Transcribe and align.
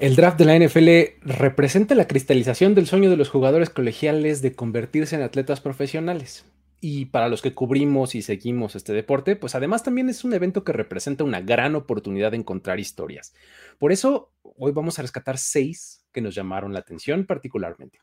El 0.00 0.16
draft 0.16 0.38
de 0.38 0.46
la 0.46 0.58
NFL 0.58 1.28
representa 1.30 1.94
la 1.94 2.08
cristalización 2.08 2.74
del 2.74 2.86
sueño 2.86 3.10
de 3.10 3.18
los 3.18 3.28
jugadores 3.28 3.68
colegiales 3.68 4.40
de 4.40 4.54
convertirse 4.54 5.14
en 5.14 5.20
atletas 5.20 5.60
profesionales. 5.60 6.46
Y 6.80 7.04
para 7.04 7.28
los 7.28 7.42
que 7.42 7.52
cubrimos 7.52 8.14
y 8.14 8.22
seguimos 8.22 8.76
este 8.76 8.94
deporte, 8.94 9.36
pues 9.36 9.54
además 9.54 9.82
también 9.82 10.08
es 10.08 10.24
un 10.24 10.32
evento 10.32 10.64
que 10.64 10.72
representa 10.72 11.22
una 11.22 11.42
gran 11.42 11.74
oportunidad 11.74 12.30
de 12.30 12.38
encontrar 12.38 12.80
historias. 12.80 13.34
Por 13.78 13.92
eso, 13.92 14.32
hoy 14.42 14.72
vamos 14.72 14.98
a 14.98 15.02
rescatar 15.02 15.36
seis 15.36 16.06
que 16.12 16.22
nos 16.22 16.34
llamaron 16.34 16.72
la 16.72 16.78
atención 16.78 17.26
particularmente. 17.26 17.98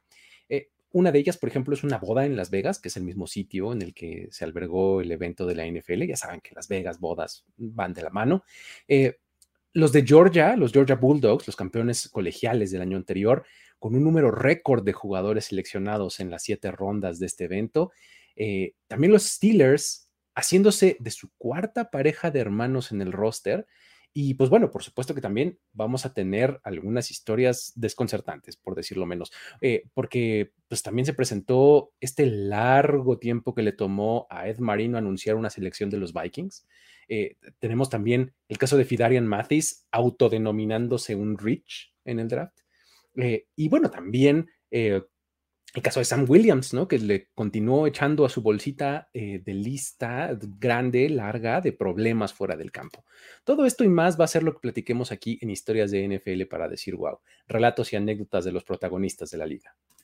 Eh, 0.49 0.69
una 0.91 1.11
de 1.11 1.17
ellas, 1.17 1.37
por 1.37 1.49
ejemplo, 1.49 1.73
es 1.73 1.83
una 1.83 1.97
boda 1.97 2.27
en 2.27 2.35
Las 2.35 2.51
Vegas, 2.51 2.77
que 2.77 2.89
es 2.89 2.97
el 2.97 3.05
mismo 3.05 3.25
sitio 3.25 3.73
en 3.73 3.81
el 3.81 3.95
que 3.95 4.27
se 4.29 4.45
albergó 4.45 5.01
el 5.01 5.11
evento 5.11 5.47
de 5.47 5.55
la 5.55 5.65
NFL. 5.65 6.03
Ya 6.03 6.15
saben 6.15 6.41
que 6.41 6.53
Las 6.53 6.67
Vegas, 6.67 6.99
bodas 6.99 7.43
van 7.57 7.95
de 7.95 8.03
la 8.03 8.11
mano. 8.11 8.43
Eh, 8.87 9.17
los 9.77 9.91
de 9.91 10.03
Georgia, 10.03 10.55
los 10.55 10.71
Georgia 10.71 10.95
Bulldogs, 10.95 11.45
los 11.45 11.55
campeones 11.55 12.09
colegiales 12.09 12.71
del 12.71 12.81
año 12.81 12.97
anterior, 12.97 13.45
con 13.77 13.93
un 13.93 14.03
número 14.03 14.31
récord 14.31 14.83
de 14.83 14.91
jugadores 14.91 15.45
seleccionados 15.45 16.19
en 16.19 16.31
las 16.31 16.41
siete 16.41 16.71
rondas 16.71 17.19
de 17.19 17.27
este 17.27 17.43
evento. 17.43 17.91
Eh, 18.35 18.73
también 18.87 19.13
los 19.13 19.21
Steelers 19.21 20.09
haciéndose 20.33 20.97
de 20.99 21.11
su 21.11 21.29
cuarta 21.37 21.91
pareja 21.91 22.31
de 22.31 22.39
hermanos 22.39 22.91
en 22.91 23.03
el 23.03 23.11
roster. 23.11 23.67
Y 24.13 24.33
pues 24.33 24.49
bueno, 24.49 24.71
por 24.71 24.81
supuesto 24.81 25.13
que 25.13 25.21
también 25.21 25.59
vamos 25.73 26.07
a 26.07 26.13
tener 26.15 26.59
algunas 26.63 27.11
historias 27.11 27.71
desconcertantes, 27.75 28.57
por 28.57 28.73
decirlo 28.73 29.05
menos, 29.05 29.31
eh, 29.61 29.83
porque 29.93 30.53
pues 30.67 30.81
también 30.81 31.05
se 31.05 31.13
presentó 31.13 31.91
este 31.99 32.25
largo 32.25 33.19
tiempo 33.19 33.53
que 33.53 33.61
le 33.61 33.73
tomó 33.73 34.25
a 34.31 34.47
Ed 34.49 34.57
Marino 34.57 34.97
anunciar 34.97 35.35
una 35.35 35.51
selección 35.51 35.91
de 35.91 35.97
los 35.97 36.13
Vikings. 36.13 36.65
Eh, 37.07 37.37
tenemos 37.59 37.89
también 37.89 38.33
el 38.47 38.57
caso 38.57 38.77
de 38.77 38.85
Fidarian 38.85 39.27
Mathis 39.27 39.85
autodenominándose 39.91 41.15
un 41.15 41.37
Rich 41.37 41.93
en 42.05 42.19
el 42.19 42.27
draft. 42.27 42.59
Eh, 43.15 43.47
y 43.55 43.69
bueno, 43.69 43.89
también 43.89 44.49
eh, 44.71 45.01
el 45.73 45.81
caso 45.81 45.99
de 45.99 46.05
Sam 46.05 46.25
Williams, 46.27 46.73
¿no? 46.73 46.87
Que 46.87 46.97
le 46.99 47.29
continuó 47.33 47.87
echando 47.87 48.25
a 48.25 48.29
su 48.29 48.41
bolsita 48.41 49.09
de 49.13 49.53
lista 49.53 50.37
grande, 50.41 51.09
larga, 51.09 51.61
de 51.61 51.73
problemas 51.73 52.33
fuera 52.33 52.55
del 52.55 52.71
campo. 52.71 53.03
Todo 53.43 53.65
esto 53.65 53.83
y 53.83 53.89
más 53.89 54.19
va 54.19 54.25
a 54.25 54.29
ser 54.29 54.43
lo 54.43 54.53
que 54.53 54.59
platiquemos 54.59 55.11
aquí 55.11 55.37
en 55.41 55.49
Historias 55.49 55.91
de 55.91 56.07
NFL 56.07 56.45
para 56.45 56.67
decir 56.67 56.95
wow, 56.95 57.19
relatos 57.47 57.93
y 57.93 57.95
anécdotas 57.95 58.45
de 58.45 58.53
los 58.53 58.63
protagonistas 58.63 59.29
de 59.29 59.37
la 59.37 59.45
liga. 59.45 59.75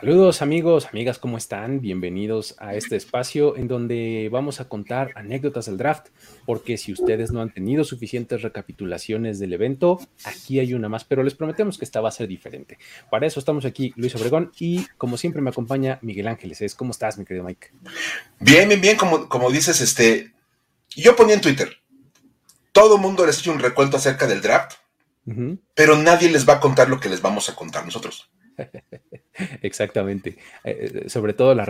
Saludos 0.00 0.40
amigos, 0.40 0.86
amigas, 0.86 1.18
¿cómo 1.18 1.36
están? 1.36 1.82
Bienvenidos 1.82 2.54
a 2.58 2.74
este 2.74 2.96
espacio 2.96 3.54
en 3.58 3.68
donde 3.68 4.30
vamos 4.32 4.58
a 4.58 4.66
contar 4.66 5.10
anécdotas 5.14 5.66
del 5.66 5.76
draft, 5.76 6.06
porque 6.46 6.78
si 6.78 6.90
ustedes 6.90 7.32
no 7.32 7.42
han 7.42 7.52
tenido 7.52 7.84
suficientes 7.84 8.40
recapitulaciones 8.40 9.38
del 9.38 9.52
evento, 9.52 10.00
aquí 10.24 10.58
hay 10.58 10.72
una 10.72 10.88
más, 10.88 11.04
pero 11.04 11.22
les 11.22 11.34
prometemos 11.34 11.76
que 11.76 11.84
esta 11.84 12.00
va 12.00 12.08
a 12.08 12.12
ser 12.12 12.28
diferente. 12.28 12.78
Para 13.10 13.26
eso 13.26 13.40
estamos 13.40 13.66
aquí, 13.66 13.92
Luis 13.94 14.14
Obregón, 14.14 14.52
y 14.58 14.86
como 14.96 15.18
siempre 15.18 15.42
me 15.42 15.50
acompaña 15.50 15.98
Miguel 16.00 16.28
Ángeles. 16.28 16.74
¿Cómo 16.74 16.92
estás, 16.92 17.18
mi 17.18 17.26
querido 17.26 17.44
Mike? 17.44 17.70
Bien, 18.38 18.70
bien, 18.70 18.80
bien, 18.80 18.96
como, 18.96 19.28
como 19.28 19.50
dices, 19.50 19.82
este, 19.82 20.32
yo 20.96 21.14
ponía 21.14 21.34
en 21.34 21.42
Twitter, 21.42 21.76
todo 22.72 22.96
el 22.96 23.02
mundo 23.02 23.26
les 23.26 23.36
ha 23.36 23.40
hecho 23.40 23.52
un 23.52 23.58
recuento 23.58 23.98
acerca 23.98 24.26
del 24.26 24.40
draft, 24.40 24.78
pero 25.74 25.98
nadie 25.98 26.30
les 26.30 26.48
va 26.48 26.54
a 26.54 26.60
contar 26.60 26.88
lo 26.88 26.98
que 26.98 27.10
les 27.10 27.20
vamos 27.20 27.50
a 27.50 27.54
contar 27.54 27.84
nosotros. 27.84 28.30
Exactamente. 29.62 30.38
Eh, 30.64 31.04
sobre 31.08 31.32
todo 31.32 31.54
la, 31.54 31.64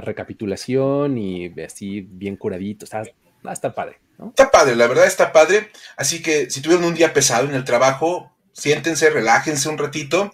recapitulación 0.00 1.18
y 1.18 1.52
así 1.60 2.00
bien 2.00 2.36
curadito. 2.36 2.84
Está, 2.84 3.02
estar 3.50 3.74
padre. 3.74 4.00
Está 4.28 4.50
padre, 4.50 4.76
la 4.76 4.86
verdad 4.86 5.06
está 5.06 5.32
padre. 5.32 5.70
Así 5.96 6.22
que 6.22 6.50
si 6.50 6.60
tuvieron 6.60 6.84
un 6.84 6.94
día 6.94 7.12
pesado 7.12 7.48
en 7.48 7.54
el 7.54 7.64
trabajo, 7.64 8.32
siéntense, 8.52 9.10
relájense 9.10 9.68
un 9.68 9.78
ratito 9.78 10.32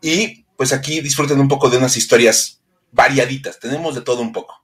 y 0.00 0.44
pues 0.56 0.72
aquí 0.72 1.00
disfruten 1.00 1.40
un 1.40 1.48
poco 1.48 1.70
de 1.70 1.78
unas 1.78 1.96
historias 1.96 2.60
variaditas. 2.90 3.58
Tenemos 3.58 3.94
de 3.94 4.02
todo 4.02 4.20
un 4.20 4.32
poco. 4.32 4.61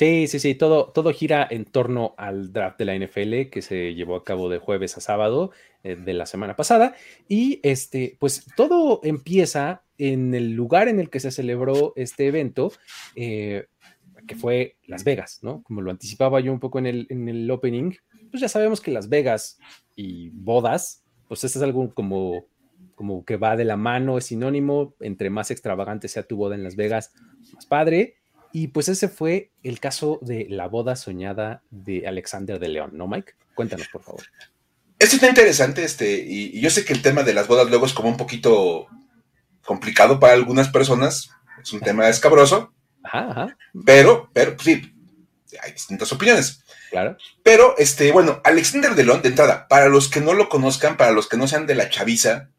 Sí, 0.00 0.28
sí, 0.28 0.40
sí, 0.40 0.54
todo, 0.54 0.86
todo 0.92 1.12
gira 1.12 1.46
en 1.50 1.66
torno 1.66 2.14
al 2.16 2.54
draft 2.54 2.78
de 2.78 2.86
la 2.86 2.96
NFL 2.96 3.50
que 3.50 3.60
se 3.60 3.92
llevó 3.92 4.16
a 4.16 4.24
cabo 4.24 4.48
de 4.48 4.56
jueves 4.56 4.96
a 4.96 5.02
sábado 5.02 5.50
eh, 5.82 5.94
de 5.94 6.14
la 6.14 6.24
semana 6.24 6.56
pasada. 6.56 6.94
Y 7.28 7.60
este, 7.62 8.16
pues 8.18 8.46
todo 8.56 9.00
empieza 9.02 9.82
en 9.98 10.34
el 10.34 10.52
lugar 10.52 10.88
en 10.88 11.00
el 11.00 11.10
que 11.10 11.20
se 11.20 11.30
celebró 11.30 11.92
este 11.96 12.28
evento, 12.28 12.72
eh, 13.14 13.66
que 14.26 14.36
fue 14.36 14.78
Las 14.86 15.04
Vegas, 15.04 15.40
¿no? 15.42 15.62
Como 15.64 15.82
lo 15.82 15.90
anticipaba 15.90 16.40
yo 16.40 16.50
un 16.50 16.60
poco 16.60 16.78
en 16.78 16.86
el, 16.86 17.06
en 17.10 17.28
el 17.28 17.50
opening, 17.50 17.92
pues 18.30 18.40
ya 18.40 18.48
sabemos 18.48 18.80
que 18.80 18.92
Las 18.92 19.10
Vegas 19.10 19.58
y 19.96 20.30
bodas, 20.30 21.04
pues 21.28 21.44
esto 21.44 21.58
es 21.58 21.62
algo 21.62 21.92
como, 21.92 22.46
como 22.94 23.26
que 23.26 23.36
va 23.36 23.54
de 23.54 23.66
la 23.66 23.76
mano, 23.76 24.16
es 24.16 24.24
sinónimo, 24.24 24.94
entre 25.00 25.28
más 25.28 25.50
extravagante 25.50 26.08
sea 26.08 26.22
tu 26.22 26.38
boda 26.38 26.54
en 26.54 26.64
Las 26.64 26.76
Vegas, 26.76 27.12
más 27.52 27.66
padre. 27.66 28.19
Y 28.52 28.68
pues 28.68 28.88
ese 28.88 29.08
fue 29.08 29.50
el 29.62 29.80
caso 29.80 30.18
de 30.22 30.46
la 30.48 30.66
boda 30.66 30.96
soñada 30.96 31.62
de 31.70 32.06
Alexander 32.06 32.58
de 32.58 32.68
León, 32.68 32.90
¿no, 32.94 33.06
Mike? 33.06 33.34
Cuéntanos, 33.54 33.88
por 33.88 34.02
favor. 34.02 34.22
Esto 34.98 35.16
está 35.16 35.28
interesante, 35.28 35.84
este, 35.84 36.24
y, 36.26 36.60
yo 36.60 36.68
sé 36.68 36.84
que 36.84 36.92
el 36.92 37.02
tema 37.02 37.22
de 37.22 37.32
las 37.32 37.48
bodas 37.48 37.68
luego 37.70 37.86
es 37.86 37.94
como 37.94 38.08
un 38.08 38.16
poquito 38.16 38.86
complicado 39.64 40.20
para 40.20 40.34
algunas 40.34 40.68
personas, 40.68 41.30
es 41.62 41.72
un 41.72 41.80
tema 41.80 42.08
escabroso, 42.08 42.74
ajá, 43.02 43.56
pero, 43.86 44.30
pero, 44.34 44.56
pues 44.56 44.64
sí, 44.64 44.94
hay 45.62 45.72
distintas 45.72 46.12
opiniones. 46.12 46.64
Claro. 46.90 47.16
Pero, 47.42 47.76
este, 47.78 48.10
bueno, 48.12 48.40
Alexander 48.44 48.94
de 48.94 49.04
León, 49.04 49.22
de 49.22 49.28
entrada, 49.28 49.68
para 49.68 49.88
los 49.88 50.08
que 50.08 50.20
no 50.20 50.34
lo 50.34 50.48
conozcan, 50.48 50.96
para 50.96 51.12
los 51.12 51.28
que 51.28 51.36
no 51.36 51.46
sean 51.46 51.66
de 51.66 51.76
la 51.76 51.88
chaviza, 51.88 52.50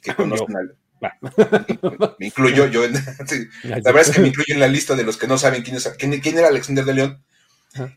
que 0.00 0.14
conozcan 0.16 0.56
al, 0.56 0.76
me 2.18 2.26
incluyo 2.26 2.66
yo 2.66 2.84
en, 2.84 2.94
la 3.62 3.76
verdad 3.76 4.02
es 4.02 4.10
que 4.10 4.20
me 4.20 4.28
incluyo 4.28 4.54
en 4.54 4.60
la 4.60 4.68
lista 4.68 4.94
de 4.94 5.04
los 5.04 5.16
que 5.16 5.26
no 5.26 5.38
saben 5.38 5.62
quién, 5.62 5.76
es, 5.76 5.88
quién, 5.98 6.38
era 6.38 6.48
Alexander 6.48 6.84
de 6.84 6.94
León. 6.94 7.24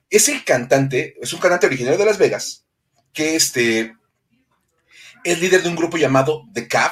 Es 0.09 0.29
el 0.29 0.43
cantante, 0.43 1.15
es 1.21 1.33
un 1.33 1.39
cantante 1.39 1.65
originario 1.65 1.97
de 1.97 2.05
Las 2.05 2.17
Vegas, 2.17 2.65
que 3.13 3.35
este, 3.35 3.95
es 5.23 5.41
líder 5.41 5.63
de 5.63 5.69
un 5.69 5.75
grupo 5.75 5.97
llamado 5.97 6.47
The 6.53 6.67
Cab. 6.67 6.91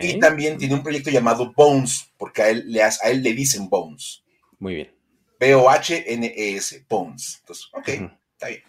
Y 0.00 0.18
también 0.18 0.56
tiene 0.56 0.74
un 0.74 0.82
proyecto 0.82 1.10
llamado 1.10 1.52
Bones, 1.54 2.12
porque 2.16 2.40
a 2.40 2.48
él 2.48 2.64
le, 2.66 2.82
a 2.82 2.90
él 3.04 3.22
le 3.22 3.34
dicen 3.34 3.68
Bones. 3.68 4.22
Muy 4.58 4.74
bien. 4.76 4.94
B-O-H-N-E-S, 5.38 6.86
Bones. 6.88 7.38
Entonces, 7.40 7.66
ok, 7.72 7.88
está 8.32 8.48
bien. 8.48 8.62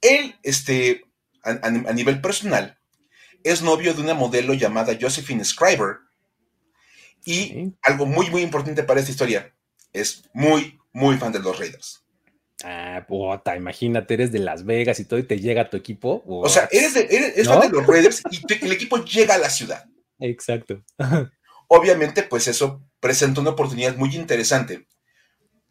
Él, 0.00 0.36
este, 0.44 1.02
a 1.42 1.92
nivel 1.92 2.20
personal, 2.20 2.78
es 3.44 3.62
novio 3.62 3.94
de 3.94 4.02
una 4.02 4.14
modelo 4.14 4.54
llamada 4.54 4.96
Josephine 4.98 5.44
Scriber. 5.44 5.98
Y 7.24 7.72
algo 7.82 8.06
muy, 8.06 8.30
muy 8.30 8.42
importante 8.42 8.82
para 8.82 8.98
esta 8.98 9.12
historia, 9.12 9.54
es 9.92 10.28
muy, 10.32 10.78
muy 10.92 11.16
fan 11.18 11.32
de 11.32 11.38
los 11.38 11.56
Raiders. 11.56 12.02
Ah, 12.64 13.04
puta, 13.06 13.56
imagínate, 13.56 14.14
eres 14.14 14.32
de 14.32 14.38
Las 14.38 14.64
Vegas 14.64 15.00
y 15.00 15.04
todo 15.04 15.18
y 15.18 15.24
te 15.24 15.38
llega 15.38 15.70
tu 15.70 15.76
equipo. 15.76 16.22
O 16.26 16.48
sea, 16.48 16.68
eres, 16.70 16.94
de, 16.94 17.44
fan 17.44 17.60
de 17.60 17.68
los 17.68 17.86
Raiders 17.86 18.22
y 18.30 18.40
el 18.64 18.72
equipo 18.72 19.04
llega 19.04 19.34
a 19.34 19.38
la 19.38 19.50
ciudad. 19.50 19.84
Exacto. 20.18 20.82
Obviamente, 21.68 22.22
pues 22.22 22.48
eso 22.48 22.82
presenta 23.00 23.40
una 23.40 23.50
oportunidad 23.50 23.96
muy 23.96 24.14
interesante 24.14 24.86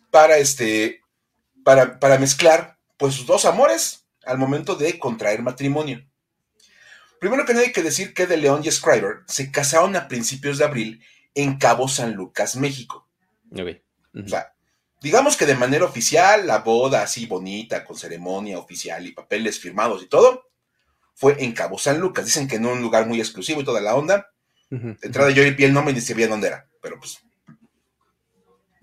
para 0.10 0.38
este, 0.38 1.02
para, 1.64 2.00
para 2.00 2.18
mezclar 2.18 2.78
pues 2.98 3.16
sus 3.16 3.26
dos 3.26 3.46
amores 3.46 4.06
al 4.26 4.38
momento 4.38 4.76
de 4.76 5.00
contraer 5.00 5.42
matrimonio. 5.42 6.06
Primero 7.22 7.46
que 7.46 7.54
nada 7.54 7.68
hay 7.68 7.72
que 7.72 7.84
decir 7.84 8.16
que 8.16 8.26
De 8.26 8.36
León 8.36 8.62
y 8.64 8.72
Scriber 8.72 9.18
se 9.28 9.52
casaron 9.52 9.96
a 9.96 10.08
principios 10.08 10.58
de 10.58 10.66
abril 10.66 11.04
en 11.36 11.60
Cabo 11.60 11.88
San 11.88 12.16
Lucas, 12.16 12.56
México. 12.56 13.08
O 14.16 14.28
sea, 14.28 14.56
digamos 15.00 15.38
que 15.38 15.46
de 15.46 15.54
manera 15.54 15.86
oficial, 15.86 16.48
la 16.48 16.58
boda 16.62 17.04
así 17.04 17.28
bonita, 17.28 17.86
con 17.86 17.96
ceremonia 17.96 18.58
oficial 18.58 19.06
y 19.06 19.12
papeles 19.12 19.60
firmados 19.60 20.02
y 20.02 20.08
todo, 20.08 20.50
fue 21.14 21.36
en 21.44 21.52
Cabo 21.52 21.78
San 21.78 22.00
Lucas. 22.00 22.26
Dicen 22.26 22.48
que 22.48 22.56
en 22.56 22.66
un 22.66 22.82
lugar 22.82 23.06
muy 23.06 23.20
exclusivo 23.20 23.62
y 23.62 23.66
toda 23.66 23.82
la 23.82 23.94
onda. 23.94 24.32
De 24.72 24.98
entrada 25.04 25.30
yo 25.30 25.44
vi 25.44 25.64
el 25.64 25.74
nombre 25.74 25.92
y 25.92 25.96
ni 25.98 26.02
sabía 26.02 26.28
dónde 26.28 26.48
era, 26.48 26.68
pero 26.82 26.98
pues. 26.98 27.20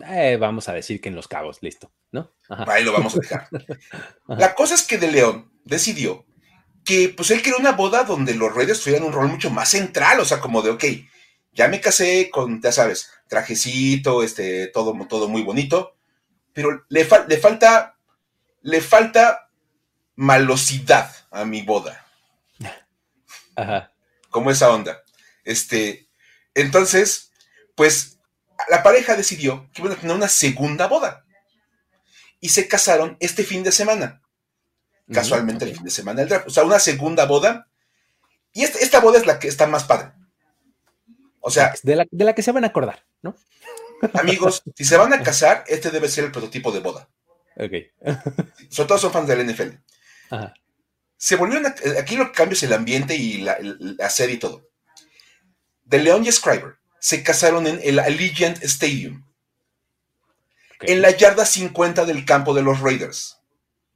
Eh, 0.06 0.36
vamos 0.36 0.68
a 0.68 0.74
decir 0.74 1.00
que 1.00 1.08
en 1.08 1.16
Los 1.16 1.26
Cabos, 1.26 1.58
listo, 1.60 1.90
¿no? 2.12 2.32
Ahí 2.48 2.84
lo 2.84 2.92
vamos 2.92 3.16
a 3.16 3.18
dejar. 3.18 3.48
la 4.28 4.54
cosa 4.54 4.76
es 4.76 4.84
que 4.84 4.96
De 4.96 5.10
León 5.10 5.50
decidió 5.64 6.27
que 6.88 7.10
pues 7.10 7.30
él 7.30 7.42
quería 7.42 7.58
una 7.58 7.72
boda 7.72 8.04
donde 8.04 8.32
los 8.32 8.54
reyes 8.54 8.80
tuvieran 8.80 9.06
un 9.06 9.12
rol 9.12 9.28
mucho 9.28 9.50
más 9.50 9.68
central, 9.68 10.20
o 10.20 10.24
sea, 10.24 10.40
como 10.40 10.62
de, 10.62 10.70
ok, 10.70 10.84
ya 11.52 11.68
me 11.68 11.82
casé 11.82 12.30
con, 12.30 12.62
ya 12.62 12.72
sabes, 12.72 13.10
trajecito, 13.28 14.22
este, 14.22 14.68
todo, 14.68 14.96
todo 15.06 15.28
muy 15.28 15.42
bonito, 15.42 15.98
pero 16.54 16.86
le, 16.88 17.06
le 17.28 17.36
falta, 17.36 17.98
le 18.62 18.80
falta 18.80 19.50
malosidad 20.16 21.14
a 21.30 21.44
mi 21.44 21.60
boda. 21.60 22.06
Ajá. 23.56 23.92
Como 24.30 24.50
esa 24.50 24.70
onda. 24.70 25.02
Este, 25.44 26.08
entonces, 26.54 27.32
pues 27.74 28.18
la 28.70 28.82
pareja 28.82 29.14
decidió 29.14 29.68
que 29.74 29.82
iban 29.82 29.92
a 29.92 29.96
tener 29.96 30.16
una 30.16 30.28
segunda 30.28 30.86
boda. 30.86 31.26
Y 32.40 32.48
se 32.48 32.66
casaron 32.66 33.18
este 33.20 33.44
fin 33.44 33.62
de 33.62 33.72
semana. 33.72 34.22
Casualmente 35.12 35.64
el 35.64 35.74
fin 35.74 35.84
de 35.84 35.90
semana 35.90 36.20
del 36.20 36.28
draft. 36.28 36.48
O 36.48 36.50
sea, 36.50 36.64
una 36.64 36.78
segunda 36.78 37.24
boda. 37.24 37.68
Y 38.52 38.62
esta, 38.62 38.78
esta 38.78 39.00
boda 39.00 39.18
es 39.18 39.26
la 39.26 39.38
que 39.38 39.48
está 39.48 39.66
más 39.66 39.84
padre. 39.84 40.12
O 41.40 41.50
sea. 41.50 41.74
De 41.82 41.96
la, 41.96 42.06
de 42.10 42.24
la 42.24 42.34
que 42.34 42.42
se 42.42 42.52
van 42.52 42.64
a 42.64 42.68
acordar, 42.68 43.04
¿no? 43.22 43.34
Amigos, 44.14 44.62
si 44.76 44.84
se 44.84 44.96
van 44.96 45.12
a 45.12 45.22
casar, 45.22 45.64
este 45.66 45.90
debe 45.90 46.08
ser 46.08 46.24
el 46.24 46.32
prototipo 46.32 46.72
de 46.72 46.80
boda. 46.80 47.08
Ok. 47.56 47.72
Sobre 48.68 48.86
todo 48.86 48.98
son 48.98 49.12
fans 49.12 49.28
del 49.28 49.46
NFL. 49.46 49.76
Ajá. 50.30 50.54
Se 51.16 51.36
volvieron. 51.36 51.66
A, 51.66 51.74
aquí 51.98 52.16
lo 52.16 52.26
que 52.26 52.32
cambia 52.32 52.54
es 52.54 52.62
el 52.62 52.72
ambiente 52.72 53.16
y 53.16 53.38
la, 53.38 53.56
la 53.60 54.10
serie 54.10 54.36
y 54.36 54.38
todo. 54.38 54.68
De 55.84 55.98
León 55.98 56.24
y 56.24 56.30
Scriber 56.30 56.76
se 57.00 57.22
casaron 57.22 57.66
en 57.66 57.80
el 57.82 57.98
Allegiant 57.98 58.62
Stadium. 58.62 59.24
Okay. 60.76 60.94
En 60.94 61.02
la 61.02 61.10
yarda 61.10 61.44
50 61.44 62.04
del 62.04 62.24
campo 62.24 62.54
de 62.54 62.62
los 62.62 62.80
Raiders. 62.80 63.38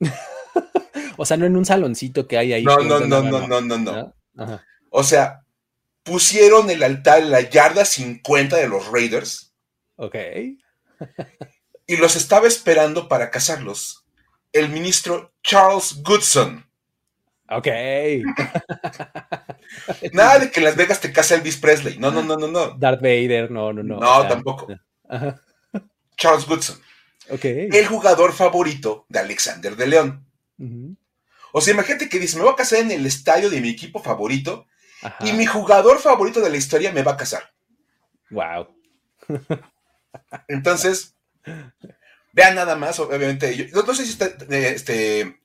o 1.17 1.25
sea, 1.25 1.37
no 1.37 1.47
en 1.47 1.57
un 1.57 1.65
saloncito 1.65 2.27
que 2.27 2.39
hay 2.39 2.53
ahí. 2.53 2.65
No, 2.65 2.79
no, 2.79 3.01
no, 3.01 3.23
no, 3.23 3.47
no, 3.47 3.61
no, 3.61 3.79
no. 3.79 4.15
Ajá. 4.37 4.65
O 4.91 5.03
sea, 5.03 5.43
pusieron 6.03 6.71
el 6.71 6.83
altar 6.83 7.21
en 7.21 7.31
la 7.31 7.41
yarda 7.41 7.85
50 7.85 8.57
de 8.57 8.69
los 8.69 8.91
Raiders. 8.91 9.55
Ok. 9.97 10.17
y 11.87 11.97
los 11.97 12.17
estaba 12.17 12.47
esperando 12.47 13.09
para 13.09 13.31
casarlos 13.31 14.03
el 14.53 14.69
ministro 14.69 15.33
Charles 15.43 16.03
Goodson. 16.03 16.67
Ok. 17.49 17.67
Nada 20.13 20.39
de 20.39 20.51
que 20.51 20.61
en 20.61 20.65
Las 20.65 20.77
Vegas 20.77 21.01
te 21.01 21.13
casa 21.13 21.35
Elvis 21.35 21.57
Presley. 21.57 21.99
No, 21.99 22.11
no, 22.11 22.23
no, 22.23 22.37
no, 22.37 22.49
no. 22.49 22.77
Darth 22.79 23.01
Vader, 23.01 23.51
no, 23.51 23.73
no, 23.73 23.83
no. 23.83 23.99
No, 23.99 24.29
tampoco. 24.29 24.69
Ajá. 25.09 25.41
Charles 26.17 26.47
Goodson. 26.47 26.79
Ok. 27.31 27.45
El 27.45 27.87
jugador 27.87 28.33
favorito 28.33 29.07
de 29.09 29.19
Alexander 29.19 29.77
de 29.77 29.87
León. 29.87 30.27
Uh 30.63 30.69
-huh. 30.69 30.97
O 31.53 31.61
sea, 31.61 31.75
imagínate 31.75 32.09
que 32.09 32.19
dice, 32.19 32.37
me 32.37 32.45
voy 32.45 32.53
a 32.53 32.57
casar 32.57 32.79
en 32.81 32.91
el 32.91 33.05
estadio 33.05 33.51
de 33.51 33.61
mi 33.61 33.69
equipo 33.69 34.03
favorito 34.03 34.67
Ajá. 35.03 35.27
y 35.27 35.33
mi 35.33 35.45
jugador 35.45 35.99
favorito 35.99 36.41
de 36.41 36.51
la 36.51 36.57
historia 36.57 36.93
me 36.93 37.03
va 37.03 37.13
a 37.13 37.17
casar. 37.17 37.53
Wow. 38.31 38.69
Entonces, 40.49 41.15
vean 42.33 42.55
nada 42.55 42.77
más, 42.77 42.99
obviamente. 42.99 43.55
Yo, 43.55 43.83
no, 43.83 43.95
sé 43.95 44.05
si 44.05 44.13
está 44.13 44.27
este, 44.49 45.39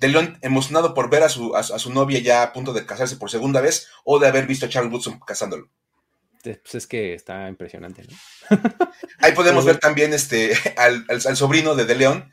de 0.00 0.08
León 0.08 0.38
emocionado 0.42 0.92
por 0.92 1.08
ver 1.08 1.22
a 1.22 1.28
su, 1.28 1.56
a, 1.56 1.60
a, 1.60 1.78
su 1.78 1.92
novia 1.92 2.18
ya 2.18 2.42
a 2.42 2.52
punto 2.52 2.72
de 2.72 2.84
casarse 2.84 3.16
por 3.16 3.30
segunda 3.30 3.60
vez 3.60 3.88
o 4.04 4.18
de 4.18 4.28
haber 4.28 4.46
visto 4.46 4.66
a 4.66 4.68
Charles 4.68 4.92
Woodson 4.92 5.18
casándolo. 5.20 5.70
Pues 6.42 6.74
es 6.74 6.86
que 6.86 7.14
está 7.14 7.48
impresionante, 7.48 8.04
¿no? 8.04 8.16
Ahí 9.18 9.32
podemos 9.32 9.64
ver 9.64 9.78
también 9.78 10.12
este, 10.12 10.52
al, 10.76 11.04
al, 11.08 11.20
al, 11.26 11.36
sobrino 11.36 11.74
de 11.74 11.86
De 11.86 11.96
León, 11.96 12.30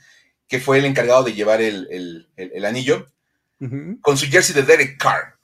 que 0.47 0.59
fue 0.59 0.77
el 0.79 0.85
encargado 0.85 1.23
de 1.23 1.33
llevar 1.33 1.61
el, 1.61 1.87
el, 1.91 2.29
el 2.35 2.65
anillo, 2.65 3.07
uh 3.59 3.65
-huh. 3.65 4.01
con 4.01 4.17
su 4.17 4.25
jersey 4.27 4.53
de 4.55 4.63
Derek 4.63 4.97
Carr. 4.97 5.37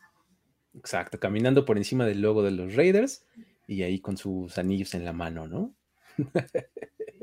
Exacto, 0.77 1.19
caminando 1.19 1.65
por 1.65 1.77
encima 1.77 2.05
del 2.05 2.21
logo 2.21 2.43
de 2.43 2.51
los 2.51 2.75
Raiders 2.75 3.23
y 3.67 3.83
ahí 3.83 3.99
con 3.99 4.17
sus 4.17 4.57
anillos 4.57 4.93
en 4.93 5.03
la 5.03 5.13
mano, 5.13 5.47
¿no? 5.47 5.73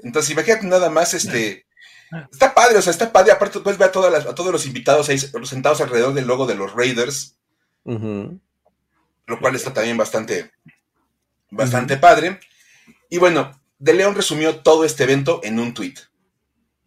Entonces, 0.03 0.31
imagínate 0.31 0.67
nada 0.67 0.91
más, 0.91 1.15
este. 1.15 1.67
Está 2.31 2.55
padre, 2.55 2.79
o 2.79 2.83
sea, 2.83 2.93
está 2.93 3.13
padre. 3.13 3.33
Aparte, 3.33 3.61
puedes 3.61 3.79
ver 3.79 3.89
a, 3.89 3.93
todas 3.93 4.13
las, 4.13 4.27
a 4.27 4.35
todos 4.35 4.53
los 4.53 4.65
invitados 4.67 5.09
ahí 5.09 5.19
sentados 5.19 5.81
alrededor 5.81 6.15
del 6.15 6.27
logo 6.27 6.47
de 6.47 6.55
los 6.55 6.73
Raiders. 6.73 7.37
Uh 7.85 7.99
-huh. 7.99 8.41
Lo 9.27 9.41
cual 9.41 9.57
está 9.57 9.73
también 9.73 9.97
bastante, 9.97 10.51
bastante 11.51 11.95
uh 11.95 11.97
-huh. 11.97 12.01
padre. 12.01 12.41
Y 13.11 13.19
bueno, 13.19 13.61
De 13.79 13.93
León 13.93 14.15
resumió 14.15 14.61
todo 14.63 14.85
este 14.85 15.05
evento 15.05 15.41
en 15.43 15.59
un 15.59 15.75
tweet. 15.75 15.95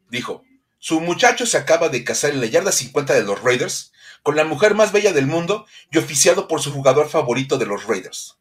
Dijo: 0.10 0.44
Su 0.80 1.02
muchacho 1.02 1.46
se 1.46 1.58
acaba 1.58 1.90
de 1.90 2.04
casar 2.04 2.32
en 2.32 2.40
la 2.40 2.48
yarda 2.48 2.72
50 2.72 3.14
de 3.14 3.24
los 3.24 3.42
Raiders 3.44 3.92
con 4.24 4.36
la 4.36 4.46
mujer 4.46 4.76
más 4.76 4.92
bella 4.92 5.14
del 5.14 5.28
mundo 5.28 5.66
y 5.92 5.98
oficiado 5.98 6.48
por 6.48 6.62
su 6.62 6.72
jugador 6.72 7.10
favorito 7.10 7.58
de 7.58 7.66
los 7.66 7.86
Raiders. 7.86 8.40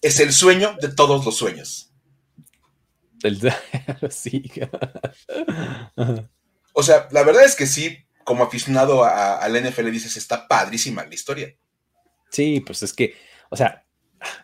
Es 0.00 0.20
el 0.20 0.32
sueño 0.32 0.76
de 0.80 0.88
todos 0.88 1.24
los 1.24 1.36
sueños. 1.36 1.90
Sí. 4.10 4.50
o 6.74 6.82
sea, 6.82 7.08
la 7.10 7.22
verdad 7.22 7.44
es 7.44 7.56
que 7.56 7.66
sí, 7.66 8.04
como 8.22 8.44
aficionado 8.44 9.02
al 9.02 9.62
NFL 9.62 9.90
dices, 9.90 10.18
está 10.18 10.46
padrísima 10.46 11.04
la 11.06 11.14
historia. 11.14 11.56
Sí, 12.30 12.60
pues 12.60 12.82
es 12.82 12.92
que, 12.92 13.14
o 13.48 13.56
sea, 13.56 13.86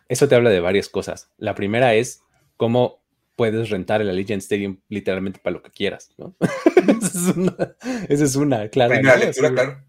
eso 0.08 0.28
te 0.28 0.34
habla 0.34 0.48
de 0.48 0.60
varias 0.60 0.88
cosas. 0.88 1.28
La 1.37 1.54
primera 1.54 1.94
es 1.94 2.22
cómo 2.56 3.02
puedes 3.37 3.70
rentar 3.70 4.00
el 4.00 4.10
Allegiant 4.10 4.42
Stadium 4.42 4.81
literalmente 4.88 5.40
para 5.40 5.54
lo 5.54 5.62
que 5.62 5.70
quieras, 5.70 6.10
¿no? 6.16 6.34
esa, 7.03 7.19
es 7.31 7.37
una, 7.37 7.77
esa 8.09 8.25
es 8.25 8.37
una, 8.37 8.69
claro. 8.69 8.94
Primera 8.94 9.17
¿no? 9.17 9.25
lectura, 9.25 9.49
Así, 9.49 9.55
claro. 9.55 9.85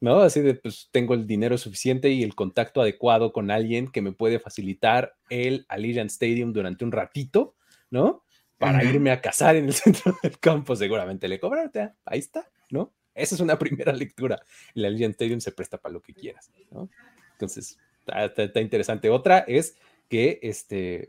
¿no? 0.00 0.20
Así 0.20 0.40
de, 0.40 0.54
pues 0.54 0.88
tengo 0.90 1.14
el 1.14 1.26
dinero 1.26 1.58
suficiente 1.58 2.10
y 2.10 2.22
el 2.22 2.34
contacto 2.34 2.80
adecuado 2.80 3.32
con 3.32 3.50
alguien 3.50 3.88
que 3.88 4.02
me 4.02 4.12
puede 4.12 4.38
facilitar 4.38 5.16
el 5.30 5.66
Allegiant 5.68 6.10
Stadium 6.10 6.52
durante 6.52 6.84
un 6.84 6.92
ratito, 6.92 7.56
¿no? 7.90 8.24
Para 8.58 8.78
uh 8.78 8.82
-huh. 8.82 8.94
irme 8.94 9.10
a 9.10 9.20
casar 9.20 9.56
en 9.56 9.66
el 9.66 9.74
centro 9.74 10.16
del 10.22 10.38
campo, 10.38 10.76
seguramente 10.76 11.28
le 11.28 11.40
cobran, 11.40 11.70
ahí 12.04 12.18
está, 12.18 12.48
¿no? 12.70 12.92
Esa 13.14 13.34
es 13.34 13.40
una 13.40 13.58
primera 13.58 13.92
lectura. 13.92 14.40
El 14.74 14.84
Allegiant 14.84 15.12
Stadium 15.12 15.40
se 15.40 15.52
presta 15.52 15.78
para 15.78 15.92
lo 15.92 16.00
que 16.00 16.14
quieras, 16.14 16.50
¿no? 16.70 16.88
Entonces, 17.32 17.78
está, 18.00 18.24
está, 18.24 18.42
está 18.44 18.60
interesante. 18.60 19.10
Otra 19.10 19.40
es 19.40 19.76
que, 20.08 20.38
este, 20.42 21.08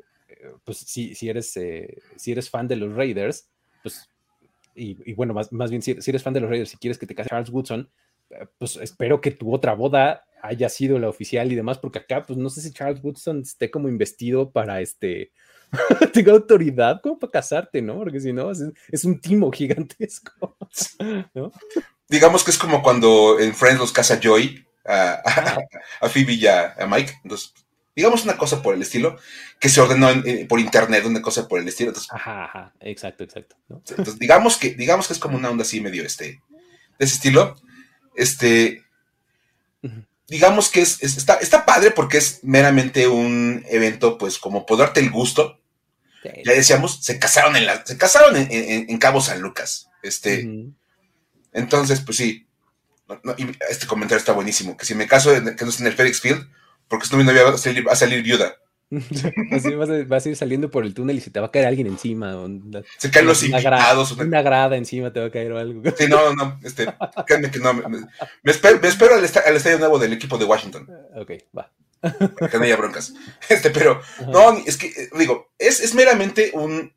pues 0.64 0.78
si, 0.80 1.16
si, 1.16 1.30
eres, 1.30 1.56
eh, 1.58 2.02
si 2.16 2.32
eres 2.32 2.50
fan 2.50 2.68
de 2.68 2.76
los 2.76 2.94
Raiders, 2.94 3.50
pues, 3.84 4.10
y, 4.76 4.98
y 5.10 5.14
bueno, 5.14 5.34
más, 5.34 5.52
más 5.52 5.70
bien, 5.70 5.82
si, 5.82 5.92
eres 5.92 6.24
fan 6.24 6.34
de 6.34 6.42
los 6.42 6.50
Raiders, 6.50 6.70
si 6.70 6.78
quieres 6.78 6.98
que 6.98 7.08
te 7.08 7.16
case 7.16 7.30
Charles 7.30 7.50
Woodson, 7.50 7.90
pues 8.58 8.78
espero 8.78 9.22
que 9.22 9.32
tu 9.32 9.54
otra 9.54 9.74
boda 9.74 10.26
haya 10.42 10.70
sido 10.70 11.00
la 11.00 11.10
oficial 11.10 11.52
y 11.52 11.56
demás, 11.56 11.80
porque 11.80 12.00
acá, 12.00 12.24
pues 12.24 12.38
no 12.38 12.50
sé 12.50 12.62
si 12.62 12.72
Charles 12.72 13.04
Woodson 13.04 13.42
esté 13.42 13.72
como 13.72 13.90
investido 13.90 14.52
para 14.52 14.82
este, 14.82 15.32
tenga 16.14 16.34
autoridad 16.34 17.02
como 17.02 17.18
para 17.18 17.32
casarte, 17.32 17.82
¿no? 17.82 17.98
Porque 17.98 18.20
si 18.20 18.34
no, 18.34 18.52
es, 18.52 19.06
un 19.06 19.20
timo 19.20 19.52
gigantesco. 19.52 20.58
Digamos 22.08 22.44
que 22.44 22.52
es 22.52 22.58
como 22.58 22.84
cuando 22.84 23.40
en 23.40 23.54
Friends 23.54 23.80
los 23.80 23.92
casa 23.92 24.20
Joy 24.22 24.64
a, 24.86 25.22
a, 25.26 25.58
a 26.06 26.10
Phoebe 26.10 26.34
y 26.34 26.46
a, 26.46 26.74
a, 26.74 26.86
Mike, 26.86 27.14
entonces, 27.24 27.54
digamos 27.96 28.24
una 28.24 28.38
cosa 28.38 28.62
por 28.62 28.76
el 28.76 28.82
estilo, 28.82 29.18
que 29.60 29.70
se 29.70 29.82
ordenó 29.82 30.10
en, 30.10 30.28
en, 30.28 30.48
por 30.48 30.60
internet, 30.60 31.06
una 31.06 31.22
cosa 31.22 31.48
por 31.48 31.60
el 31.60 31.68
estilo. 31.68 31.90
Entonces, 31.90 32.12
ajá, 32.12 32.46
ajá, 32.46 32.74
exacto, 32.82 33.24
exacto. 33.24 33.56
¿no? 33.70 33.82
Entonces, 33.88 34.20
digamos 34.20 34.58
que, 34.58 34.72
digamos 34.72 35.08
que 35.08 35.14
es 35.14 35.20
como 35.20 35.38
una 35.38 35.50
onda 35.50 35.64
así 35.64 35.80
medio 35.82 36.04
este, 36.04 36.42
de 37.00 37.06
ese 37.06 37.16
estilo 37.16 37.56
este, 38.16 38.84
digamos 40.28 40.70
que 40.70 40.82
es, 40.82 41.02
es, 41.04 41.18
está, 41.18 41.36
está 41.36 41.66
padre 41.66 41.92
porque 41.92 42.18
es 42.18 42.40
meramente 42.44 43.08
un 43.08 43.64
evento, 43.70 44.18
pues, 44.18 44.40
como 44.40 44.66
por 44.66 44.80
darte 44.80 45.00
el 45.00 45.12
gusto. 45.12 45.60
Sí. 46.24 46.30
Ya 46.44 46.54
decíamos, 46.54 47.04
se 47.04 47.20
casaron 47.20 47.56
en 47.56 47.66
la, 47.66 47.86
se 47.86 47.98
casaron 47.98 48.36
en, 48.36 48.98
Cabo 48.98 49.22
San 49.22 49.42
Lucas. 49.42 49.90
Este, 50.02 50.46
uh 50.46 50.50
-huh. 50.50 50.74
entonces, 51.54 52.02
pues 52.02 52.18
sí. 52.18 52.48
No, 53.08 53.20
no, 53.24 53.36
este 53.70 53.86
comentario 53.86 54.18
está 54.18 54.32
buenísimo. 54.32 54.76
Que 54.76 54.86
si 54.86 54.96
me 54.96 55.08
caso, 55.08 55.32
que 55.32 55.64
no 55.64 55.70
es 55.70 55.80
en 55.80 55.86
el 55.86 55.94
FedEx 55.94 56.22
Field, 56.22 56.50
porque 56.88 57.08
si 57.08 57.16
no 57.16 57.24
novia 57.24 57.44
va 57.44 57.50
a 57.52 57.58
salir, 57.58 57.88
va 57.88 57.94
a 57.94 57.96
salir 57.96 58.24
viuda. 58.24 58.56
Así 59.52 59.74
vas, 59.74 59.90
a, 59.90 60.04
vas, 60.06 60.26
a, 60.26 60.30
ir 60.30 60.36
saliendo 60.36 60.70
por 60.70 60.86
el 60.86 60.94
túnel 60.94 61.18
y 61.18 61.22
se 61.22 61.32
te 61.32 61.40
va 61.40 61.48
a 61.48 61.52
caer 61.52 61.66
alguien 61.66 61.88
encima. 61.88 62.36
Una, 62.38 62.84
se 62.98 63.10
caen 63.10 63.26
los 63.26 63.42
una 63.42 63.58
invitados. 63.58 64.12
Una 64.12 64.42
grada 64.42 64.78
encima 64.78 65.12
te 65.12 65.20
va 65.20 65.28
a 65.28 65.32
caer 65.32 65.52
o 65.52 65.60
algo. 65.60 65.82
Sí, 65.98 66.08
no, 66.08 66.34
no, 66.36 66.60
este, 66.64 66.86
créanme 67.26 67.50
que 67.50 67.60
no. 67.60 67.74
Me, 67.74 67.84
me 67.90 68.52
espero, 68.52 68.80
me 68.80 68.88
espero 68.88 69.16
al, 69.16 69.24
al, 69.24 69.56
estadio 69.56 69.80
nuevo 69.80 69.98
del 69.98 70.14
equipo 70.14 70.38
de 70.38 70.46
Washington. 70.46 70.90
Ok, 71.16 71.32
va. 71.58 71.72
Para 72.02 72.52
que 72.52 72.58
no 72.58 72.64
haya 72.64 72.78
broncas. 72.78 73.14
Este, 73.50 73.72
pero, 73.72 74.02
Ajá. 74.20 74.26
no, 74.28 74.58
es 74.66 74.78
que, 74.78 74.88
eh, 74.88 75.10
digo, 75.18 75.52
es, 75.58 75.80
es 75.80 75.96
meramente 75.96 76.52
un, 76.54 76.94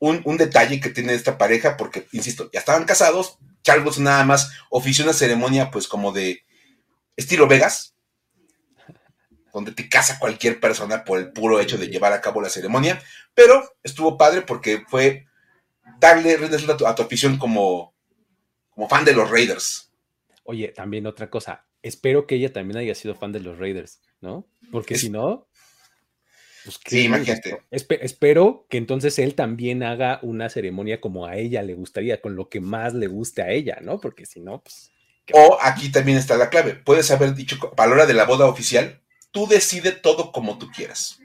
un, 0.00 0.22
un, 0.24 0.36
detalle 0.36 0.80
que 0.80 0.90
tiene 0.90 1.14
esta 1.14 1.38
pareja, 1.38 1.76
porque, 1.76 2.06
insisto, 2.12 2.50
ya 2.52 2.58
estaban 2.58 2.84
casados. 2.84 3.38
Charles 3.62 3.98
nada 3.98 4.24
más 4.24 4.50
ofició 4.70 5.04
una 5.04 5.12
ceremonia, 5.12 5.70
pues, 5.70 5.86
como 5.86 6.10
de 6.10 6.42
estilo 7.16 7.46
Vegas 7.46 7.93
donde 9.54 9.72
te 9.72 9.88
casa 9.88 10.18
cualquier 10.18 10.58
persona 10.58 11.04
por 11.04 11.18
el 11.18 11.32
puro 11.32 11.60
hecho 11.60 11.78
de 11.78 11.86
llevar 11.86 12.12
a 12.12 12.20
cabo 12.20 12.42
la 12.42 12.50
ceremonia, 12.50 13.00
pero 13.34 13.62
estuvo 13.84 14.18
padre 14.18 14.42
porque 14.42 14.82
fue 14.88 15.26
darle 16.00 16.34
a 16.34 16.76
tu, 16.76 16.86
a 16.86 16.94
tu 16.94 17.02
afición 17.02 17.38
como, 17.38 17.94
como 18.70 18.88
fan 18.88 19.04
de 19.04 19.14
los 19.14 19.30
Raiders. 19.30 19.92
Oye, 20.42 20.68
también 20.68 21.06
otra 21.06 21.30
cosa, 21.30 21.66
espero 21.82 22.26
que 22.26 22.34
ella 22.34 22.52
también 22.52 22.78
haya 22.78 22.96
sido 22.96 23.14
fan 23.14 23.30
de 23.30 23.40
los 23.40 23.56
Raiders, 23.56 24.00
¿no? 24.20 24.44
Porque 24.72 24.94
es, 24.94 25.02
si 25.02 25.08
no... 25.08 25.46
Pues, 26.64 26.80
sí, 26.84 27.04
imagínate. 27.04 27.58
espero 27.70 28.66
que 28.68 28.78
entonces 28.78 29.18
él 29.18 29.34
también 29.34 29.82
haga 29.82 30.18
una 30.22 30.48
ceremonia 30.48 31.00
como 31.00 31.26
a 31.26 31.36
ella 31.36 31.62
le 31.62 31.74
gustaría, 31.74 32.20
con 32.20 32.34
lo 32.34 32.48
que 32.48 32.60
más 32.60 32.92
le 32.92 33.06
guste 33.06 33.42
a 33.42 33.50
ella, 33.50 33.78
¿no? 33.82 34.00
Porque 34.00 34.26
si 34.26 34.40
no, 34.40 34.62
pues. 34.62 34.90
O 35.32 35.58
aquí 35.60 35.90
también 35.90 36.18
está 36.18 36.36
la 36.36 36.50
clave. 36.50 36.74
Puedes 36.74 37.10
haber 37.10 37.34
dicho, 37.34 37.58
a 37.76 37.86
la 37.86 37.92
hora 37.92 38.06
de 38.06 38.14
la 38.14 38.24
boda 38.24 38.46
oficial, 38.46 39.03
tú 39.34 39.48
decide 39.48 39.90
todo 39.90 40.30
como 40.30 40.58
tú 40.58 40.70
quieras. 40.70 41.18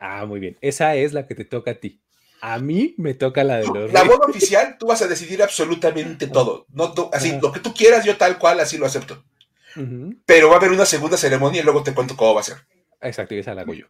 Ah, 0.00 0.24
muy 0.24 0.40
bien. 0.40 0.56
Esa 0.62 0.96
es 0.96 1.12
la 1.12 1.26
que 1.26 1.34
te 1.34 1.44
toca 1.44 1.72
a 1.72 1.74
ti. 1.74 2.00
A 2.40 2.58
mí 2.58 2.94
me 2.96 3.14
toca 3.14 3.44
la 3.44 3.58
de 3.58 3.66
los. 3.66 3.92
La 3.92 4.02
boda 4.02 4.26
oficial, 4.26 4.76
tú 4.78 4.86
vas 4.86 5.02
a 5.02 5.06
decidir 5.06 5.42
absolutamente 5.42 6.26
todo. 6.26 6.66
No, 6.70 6.92
así, 7.12 7.38
lo 7.40 7.52
que 7.52 7.60
tú 7.60 7.72
quieras, 7.72 8.04
yo 8.04 8.16
tal 8.16 8.38
cual, 8.38 8.58
así 8.58 8.78
lo 8.78 8.86
acepto. 8.86 9.22
Pero 10.26 10.48
va 10.48 10.54
a 10.54 10.58
haber 10.58 10.72
una 10.72 10.86
segunda 10.86 11.16
ceremonia 11.16 11.60
y 11.60 11.64
luego 11.64 11.82
te 11.82 11.94
cuento 11.94 12.16
cómo 12.16 12.34
va 12.34 12.40
a 12.40 12.44
ser. 12.44 12.56
Exacto, 13.00 13.34
y 13.34 13.38
esa 13.38 13.54
la 13.54 13.62
hago 13.62 13.74
yo. 13.74 13.86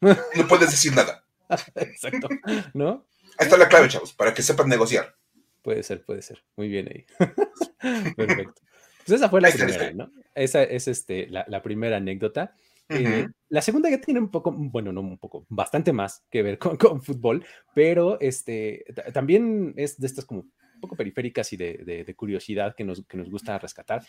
No 0.00 0.48
puedes 0.48 0.70
decir 0.70 0.94
nada. 0.94 1.24
Exacto. 1.76 2.28
¿No? 2.74 3.06
Ahí 3.38 3.46
está 3.46 3.56
la 3.56 3.68
clave, 3.68 3.88
chavos, 3.88 4.12
para 4.12 4.34
que 4.34 4.42
sepan 4.42 4.68
negociar. 4.68 5.16
Puede 5.62 5.82
ser, 5.82 6.04
puede 6.04 6.22
ser. 6.22 6.44
Muy 6.56 6.68
bien 6.68 6.88
ahí. 6.88 7.06
Perfecto. 8.16 8.60
Pues 9.06 9.18
esa 9.18 9.28
fue 9.28 9.40
la 9.40 9.50
primera, 9.50 9.92
¿no? 9.92 10.10
Esa 10.34 10.62
es 10.62 10.88
este, 10.88 11.28
la, 11.28 11.62
primera 11.62 11.98
anécdota. 11.98 12.54
Eh, 12.88 13.28
la 13.48 13.62
segunda 13.62 13.88
ya 13.88 14.00
tiene 14.00 14.20
un 14.20 14.30
poco, 14.30 14.52
bueno, 14.52 14.92
no 14.92 15.00
un 15.00 15.18
poco, 15.18 15.46
bastante 15.48 15.92
más 15.92 16.24
que 16.30 16.42
ver 16.42 16.58
con, 16.58 17.02
fútbol, 17.02 17.44
pero 17.74 18.20
este, 18.20 18.84
también 19.12 19.72
es 19.76 19.98
de 19.98 20.06
estas 20.06 20.24
como 20.24 20.40
un 20.40 20.80
poco 20.80 20.96
periféricas 20.96 21.52
y 21.52 21.56
de, 21.56 22.14
curiosidad 22.16 22.74
que 22.76 22.84
nos, 22.84 23.06
que 23.06 23.16
nos, 23.16 23.30
gusta 23.30 23.58
rescatar. 23.58 24.02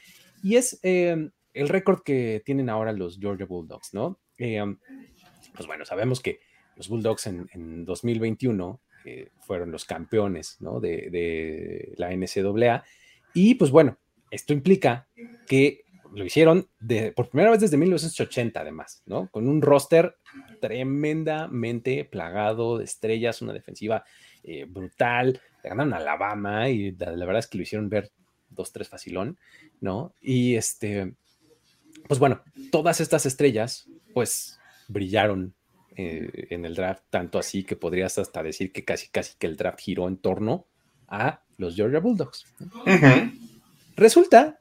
Y 0.44 0.55
es 0.55 0.79
em, 0.84 1.32
el 1.53 1.70
récord 1.70 2.01
que 2.03 2.41
tienen 2.46 2.70
ahora 2.70 2.91
los 2.91 3.17
Georgia 3.17 3.46
Bulldogs, 3.46 3.94
¿no? 3.94 4.20
Em, 4.38 4.77
pues 5.53 5.67
bueno, 5.67 5.86
sabemos 5.86 6.20
que 6.20 6.39
los 6.75 6.89
Bulldogs 6.89 7.27
en, 7.27 7.86
2021 7.86 8.82
eh, 9.05 9.29
fueron 9.39 9.72
los 9.72 9.86
campeones 9.86 10.58
¿no? 10.60 10.79
de, 10.79 11.94
la 11.98 12.12
NCAA. 12.12 12.84
Y 13.34 13.55
pues 13.55 13.72
bueno, 13.72 13.98
esto 14.32 14.53
implica 14.53 15.08
que 15.48 15.85
lo 16.15 16.24
hicieron 16.24 16.69
de, 16.79 17.12
por 17.12 17.29
primera 17.29 17.51
vez 17.51 17.60
desde 17.60 17.77
1980, 17.77 18.60
además, 18.60 19.03
¿no? 19.05 19.29
Con 19.29 19.50
un 19.50 19.62
roster 19.62 20.15
tremendamente 20.62 22.05
plagado 22.05 22.77
de 22.77 22.86
estrellas, 22.86 23.41
una 23.41 23.51
defensiva 23.51 24.05
eh, 24.43 24.65
brutal. 24.65 25.41
Le 25.62 25.69
ganaron 25.69 25.93
a 25.93 25.98
Alabama 25.98 26.69
y 26.69 26.91
la, 26.93 27.12
verdad 27.12 27.39
es 27.39 27.48
que 27.48 27.57
lo 27.57 27.63
hicieron 27.63 27.89
ver 27.89 28.12
dos, 28.50 28.72
tres 28.72 28.88
facilón, 28.88 29.38
¿no? 29.81 30.13
Y 30.22 30.55
este, 30.55 31.15
pues 32.07 32.19
bueno, 32.19 32.41
todas 32.72 33.01
estas 33.01 33.25
estrellas, 33.25 33.89
pues 34.13 34.57
brillaron 34.88 35.53
eh, 35.98 36.48
en 36.50 36.63
el 36.63 36.75
draft, 36.75 37.03
tanto 37.10 37.39
así 37.39 37.65
que 37.65 37.75
podrías 37.75 38.17
hasta 38.17 38.41
decir 38.41 38.72
que 38.72 38.86
casi, 38.86 39.10
casi 39.10 39.38
que 39.38 39.48
el 39.48 39.57
draft 39.57 39.81
giró 39.81 40.07
en 40.07 40.17
torno 40.17 40.67
a 41.10 41.43
los 41.57 41.75
Georgia 41.75 42.00
Bulldogs. 42.00 42.45
Resulta 43.98 44.60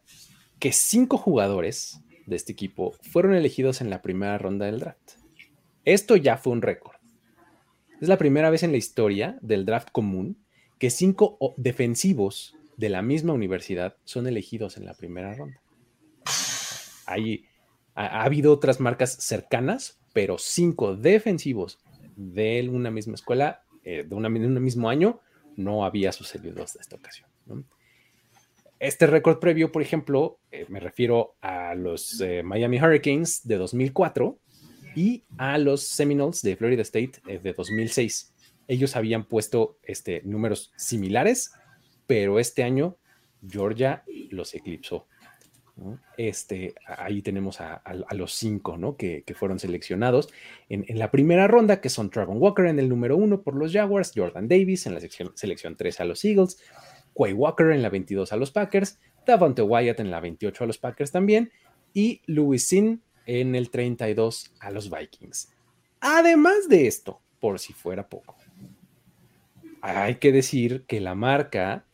que 0.58 0.72
cinco 0.72 1.16
jugadores 1.18 2.00
de 2.26 2.36
este 2.36 2.52
equipo 2.52 2.94
fueron 3.02 3.34
elegidos 3.34 3.80
en 3.80 3.90
la 3.90 4.02
primera 4.02 4.38
ronda 4.38 4.66
del 4.66 4.80
draft. 4.80 5.12
Esto 5.84 6.16
ya 6.16 6.38
fue 6.38 6.52
un 6.52 6.62
récord. 6.62 6.96
Es 8.00 8.08
la 8.08 8.18
primera 8.18 8.50
vez 8.50 8.62
en 8.62 8.72
la 8.72 8.78
historia 8.78 9.38
del 9.40 9.64
draft 9.64 9.88
común 9.92 10.38
que 10.78 10.90
cinco 10.90 11.38
defensivos 11.56 12.56
de 12.76 12.88
la 12.88 13.02
misma 13.02 13.32
universidad 13.32 13.96
son 14.04 14.26
elegidos 14.26 14.76
en 14.76 14.84
la 14.84 14.94
primera 14.94 15.34
ronda. 15.34 15.60
Hay, 17.06 17.46
ha 17.94 18.24
habido 18.24 18.52
otras 18.52 18.80
marcas 18.80 19.14
cercanas, 19.14 20.00
pero 20.12 20.38
cinco 20.38 20.96
defensivos 20.96 21.78
de 22.16 22.68
una 22.70 22.90
misma 22.90 23.14
escuela, 23.14 23.62
eh, 23.84 24.04
de, 24.06 24.14
un 24.14 24.62
mismo 24.62 24.88
año, 24.88 25.20
no 25.56 25.84
había 25.84 26.12
sucedido 26.12 26.62
hasta 26.62 26.80
esta 26.80 26.96
ocasión. 26.96 27.28
Este 28.80 29.06
récord 29.06 29.38
previo, 29.38 29.72
por 29.72 29.82
ejemplo, 29.82 30.38
eh, 30.50 30.66
me 30.68 30.80
refiero 30.80 31.36
a 31.40 31.74
los 31.74 32.20
eh, 32.20 32.42
Miami 32.42 32.78
Hurricanes 32.78 33.46
de 33.46 33.56
2004 33.56 34.38
y 34.96 35.24
a 35.38 35.58
los 35.58 35.82
Seminoles 35.82 36.42
de 36.42 36.56
Florida 36.56 36.82
State 36.82 37.20
de 37.42 37.52
2006. 37.52 38.34
Ellos 38.68 38.96
habían 38.96 39.26
puesto 39.26 39.78
este, 39.82 40.22
números 40.24 40.72
similares, 40.76 41.52
pero 42.06 42.38
este 42.38 42.62
año 42.62 42.96
Georgia 43.46 44.04
los 44.30 44.54
eclipsó. 44.54 45.06
Este, 46.16 46.72
ahí 46.86 47.20
tenemos 47.20 47.60
a, 47.60 47.82
los 48.12 48.32
cinco 48.32 48.76
¿no? 48.78 48.96
que, 48.96 49.24
fueron 49.34 49.58
seleccionados 49.58 50.28
en, 50.68 50.98
la 50.98 51.10
primera 51.10 51.48
ronda, 51.48 51.80
que 51.80 51.88
son 51.88 52.10
Travon 52.10 52.38
Walker 52.40 52.66
en 52.66 52.78
el 52.78 52.88
número 52.88 53.16
uno 53.16 53.42
por 53.42 53.56
los 53.56 53.72
Jaguars, 53.72 54.12
Jordan 54.14 54.46
Davis 54.46 54.86
en 54.86 54.94
la 54.94 55.00
selección, 55.00 55.32
selección 55.34 55.76
3 55.76 56.00
a 56.00 56.04
los 56.04 56.24
Eagles, 56.24 56.58
Quay 57.14 57.32
Walker 57.32 57.70
en 57.70 57.82
la 57.82 57.90
22 57.90 58.32
a 58.32 58.36
los 58.36 58.50
Packers, 58.50 58.98
Davante 59.26 59.62
Wyatt 59.62 60.00
en 60.00 60.10
la 60.10 60.20
28 60.20 60.64
a 60.64 60.66
los 60.66 60.78
Packers 60.78 61.12
también, 61.12 61.50
y 61.92 62.22
Louis 62.26 62.66
Sin 62.66 63.02
en 63.26 63.54
el 63.54 63.70
32 63.70 64.52
a 64.60 64.70
los 64.70 64.90
Vikings. 64.90 65.52
Además 66.00 66.68
de 66.68 66.86
esto, 66.86 67.20
por 67.40 67.58
si 67.58 67.72
fuera 67.72 68.08
poco, 68.08 68.36
hay 69.80 70.16
que 70.16 70.32
decir 70.32 70.84
que 70.86 71.00
la 71.00 71.14
marca 71.14 71.86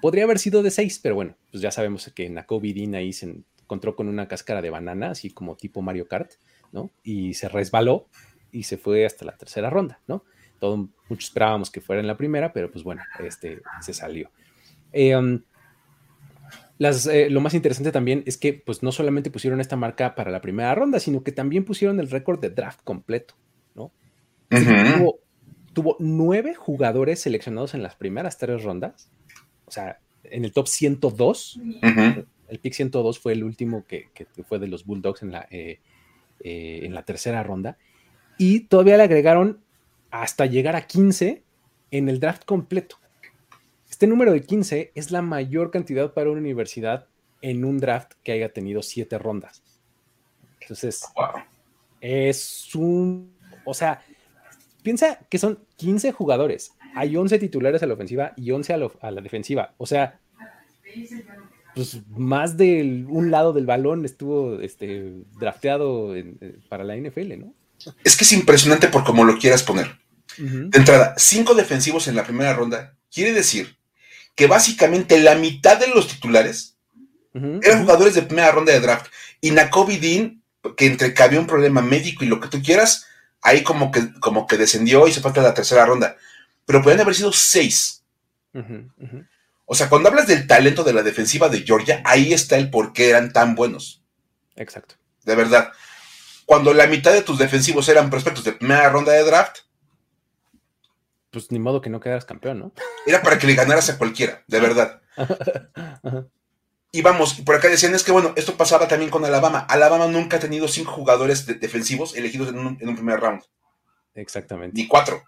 Podría 0.00 0.24
haber 0.24 0.38
sido 0.38 0.62
de 0.62 0.70
6, 0.70 1.00
pero 1.02 1.14
bueno, 1.14 1.36
pues 1.50 1.62
ya 1.62 1.70
sabemos 1.70 2.10
que 2.14 2.28
Nakobe 2.30 2.72
Dean 2.72 2.94
ahí 2.94 3.12
se 3.12 3.44
encontró 3.64 3.96
con 3.96 4.08
una 4.08 4.28
cáscara 4.28 4.62
de 4.62 4.70
banana, 4.70 5.10
así 5.10 5.30
como 5.30 5.56
tipo 5.56 5.82
Mario 5.82 6.08
Kart, 6.08 6.32
¿no? 6.72 6.90
Y 7.02 7.34
se 7.34 7.48
resbaló 7.48 8.08
y 8.50 8.62
se 8.62 8.78
fue 8.78 9.04
hasta 9.04 9.26
la 9.26 9.36
tercera 9.36 9.68
ronda, 9.68 10.00
¿no? 10.06 10.24
Todo, 10.60 10.88
muchos 11.08 11.28
esperábamos 11.28 11.70
que 11.70 11.80
fuera 11.80 12.00
en 12.00 12.06
la 12.06 12.16
primera, 12.16 12.52
pero 12.52 12.70
pues 12.70 12.84
bueno, 12.84 13.02
este 13.18 13.60
se 13.80 13.92
salió. 13.92 14.30
Eh, 14.92 15.16
um, 15.16 15.40
las, 16.78 17.06
eh, 17.06 17.28
lo 17.28 17.40
más 17.40 17.54
interesante 17.54 17.90
también 17.90 18.22
es 18.26 18.36
que 18.36 18.52
pues 18.54 18.82
no 18.82 18.92
solamente 18.92 19.30
pusieron 19.30 19.60
esta 19.60 19.76
marca 19.76 20.14
para 20.14 20.30
la 20.30 20.40
primera 20.40 20.74
ronda, 20.74 21.00
sino 21.00 21.22
que 21.24 21.32
también 21.32 21.64
pusieron 21.64 21.98
el 21.98 22.10
récord 22.10 22.40
de 22.40 22.50
draft 22.50 22.80
completo, 22.84 23.34
¿no? 23.74 23.90
tuvo, 24.48 25.18
tuvo, 25.72 25.96
nueve 25.98 26.54
jugadores 26.54 27.20
seleccionados 27.20 27.74
en 27.74 27.82
las 27.82 27.96
primeras 27.96 28.38
tres 28.38 28.62
rondas 28.62 29.10
o 29.70 29.72
sea, 29.72 30.00
en 30.24 30.44
el 30.44 30.52
top 30.52 30.66
102, 30.66 31.60
el 32.48 32.58
pick 32.58 32.72
102 32.72 33.20
fue 33.20 33.34
el 33.34 33.44
último 33.44 33.84
que, 33.86 34.08
fue 34.48 34.58
de 34.58 34.66
los 34.66 34.84
Bulldogs 34.84 35.22
en 35.22 35.30
la, 35.30 35.46
eh, 35.48 35.78
eh, 36.40 36.80
en 36.82 36.92
la 36.92 37.04
tercera 37.04 37.44
ronda. 37.44 37.78
Y 38.36 38.66
todavía 38.66 38.96
le 38.96 39.04
agregaron 39.04 39.60
hasta 40.10 40.46
llegar 40.46 40.76
a 40.76 40.86
15 40.86 41.42
en 41.90 42.08
el 42.08 42.20
draft 42.20 42.44
completo. 42.44 42.96
Este 43.88 44.06
número 44.06 44.32
de 44.32 44.42
15 44.42 44.92
es 44.94 45.10
la 45.10 45.22
mayor 45.22 45.70
cantidad 45.70 46.12
para 46.12 46.30
una 46.30 46.40
universidad 46.40 47.06
en 47.42 47.64
un 47.64 47.78
draft 47.78 48.12
que 48.22 48.32
haya 48.32 48.52
tenido 48.52 48.82
siete 48.82 49.18
rondas. 49.18 49.62
Entonces, 50.60 51.04
es 52.00 52.74
un, 52.74 53.34
o 53.64 53.74
sea, 53.74 54.02
piensa 54.82 55.18
que 55.28 55.38
son 55.38 55.58
15 55.76 56.12
jugadores 56.12 56.72
hay 56.94 57.16
11 57.16 57.38
titulares 57.38 57.82
a 57.82 57.86
la 57.86 57.94
ofensiva 57.94 58.32
y 58.36 58.50
11 58.50 58.72
a, 59.00 59.10
la 59.10 59.20
defensiva. 59.20 59.74
O 59.78 59.86
sea, 59.86 60.20
pues 61.74 62.00
más 62.10 62.56
de 62.56 63.04
un 63.08 63.30
lado 63.30 63.52
del 63.52 63.66
balón 63.66 64.04
estuvo 64.04 64.60
este, 64.60 65.22
drafteado 65.38 66.14
para 66.68 66.84
la 66.84 66.96
NFL, 66.96 67.38
¿no? 67.38 67.54
Es 68.04 68.16
que 68.16 68.24
es 68.24 68.32
impresionante 68.32 68.88
por 68.88 69.04
cómo 69.04 69.24
lo 69.24 69.38
quieras 69.38 69.62
poner. 69.62 69.98
De 70.36 70.78
entrada, 70.78 71.14
cinco 71.18 71.54
defensivos 71.54 72.08
en 72.08 72.16
la 72.16 72.24
primera 72.24 72.54
ronda 72.54 72.94
quiere 73.12 73.32
decir 73.32 73.76
que 74.34 74.46
básicamente 74.46 75.20
la 75.20 75.34
mitad 75.34 75.78
de 75.78 75.88
los 75.88 76.08
titulares 76.08 76.76
eran 77.34 77.82
jugadores 77.82 78.14
de 78.14 78.22
primera 78.22 78.50
ronda 78.50 78.72
de 78.72 78.80
draft. 78.80 79.06
Y 79.40 79.50
Nakobe 79.50 79.98
Dean, 79.98 80.42
que 80.76 80.86
entre 80.86 81.12
que 81.12 81.22
había 81.22 81.40
un 81.40 81.46
problema 81.46 81.82
médico 81.82 82.24
y 82.24 82.28
lo 82.28 82.40
que 82.40 82.48
tú 82.48 82.62
quieras, 82.62 83.06
ahí 83.42 83.62
como 83.62 83.90
que, 83.90 84.12
como 84.20 84.46
que 84.46 84.56
descendió 84.56 85.06
y 85.06 85.12
se 85.12 85.20
falta 85.20 85.42
la 85.42 85.54
tercera 85.54 85.84
ronda 85.84 86.16
pero 86.70 86.82
pueden 86.82 87.00
haber 87.00 87.16
sido 87.16 87.32
seis. 87.32 88.04
O 89.66 89.74
sea, 89.74 89.88
cuando 89.88 90.08
hablas 90.08 90.28
del 90.28 90.46
talento 90.46 90.84
de 90.84 90.92
la 90.92 91.02
defensiva 91.02 91.48
de 91.48 91.62
Georgia, 91.62 92.00
ahí 92.04 92.32
está 92.32 92.58
el 92.58 92.70
por 92.70 92.92
qué 92.92 93.10
eran 93.10 93.32
tan 93.32 93.56
buenos. 93.56 94.04
Exacto. 94.54 94.94
De 95.24 95.34
verdad. 95.34 95.72
Cuando 96.50 96.74
la 96.74 96.88
mitad 96.88 97.12
de 97.12 97.22
tus 97.22 97.38
defensivos 97.38 97.88
eran 97.88 98.10
prospectos 98.10 98.42
de 98.42 98.50
primera 98.50 98.88
ronda 98.88 99.12
de 99.12 99.22
draft. 99.22 99.58
Pues 101.30 101.52
ni 101.52 101.60
modo 101.60 101.80
que 101.80 101.90
no 101.90 102.00
quedaras 102.00 102.24
campeón, 102.24 102.58
¿no? 102.58 102.72
Era 103.06 103.22
para 103.22 103.38
que 103.38 103.46
le 103.46 103.54
ganaras 103.54 103.88
a 103.88 103.98
cualquiera, 103.98 104.42
de 104.48 104.58
verdad. 104.58 105.00
Y 106.90 107.02
vamos, 107.02 107.34
por 107.34 107.54
acá 107.54 107.68
decían, 107.68 107.94
es 107.94 108.02
que 108.02 108.10
bueno, 108.10 108.32
esto 108.34 108.56
pasaba 108.56 108.88
también 108.88 109.12
con 109.12 109.24
Alabama. 109.24 109.60
Alabama 109.60 110.08
nunca 110.08 110.38
ha 110.38 110.40
tenido 110.40 110.66
cinco 110.66 110.90
jugadores 110.90 111.46
defensivos 111.46 112.16
elegidos 112.16 112.48
en 112.48 112.58
un, 112.58 112.78
en 112.80 112.88
un 112.88 112.96
primer 112.96 113.20
round. 113.20 113.42
Exactamente. 114.16 114.76
Ni 114.76 114.88
cuatro 114.88 115.22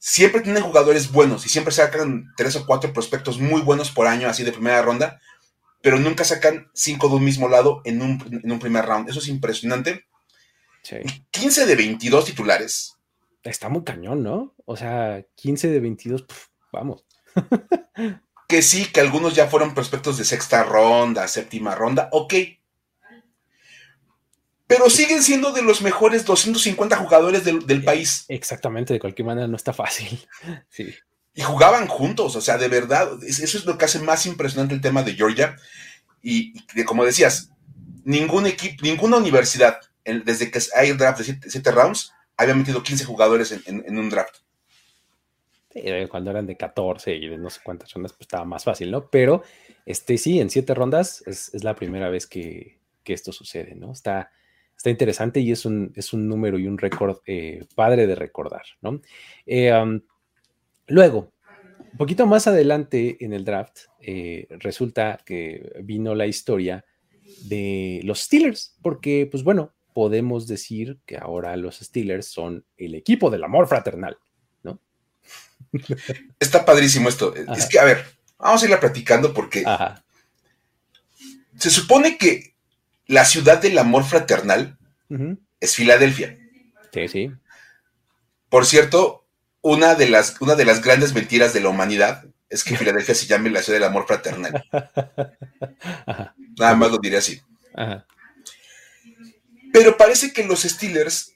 siempre 0.00 0.40
tienen 0.40 0.62
jugadores 0.62 1.12
buenos 1.12 1.46
y 1.46 1.48
siempre 1.50 1.72
sacan 1.72 2.32
tres 2.36 2.56
o 2.56 2.66
cuatro 2.66 2.92
prospectos 2.92 3.38
muy 3.38 3.60
buenos 3.60 3.90
por 3.92 4.06
año, 4.06 4.28
así 4.28 4.42
de 4.42 4.50
primera 4.50 4.82
ronda, 4.82 5.20
pero 5.82 5.98
nunca 5.98 6.24
sacan 6.24 6.70
cinco 6.74 7.08
de 7.08 7.16
un 7.16 7.24
mismo 7.24 7.48
lado 7.48 7.80
en 7.84 8.02
un, 8.02 8.58
primer 8.58 8.84
round. 8.84 9.08
Eso 9.08 9.18
es 9.18 9.28
impresionante. 9.28 10.06
Sí. 10.82 10.96
15 11.30 11.66
de 11.66 11.76
22 11.76 12.24
titulares. 12.24 12.96
Está 13.42 13.68
muy 13.68 13.84
cañón, 13.84 14.22
¿no? 14.22 14.54
O 14.66 14.76
sea, 14.76 15.24
15 15.36 15.68
de 15.68 15.80
22, 15.80 16.22
pf, 16.22 16.48
vamos. 16.72 17.04
Que 18.48 18.62
sí, 18.62 18.86
que 18.86 18.98
algunos 18.98 19.36
ya 19.36 19.46
fueron 19.46 19.74
prospectos 19.74 20.18
de 20.18 20.24
sexta 20.24 20.64
ronda, 20.64 21.28
séptima 21.28 21.76
ronda, 21.76 22.08
ok. 22.10 22.34
Pero 24.66 24.90
siguen 24.90 25.22
siendo 25.22 25.52
de 25.52 25.62
los 25.62 25.82
mejores 25.82 26.24
250 26.24 26.96
jugadores 26.96 27.44
del, 27.44 27.64
del 27.64 27.84
país. 27.84 28.24
Exactamente, 28.26 28.92
de 28.92 28.98
cualquier 28.98 29.26
manera 29.26 29.46
no 29.46 29.54
está 29.54 29.72
fácil. 29.72 30.26
Sí. 30.68 30.92
Y 31.34 31.42
jugaban 31.42 31.86
juntos, 31.86 32.34
o 32.36 32.40
sea, 32.40 32.58
de 32.58 32.68
verdad, 32.68 33.22
es- 33.22 33.40
eso 33.40 33.58
es 33.58 33.64
lo 33.64 33.78
que 33.78 33.84
hace 33.84 34.00
más 34.00 34.26
impresionante 34.26 34.74
el 34.74 34.80
tema 34.80 35.02
de 35.02 35.14
Georgia. 35.14 35.56
Y, 36.22 36.52
y 36.74 36.84
como 36.84 37.04
decías, 37.04 37.50
ningún 38.04 38.46
equipo, 38.46 38.82
ninguna 38.82 39.16
universidad, 39.18 39.78
en- 40.04 40.24
desde 40.24 40.50
que 40.50 40.60
hay 40.76 40.92
draft 40.92 41.20
de 41.20 41.50
7 41.50 41.70
rounds, 41.70 42.12
había 42.36 42.54
metido 42.54 42.82
15 42.82 43.04
jugadores 43.04 43.52
en, 43.66 43.98
un 43.98 44.10
draft. 44.10 44.36
Sí, 45.72 45.80
eh, 45.84 46.08
cuando 46.10 46.30
eran 46.30 46.46
de 46.46 46.56
14 46.56 47.14
y 47.14 47.28
de 47.28 47.38
no 47.38 47.48
sé 47.48 47.60
cuántas 47.62 47.92
rondas, 47.92 48.12
pues 48.12 48.22
estaba 48.22 48.44
más 48.44 48.64
fácil, 48.64 48.90
¿no? 48.90 49.08
Pero 49.08 49.42
este 49.86 50.18
sí, 50.18 50.40
en 50.40 50.50
siete 50.50 50.74
rondas 50.74 51.22
es, 51.26 51.54
es 51.54 51.62
la 51.62 51.76
primera 51.76 52.08
vez 52.08 52.26
que, 52.26 52.80
que 53.04 53.12
esto 53.12 53.30
sucede, 53.32 53.76
¿no? 53.76 53.92
Está, 53.92 54.32
está 54.76 54.90
interesante 54.90 55.38
y 55.40 55.52
es 55.52 55.64
un, 55.64 55.92
es 55.94 56.12
un 56.12 56.28
número 56.28 56.58
y 56.58 56.66
un 56.66 56.76
récord 56.76 57.18
eh, 57.26 57.66
padre 57.76 58.08
de 58.08 58.16
recordar, 58.16 58.62
¿no? 58.80 59.00
Eh, 59.46 59.70
luego, 60.90 61.32
un 61.92 61.98
poquito 61.98 62.26
más 62.26 62.46
adelante 62.46 63.16
en 63.24 63.32
el 63.32 63.44
draft, 63.44 63.78
eh, 64.00 64.46
resulta 64.50 65.18
que 65.24 65.72
vino 65.82 66.14
la 66.14 66.26
historia 66.26 66.84
de 67.42 68.00
los 68.04 68.20
Steelers, 68.20 68.76
porque, 68.82 69.26
pues 69.30 69.42
bueno, 69.42 69.72
podemos 69.94 70.46
decir 70.46 70.98
que 71.06 71.16
ahora 71.16 71.56
los 71.56 71.78
Steelers 71.78 72.26
son 72.26 72.64
el 72.76 72.94
equipo 72.94 73.30
del 73.30 73.44
amor 73.44 73.66
fraternal. 73.66 74.18
Está 76.40 76.64
padrísimo 76.64 77.08
esto. 77.08 77.34
Ajá. 77.46 77.54
Es 77.54 77.66
que, 77.66 77.78
a 77.78 77.84
ver, 77.84 78.04
vamos 78.38 78.62
a 78.62 78.64
irla 78.64 78.80
platicando 78.80 79.32
porque 79.32 79.62
Ajá. 79.66 80.02
se 81.56 81.70
supone 81.70 82.16
que 82.18 82.54
la 83.06 83.24
ciudad 83.24 83.60
del 83.60 83.78
amor 83.78 84.04
fraternal 84.04 84.78
es 85.60 85.74
Filadelfia. 85.74 86.38
Sí, 86.92 87.08
sí. 87.08 87.32
Por 88.48 88.66
cierto, 88.66 89.26
una 89.62 89.94
de 89.94 90.08
las, 90.08 90.40
una 90.40 90.54
de 90.54 90.64
las 90.64 90.82
grandes 90.82 91.14
mentiras 91.14 91.52
de 91.52 91.60
la 91.60 91.68
humanidad 91.68 92.24
es 92.48 92.64
que 92.64 92.76
Filadelfia 92.78 93.14
se 93.14 93.26
llame 93.26 93.50
la 93.50 93.62
ciudad 93.62 93.78
del 93.78 93.88
amor 93.88 94.06
fraternal. 94.06 94.64
Ajá. 96.06 96.34
Nada 96.58 96.74
más 96.74 96.90
lo 96.90 96.98
diré 96.98 97.18
así. 97.18 97.40
Ajá. 97.74 98.06
Pero 99.72 99.96
parece 99.96 100.32
que 100.32 100.44
los 100.44 100.62
Steelers 100.62 101.34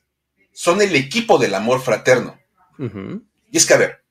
son 0.52 0.83
el 0.83 0.95
equipo 0.97 1.38
del 1.38 1.54
amor 1.54 1.81
fraterno. 1.81 2.38
Y 2.78 3.57
es 3.57 3.66
que, 3.66 3.75
a 3.75 3.78
ver, 3.78 4.02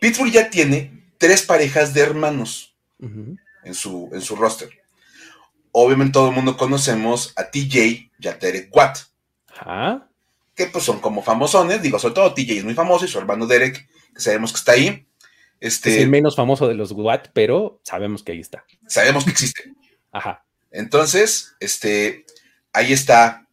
Pittsburgh 0.00 0.32
ya 0.32 0.50
tiene 0.50 1.12
tres 1.18 1.42
parejas 1.42 1.94
de 1.94 2.00
hermanos 2.00 2.76
en 2.98 3.74
su, 3.74 4.10
en 4.12 4.20
su 4.20 4.34
roster. 4.34 4.70
Obviamente 5.70 6.14
todo 6.14 6.28
el 6.28 6.34
mundo 6.34 6.56
conocemos 6.56 7.32
a 7.36 7.50
TJ 7.50 8.10
y 8.18 8.28
a 8.28 8.32
Derek 8.34 8.74
Watt, 8.74 8.98
Ajá. 9.56 10.08
Que 10.54 10.66
pues 10.66 10.84
son 10.84 11.00
como 11.00 11.22
famosones. 11.22 11.82
Digo, 11.82 11.98
sobre 11.98 12.14
todo 12.14 12.34
TJ 12.34 12.58
es 12.58 12.64
muy 12.64 12.74
famoso 12.74 13.04
y 13.04 13.08
su 13.08 13.18
hermano 13.18 13.46
Derek, 13.46 13.88
que 14.14 14.20
sabemos 14.20 14.52
que 14.52 14.58
está 14.58 14.72
ahí. 14.72 15.06
Es 15.60 15.74
Este, 15.76 16.02
el 16.02 16.10
menos 16.10 16.36
famoso 16.36 16.68
de 16.68 16.74
los 16.74 16.92
Watt, 16.92 17.28
pero 17.32 17.80
sabemos 17.84 18.22
que 18.22 18.32
ahí 18.32 18.40
está. 18.40 18.64
sabemos 18.86 19.24
que 19.24 19.30
existe. 19.30 19.72
Ajá. 20.12 20.44
Entonces, 20.70 21.54
este, 21.60 22.26
ahí 22.72 22.92
está 22.92 23.46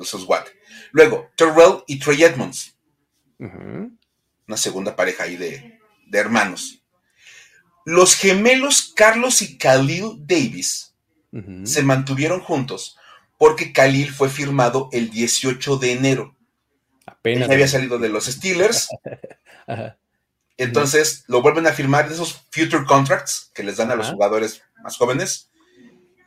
esos 0.00 0.24
Watt. 0.24 0.48
Luego, 0.92 1.30
Terrell 1.36 1.84
y 1.86 1.98
Trey 1.98 2.22
Edmonds, 2.22 2.76
una 3.38 4.56
segunda 4.56 4.96
pareja 4.96 5.24
ahí 5.24 5.36
de, 5.36 5.78
de 6.06 6.18
hermanos. 6.18 6.82
Los 7.84 8.14
gemelos 8.14 8.92
Carlos 8.94 9.42
y 9.42 9.56
Khalil 9.56 10.16
Davis 10.20 10.94
se 11.64 11.82
mantuvieron 11.82 12.40
juntos 12.40 12.96
porque 13.40 13.72
Khalil 13.72 14.12
fue 14.12 14.28
firmado 14.28 14.90
el 14.92 15.08
18 15.10 15.78
de 15.78 15.92
enero. 15.92 16.36
Apenas. 17.06 17.48
había 17.48 17.66
salido 17.68 17.98
de 17.98 18.10
los 18.10 18.26
Steelers, 18.26 18.88
Ajá. 19.66 19.96
entonces 20.58 21.24
lo 21.26 21.40
vuelven 21.40 21.66
a 21.66 21.72
firmar 21.72 22.06
de 22.06 22.14
esos 22.14 22.34
future 22.50 22.84
contracts 22.84 23.50
que 23.54 23.62
les 23.62 23.78
dan 23.78 23.90
a 23.90 23.94
los 23.96 24.06
Ajá. 24.08 24.14
jugadores 24.14 24.62
más 24.82 24.96
jóvenes. 24.98 25.50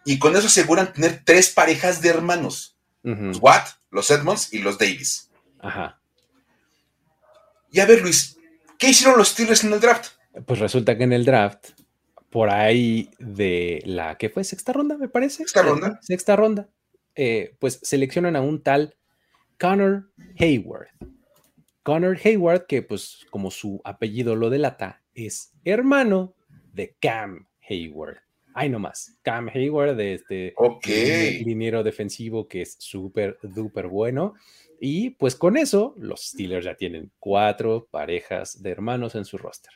Y 0.06 0.18
con 0.18 0.36
eso 0.36 0.48
aseguran 0.48 0.92
tener 0.92 1.22
tres 1.24 1.52
parejas 1.52 2.02
de 2.02 2.10
hermanos. 2.10 2.76
Ujú. 3.04 3.26
Los 3.26 3.38
Watt, 3.40 3.68
los 3.92 4.10
Edmonds 4.10 4.52
y 4.52 4.58
los 4.60 4.80
Davis. 4.80 5.30
Ajá. 5.60 6.00
Y 7.72 7.80
a 7.80 7.86
ver, 7.86 8.02
Luis, 8.02 8.38
¿qué 8.80 8.90
hicieron 8.90 9.18
los 9.20 9.30
Steelers 9.30 9.64
en 9.64 9.72
el 9.74 9.80
draft? 9.80 10.14
Pues 10.48 10.60
resulta 10.60 10.98
que 10.98 11.04
en 11.04 11.14
el 11.14 11.26
draft, 11.26 11.70
por 12.32 12.50
ahí 12.50 13.12
de 13.20 13.84
la 13.86 14.18
que 14.18 14.30
fue 14.30 14.44
sexta 14.44 14.74
ronda, 14.74 14.98
me 14.98 15.10
parece. 15.10 15.38
¿Sexta 15.38 15.62
ronda? 15.62 16.00
Sexta 16.02 16.36
ronda. 16.36 16.68
Eh, 17.16 17.56
pues 17.60 17.80
seleccionan 17.84 18.36
a 18.36 18.42
un 18.42 18.62
tal 18.64 18.96
Connor 19.60 20.12
Hayward. 20.40 20.88
Connor 21.84 22.18
Hayward, 22.24 22.66
que 22.66 22.82
pues 22.82 23.26
como 23.30 23.52
su 23.52 23.82
apellido 23.84 24.36
lo 24.36 24.50
delata, 24.50 25.02
es 25.14 25.52
hermano 25.66 26.34
de 26.74 26.96
Cam 27.00 27.48
Hayward. 27.70 28.18
Ay, 28.56 28.70
no 28.70 28.80
más. 28.80 29.18
Cam 29.24 29.50
Hayward, 29.54 29.96
de 29.96 30.14
este 30.14 30.54
Ok. 30.58 30.86
line- 30.86 31.40
liniero 31.44 31.84
defensivo 31.84 32.48
que 32.48 32.62
es 32.62 32.76
súper, 32.80 33.38
duper 33.42 33.88
bueno. 33.88 34.36
Y 34.80 35.12
pues 35.12 35.36
con 35.36 35.58
eso, 35.58 35.96
los 35.98 36.22
Steelers 36.28 36.66
ya 36.66 36.76
tienen 36.76 37.12
cuatro 37.20 37.88
parejas 37.90 38.62
de 38.62 38.70
hermanos 38.72 39.16
en 39.16 39.26
su 39.26 39.38
roster. 39.38 39.72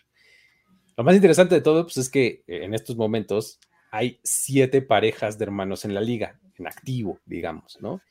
Lo 0.96 1.04
más 1.04 1.16
interesante 1.16 1.56
de 1.56 1.62
todo 1.62 1.84
pues, 1.84 1.98
es 1.98 2.10
que 2.10 2.44
eh, 2.48 2.64
en 2.64 2.74
estos 2.74 2.96
momentos 2.98 3.60
hay 3.92 4.20
siete 4.24 4.82
parejas 4.82 5.38
de 5.38 5.46
hermanos 5.46 5.86
en 5.86 5.94
la 5.94 6.02
liga, 6.02 6.40
en 6.58 6.68
activo, 6.68 7.20
digamos, 7.26 7.78
¿no? 7.82 8.02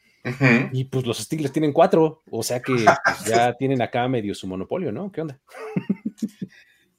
Y 0.73 0.85
pues 0.85 1.07
los 1.07 1.19
Steelers 1.19 1.53
tienen 1.53 1.73
cuatro, 1.73 2.23
o 2.31 2.43
sea 2.43 2.61
que 2.61 2.73
pues, 3.05 3.25
ya 3.27 3.55
tienen 3.55 3.81
acá 3.81 4.09
medio 4.09 4.35
su 4.35 4.47
monopolio, 4.47 4.91
¿no? 4.91 5.13
¿Qué 5.13 5.21
onda? 5.21 5.39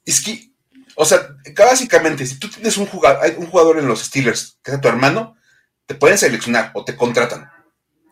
Es 0.04 0.22
que, 0.22 0.52
o 0.94 1.04
sea, 1.04 1.36
básicamente, 1.54 2.24
si 2.24 2.38
tú 2.38 2.48
tienes 2.48 2.78
un 2.78 2.86
jugador, 2.86 3.22
hay 3.22 3.34
un 3.36 3.46
jugador 3.46 3.78
en 3.78 3.86
los 3.86 4.00
Steelers 4.00 4.58
que 4.62 4.72
es 4.72 4.80
tu 4.80 4.88
hermano, 4.88 5.36
te 5.84 5.94
pueden 5.94 6.16
seleccionar 6.16 6.70
o 6.74 6.84
te 6.84 6.96
contratan. 6.96 7.50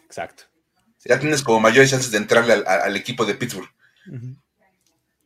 Exacto. 0.04 0.44
Ya 1.04 1.18
tienes 1.18 1.42
como 1.42 1.60
mayores 1.60 1.90
chances 1.90 2.10
de 2.10 2.18
entrarle 2.18 2.52
al, 2.52 2.96
equipo 2.96 3.24
de 3.24 3.34
Pittsburgh. 3.34 3.70
Ujú. 4.12 4.36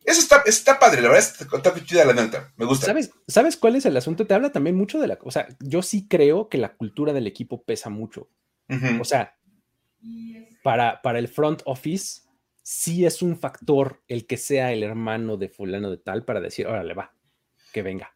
Eso 0.04 0.20
está, 0.20 0.42
está 0.46 0.78
padre, 0.78 1.02
la 1.02 1.08
verdad, 1.08 1.28
está, 1.40 1.56
está 1.56 1.84
chida 1.84 2.04
la 2.04 2.14
neta. 2.14 2.52
Me 2.56 2.64
gusta. 2.64 2.86
¿Sabes, 2.86 3.10
¿Sabes 3.28 3.56
cuál 3.56 3.76
es 3.76 3.84
el 3.86 3.96
asunto? 3.96 4.26
Te 4.26 4.34
habla 4.34 4.50
también 4.50 4.76
mucho 4.76 4.98
de 4.98 5.06
la... 5.06 5.18
O 5.22 5.30
sea, 5.30 5.46
yo 5.60 5.82
sí 5.82 6.08
creo 6.08 6.48
que 6.48 6.58
la 6.58 6.74
cultura 6.74 7.12
del 7.12 7.26
equipo 7.26 7.62
pesa 7.62 7.90
mucho. 7.90 8.28
O 9.00 9.04
sea, 9.04 9.36
para, 10.62 11.02
para 11.02 11.18
el 11.18 11.28
front 11.28 11.62
office, 11.64 12.22
sí 12.62 13.04
es 13.04 13.22
un 13.22 13.36
factor 13.38 14.02
el 14.08 14.26
que 14.26 14.36
sea 14.36 14.72
el 14.72 14.82
hermano 14.82 15.36
de 15.36 15.48
fulano 15.48 15.90
de 15.90 15.98
tal 15.98 16.24
para 16.24 16.40
decir, 16.40 16.66
órale, 16.66 16.94
va, 16.94 17.12
que 17.72 17.82
venga, 17.82 18.14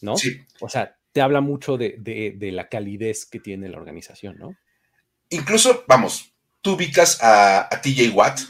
¿no? 0.00 0.16
Sí. 0.16 0.40
O 0.60 0.68
sea, 0.68 0.96
te 1.12 1.20
habla 1.20 1.40
mucho 1.40 1.76
de, 1.76 1.96
de- 1.98 2.34
de 2.36 2.52
la 2.52 2.68
calidez 2.68 3.26
que 3.26 3.38
tiene 3.40 3.68
la 3.68 3.78
organización, 3.78 4.38
¿no? 4.38 4.56
Incluso, 5.30 5.84
vamos, 5.88 6.32
tú 6.60 6.72
ubicas 6.72 7.22
a, 7.22 7.62
a 7.74 7.80
TJ 7.80 8.10
Watt, 8.14 8.40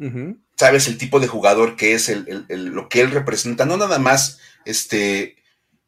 Ujú, 0.00 0.38
sabes 0.56 0.86
el 0.88 0.98
tipo 0.98 1.20
de 1.20 1.26
jugador 1.28 1.76
que 1.76 1.94
es, 1.94 2.08
el, 2.08 2.24
el- 2.28 2.46
el- 2.48 2.64
lo 2.66 2.88
que 2.88 3.00
él 3.00 3.10
representa, 3.10 3.64
no 3.66 3.76
nada 3.76 3.98
más 3.98 4.38
este, 4.64 5.36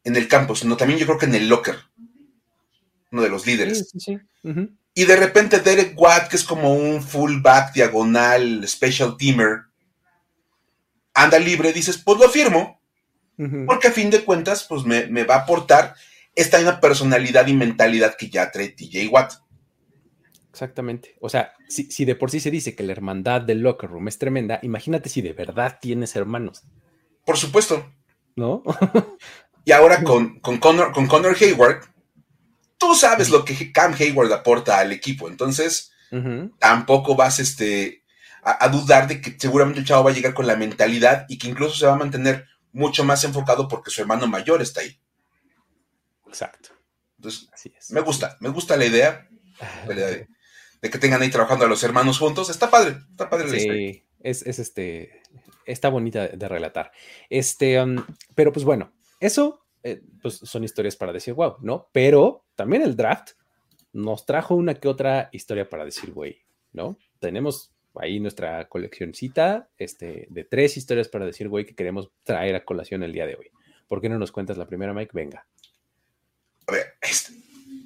en 0.03 0.15
el 0.15 0.27
campo, 0.27 0.55
sino 0.55 0.77
también 0.77 0.99
yo 0.99 1.05
creo 1.05 1.17
que 1.17 1.25
en 1.25 1.35
el 1.35 1.47
locker, 1.49 1.75
uno 3.11 3.21
de 3.21 3.29
los 3.29 3.43
Sí, 3.43 3.51
líderes. 3.51 3.89
sí, 3.97 4.19
Y 4.93 5.05
de 5.05 5.15
repente 5.15 5.59
Derek 5.59 5.93
Watt, 5.99 6.27
que 6.29 6.35
es 6.37 6.43
como 6.43 6.73
un 6.75 7.01
fullback 7.01 7.73
diagonal, 7.73 8.67
special 8.67 9.15
teamer, 9.17 9.61
anda 11.13 11.39
libre, 11.39 11.73
dices, 11.73 11.97
pues 11.97 12.19
lo 12.19 12.29
firmo, 12.29 12.79
porque 13.65 13.87
a 13.89 13.91
fin 13.91 14.09
de 14.09 14.23
cuentas, 14.23 14.63
pues 14.67 14.83
me, 14.83 15.05
me 15.07 15.23
va 15.23 15.35
a 15.35 15.39
aportar 15.39 15.95
esta 16.35 16.79
personalidad 16.79 17.45
y 17.47 17.53
mentalidad 17.53 18.15
que 18.17 18.29
ya 18.29 18.51
trae 18.51 18.69
TJ 18.69 19.07
Watt. 19.09 19.33
Exactamente. 20.57 21.15
O 21.21 21.29
sea, 21.29 21.53
si, 21.67 21.91
si 21.91 22.03
de 22.03 22.15
por 22.15 22.31
sí 22.31 22.39
se 22.39 22.49
dice 22.49 22.75
que 22.75 22.81
la 22.81 22.91
hermandad 22.93 23.41
del 23.41 23.61
locker 23.61 23.91
room 23.91 24.07
es 24.07 24.17
tremenda, 24.17 24.59
imagínate 24.63 25.07
si 25.07 25.21
de 25.21 25.33
verdad 25.33 25.77
tienes 25.79 26.15
hermanos, 26.15 26.63
Por 27.23 27.37
supuesto. 27.37 27.85
¿no? 28.35 28.63
Y 29.65 29.73
ahora 29.73 30.01
con, 30.01 30.39
con, 30.39 30.59
Connor, 30.59 30.93
con 30.93 31.07
Connor 31.07 31.35
Hayward, 31.41 31.83
tú 32.77 32.95
sabes 32.95 33.29
lo 33.29 33.43
que 33.43 33.73
Cam 33.73 33.93
Hayward 33.99 34.31
aporta 34.31 34.79
al 34.79 34.93
equipo, 34.93 35.27
entonces 35.27 35.91
tampoco 36.57 37.17
vas 37.17 37.39
este, 37.39 38.05
a, 38.43 38.63
a 38.63 38.69
dudar 38.69 39.09
de 39.09 39.19
que 39.19 39.35
seguramente 39.37 39.81
el 39.81 39.85
chavo 39.85 40.05
va 40.05 40.11
a 40.11 40.13
llegar 40.13 40.33
con 40.33 40.47
la 40.47 40.55
mentalidad 40.55 41.25
y 41.27 41.37
que 41.37 41.49
incluso 41.49 41.75
se 41.75 41.85
va 41.85 41.95
a 41.95 41.97
mantener 41.97 42.45
mucho 42.71 43.03
más 43.03 43.25
enfocado 43.25 43.67
porque 43.67 43.91
su 43.91 43.99
hermano 43.99 44.25
mayor 44.25 44.61
está 44.61 44.79
ahí. 44.79 44.97
Exacto. 46.27 46.69
Entonces, 47.17 47.49
Así 47.51 47.73
es. 47.77 47.91
me 47.91 47.99
gusta, 47.99 48.37
me 48.39 48.47
gusta 48.47 48.77
la 48.77 48.85
idea, 48.85 49.27
la 49.85 49.93
idea 49.93 50.07
de, 50.07 50.27
de 50.81 50.89
que 50.89 50.97
tengan 50.97 51.21
ahí 51.21 51.29
trabajando 51.29 51.65
a 51.65 51.67
los 51.67 51.83
hermanos 51.83 52.19
juntos. 52.19 52.49
Está 52.49 52.69
padre, 52.69 52.97
está 53.11 53.29
padre 53.29 53.45
la 53.49 53.59
sí, 53.59 54.05
Es, 54.19 54.45
es, 54.45 54.59
este, 54.59 55.21
está 55.65 55.89
bonita 55.89 56.27
de 56.27 56.47
relatar. 56.47 56.91
Este, 57.29 57.81
um, 57.81 58.03
pero 58.35 58.51
pues 58.51 58.65
bueno, 58.65 58.93
eso 59.19 59.65
eh, 59.83 60.01
pues 60.21 60.35
son 60.35 60.63
historias 60.63 60.95
para 60.95 61.13
decir 61.13 61.33
wow, 61.33 61.57
¿no? 61.61 61.89
Pero 61.91 62.45
también 62.55 62.81
el 62.81 62.95
draft 62.95 63.31
nos 63.93 64.25
trajo 64.25 64.55
una 64.55 64.75
que 64.75 64.87
otra 64.87 65.29
historia 65.31 65.69
para 65.69 65.85
decir 65.85 66.11
güey, 66.11 66.41
¿no? 66.73 66.97
Tenemos 67.19 67.73
ahí 67.95 68.19
nuestra 68.19 68.67
coleccioncita 68.67 69.69
este, 69.77 70.27
de 70.29 70.43
tres 70.43 70.77
historias 70.77 71.07
para 71.07 71.25
decir 71.25 71.49
güey 71.49 71.65
que 71.65 71.75
queremos 71.75 72.11
traer 72.23 72.55
a 72.55 72.65
colación 72.65 73.03
el 73.03 73.13
día 73.13 73.25
de 73.25 73.35
hoy. 73.35 73.51
¿Por 73.87 74.01
qué 74.01 74.09
no 74.09 74.19
nos 74.19 74.31
cuentas 74.31 74.57
la 74.57 74.67
primera, 74.67 74.93
Mike? 74.93 75.11
Venga. 75.13 75.47
A 76.67 76.71
ver, 76.71 76.95
este, 77.01 77.33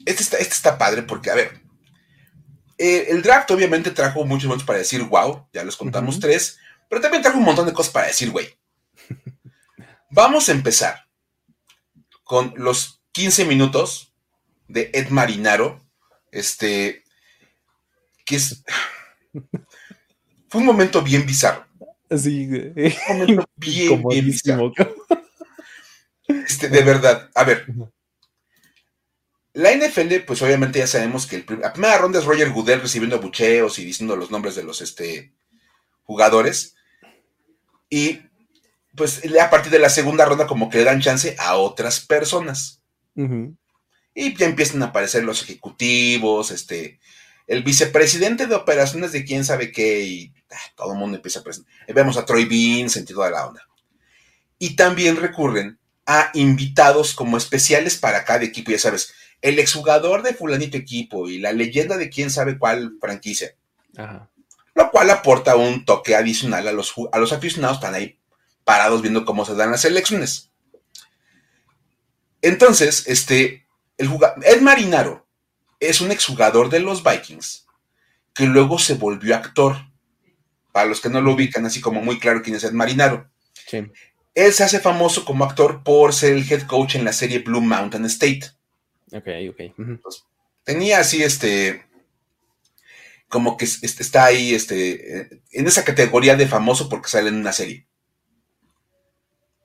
este, 0.06 0.24
está, 0.24 0.38
este 0.38 0.54
está 0.54 0.78
padre 0.78 1.04
porque, 1.04 1.30
a 1.30 1.36
ver, 1.36 1.61
eh, 2.82 3.12
el 3.12 3.22
draft 3.22 3.52
obviamente 3.52 3.92
trajo 3.92 4.26
muchos 4.26 4.46
momentos 4.46 4.66
para 4.66 4.80
decir 4.80 5.04
wow, 5.04 5.48
ya 5.54 5.64
los 5.64 5.78
contamos 5.78 6.20
tres, 6.20 6.58
pero 6.90 7.00
también 7.00 7.22
trajo 7.22 7.38
un 7.38 7.44
montón 7.44 7.68
de 7.68 7.74
cosas 7.74 7.94
para 7.94 8.08
decir 8.08 8.32
güey. 8.32 8.48
Vamos 10.10 10.50
a 10.50 10.52
empezar 10.52 11.08
con 12.24 12.54
los 12.58 13.04
15 13.12 13.46
minutos 13.46 14.14
de 14.68 14.90
Ed 14.94 15.10
Marinaro, 15.10 15.86
este, 16.32 17.04
que 18.26 18.38
es... 18.38 18.64
Fue 20.50 20.60
un 20.60 20.66
momento 20.66 21.04
bien 21.04 21.26
bizarro. 21.26 21.66
Sí, 22.10 22.46
un 22.48 23.18
momento 23.20 23.46
bien, 23.56 24.04
bien 24.08 24.26
bizarro. 24.26 24.74
Este, 26.28 26.68
de 26.68 26.82
verdad, 26.82 27.30
a 27.36 27.44
ver, 27.44 27.68
la 29.54 29.72
NFL, 29.76 30.22
pues 30.26 30.42
obviamente 30.42 30.80
ya 30.80 30.88
sabemos 30.88 31.28
que 31.28 31.38
el 31.38 31.46
la 31.60 31.74
primera 31.74 31.98
ronda 31.98 32.20
es 32.20 32.26
Roger 32.26 32.52
Goodell 32.52 32.82
recibiendo 32.82 33.20
bucheos 33.20 33.80
y 33.80 33.86
diciendo 33.86 34.16
los 34.16 34.32
nombres 34.32 34.56
de 34.56 34.64
los 34.64 34.82
este, 34.82 35.34
jugadores. 36.04 36.76
Y 37.90 38.22
pues 38.96 39.22
a 39.40 39.50
partir 39.50 39.72
de 39.72 39.80
la 39.80 39.90
segunda 39.90 40.26
ronda 40.26 40.48
como 40.48 40.70
que 40.70 40.78
le 40.78 40.84
dan 40.86 41.02
chance 41.02 41.36
a 41.40 41.56
otras 41.56 42.00
personas. 42.00 42.82
Y 44.14 44.36
ya 44.36 44.46
empiezan 44.46 44.82
a 44.84 44.88
aparecer 44.88 45.24
los 45.24 45.44
ejecutivos, 45.44 46.52
este, 46.52 47.00
el 47.48 47.64
vicepresidente 47.64 48.48
de 48.48 48.56
operaciones 48.56 49.12
de 49.12 49.26
quién 49.26 49.46
sabe 49.46 49.72
qué, 49.72 50.02
y 50.02 50.34
ah, 50.50 50.58
todo 50.76 50.94
el 50.94 51.00
mundo 51.00 51.18
empieza 51.18 51.40
a 51.40 51.44
presentar. 51.44 51.72
Vemos 51.94 52.18
a 52.18 52.26
Troy 52.26 52.46
Bean, 52.46 52.90
sentido 52.90 53.24
de 53.24 53.32
la 53.32 53.48
onda. 53.48 53.68
Y 54.58 54.76
también 54.76 55.18
recurren 55.18 55.78
a 56.06 56.32
invitados 56.34 57.14
como 57.14 57.38
especiales 57.38 57.98
para 57.98 58.26
cada 58.26 58.44
equipo, 58.44 58.72
ya 58.72 58.80
sabes, 58.80 59.14
el 59.42 59.60
exjugador 59.60 60.22
de 60.22 60.34
fulanito 60.34 60.78
equipo 60.78 61.28
y 61.28 61.40
la 61.40 61.52
leyenda 61.52 61.98
de 61.98 62.10
quién 62.10 62.30
sabe 62.30 62.58
cuál 62.58 62.94
franquicia. 63.00 63.56
Lo 64.74 64.92
cual 64.92 65.10
aporta 65.10 65.56
un 65.56 65.86
toque 65.86 66.16
adicional 66.16 66.68
a 66.68 66.72
los, 66.72 66.94
a 67.12 67.20
los 67.20 67.34
aficionados 67.34 67.78
que 67.78 67.86
están 67.86 67.96
ahí 67.96 68.20
parados 68.64 69.02
viendo 69.02 69.26
cómo 69.26 69.44
se 69.46 69.56
dan 69.56 69.72
las 69.72 69.86
elecciones. 69.86 70.52
Entonces, 72.42 73.04
este, 73.08 73.66
el 73.98 74.10
Ed 74.44 74.62
Marinaro 74.62 75.28
es 75.80 76.02
un 76.02 76.12
exjugador 76.12 76.70
de 76.70 76.80
los 76.80 77.04
Vikings 77.04 77.66
que 78.34 78.46
luego 78.46 78.80
se 78.80 78.96
volvió 78.96 79.36
actor. 79.36 79.78
Para 80.72 80.88
los 80.88 81.02
que 81.02 81.10
no 81.10 81.20
lo 81.20 81.34
ubican, 81.34 81.66
así 81.66 81.82
como 81.82 82.02
muy 82.02 82.18
claro 82.18 82.42
quién 82.42 82.56
es 82.56 82.64
Ed 82.64 82.72
Marinaro. 82.72 83.30
Él 84.34 84.54
se 84.54 84.64
hace 84.64 84.80
famoso 84.80 85.26
como 85.26 85.44
actor 85.44 85.84
por 85.84 86.14
ser 86.14 86.34
el 86.34 86.50
head 86.50 86.66
coach 86.66 86.96
en 86.96 87.04
la 87.04 87.12
serie 87.12 87.40
Blue 87.40 87.60
Mountain 87.60 88.06
State. 88.06 88.52
Ok, 89.12 89.28
ok. 89.50 90.16
tenía 90.64 91.00
así 91.00 91.24
este. 91.24 91.86
Como 93.28 93.56
que 93.56 93.64
está 93.64 94.26
ahí 94.26 94.54
este, 94.54 95.42
en 95.52 95.66
esa 95.66 95.86
categoría 95.86 96.36
de 96.36 96.48
famoso 96.48 96.90
porque 96.90 97.08
sale 97.08 97.30
en 97.30 97.36
una 97.36 97.54
serie. 97.54 97.88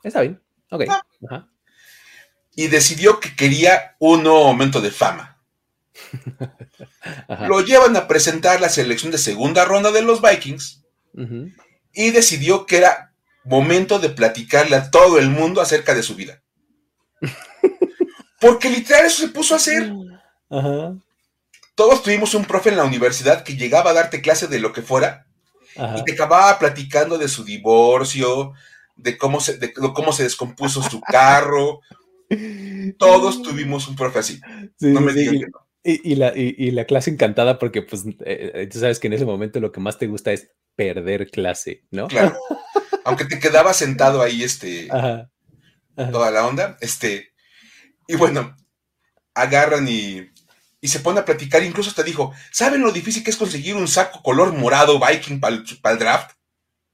Está 0.05 0.21
bien. 0.21 0.41
Ok. 0.71 0.85
Ah. 1.29 1.49
Y 2.55 2.69
decidió 2.69 3.19
que 3.19 3.35
quería 3.35 3.97
un 3.99 4.23
nuevo 4.23 4.45
momento 4.45 4.81
de 4.81 4.93
fama. 4.93 5.43
Lo 7.49 7.61
llevan 7.61 7.97
a 7.97 8.07
presentar 8.07 8.61
la 8.61 8.69
selección 8.69 9.11
de 9.11 9.19
segunda 9.19 9.65
ronda 9.65 9.91
de 9.91 10.03
los 10.03 10.23
Vikings. 10.23 10.85
Y 11.93 12.11
decidió 12.11 12.67
que 12.67 12.79
era 12.79 13.15
momento 13.45 13.99
de 13.99 14.11
platicarle 14.11 14.77
a 14.77 14.91
todo 14.91 15.19
el 15.19 15.31
mundo 15.31 15.61
acerca 15.61 15.95
de 15.95 16.03
su 16.03 16.15
vida. 16.15 16.43
Porque 18.41 18.69
literal 18.71 19.07
eso 19.07 19.23
se 19.23 19.33
puso 19.33 19.55
a 19.55 19.59
hacer. 19.59 19.93
Todos 21.75 22.03
tuvimos 22.03 22.35
un 22.35 22.45
profe 22.45 22.71
en 22.71 22.77
la 22.77 22.85
universidad 22.85 23.43
que 23.45 23.57
llegaba 23.57 23.91
a 23.91 23.95
darte 23.95 24.23
clase 24.23 24.47
de 24.47 24.61
lo 24.61 24.73
que 24.73 24.83
fuera 24.83 25.27
y 25.97 26.05
te 26.05 26.13
acababa 26.13 26.59
platicando 26.59 27.19
de 27.19 27.29
su 27.29 27.45
divorcio, 27.45 28.53
de 28.97 29.19
cómo 29.19 29.41
se, 29.41 29.59
de 29.59 29.73
cómo 29.73 30.13
se 30.13 30.23
descompuso 30.23 30.83
su 30.83 31.01
carro. 31.01 31.81
Todos 32.99 33.43
tuvimos 33.43 33.89
un 33.89 33.97
profe 33.97 34.19
así. 34.21 34.41
no 34.81 35.01
me 35.01 35.13
digas 35.13 35.35
que 35.35 35.47
no. 35.51 35.67
Y, 35.89 36.17
la, 36.17 36.33
y, 36.35 36.73
la, 36.73 36.85
clase 36.85 37.11
encantada 37.11 37.61
porque 37.61 37.81
pues 37.81 38.05
eh, 38.07 38.51
eh, 38.55 38.67
tú 38.67 38.81
sabes 38.81 38.99
que 38.99 39.07
en 39.07 39.13
ese 39.13 39.25
momento 39.25 39.61
lo 39.61 39.71
que 39.71 39.79
más 39.79 39.99
te 39.99 40.09
gusta 40.09 40.33
es 40.33 40.51
perder 40.75 41.31
clase, 41.31 41.85
¿no? 41.93 42.09
Claro. 42.09 42.37
Aunque 43.05 43.25
te 43.25 43.39
quedabas 43.39 43.77
sentado 43.77 44.21
ahí, 44.21 44.43
este, 44.43 44.89
toda 46.11 46.33
la 46.33 46.45
onda, 46.45 46.77
este, 46.81 47.31
y 48.07 48.17
bueno, 48.17 48.57
agarran 49.35 49.87
y, 49.89 50.31
y 50.81 50.89
se 50.89 51.01
pone 51.01 51.21
a 51.21 51.25
platicar, 51.25 51.63
incluso 51.63 51.95
te 51.95 52.05
dijo, 52.05 52.33
¿saben 52.53 52.83
lo 52.83 52.93
difícil 52.93 53.25
que 53.25 53.31
es 53.31 53.37
conseguir 53.37 53.75
un 53.77 53.89
saco 53.89 54.23
color 54.23 54.53
morado 54.53 55.01
Viking 55.01 55.41
para 55.41 55.57
el, 55.57 55.99
draft? 55.99 56.33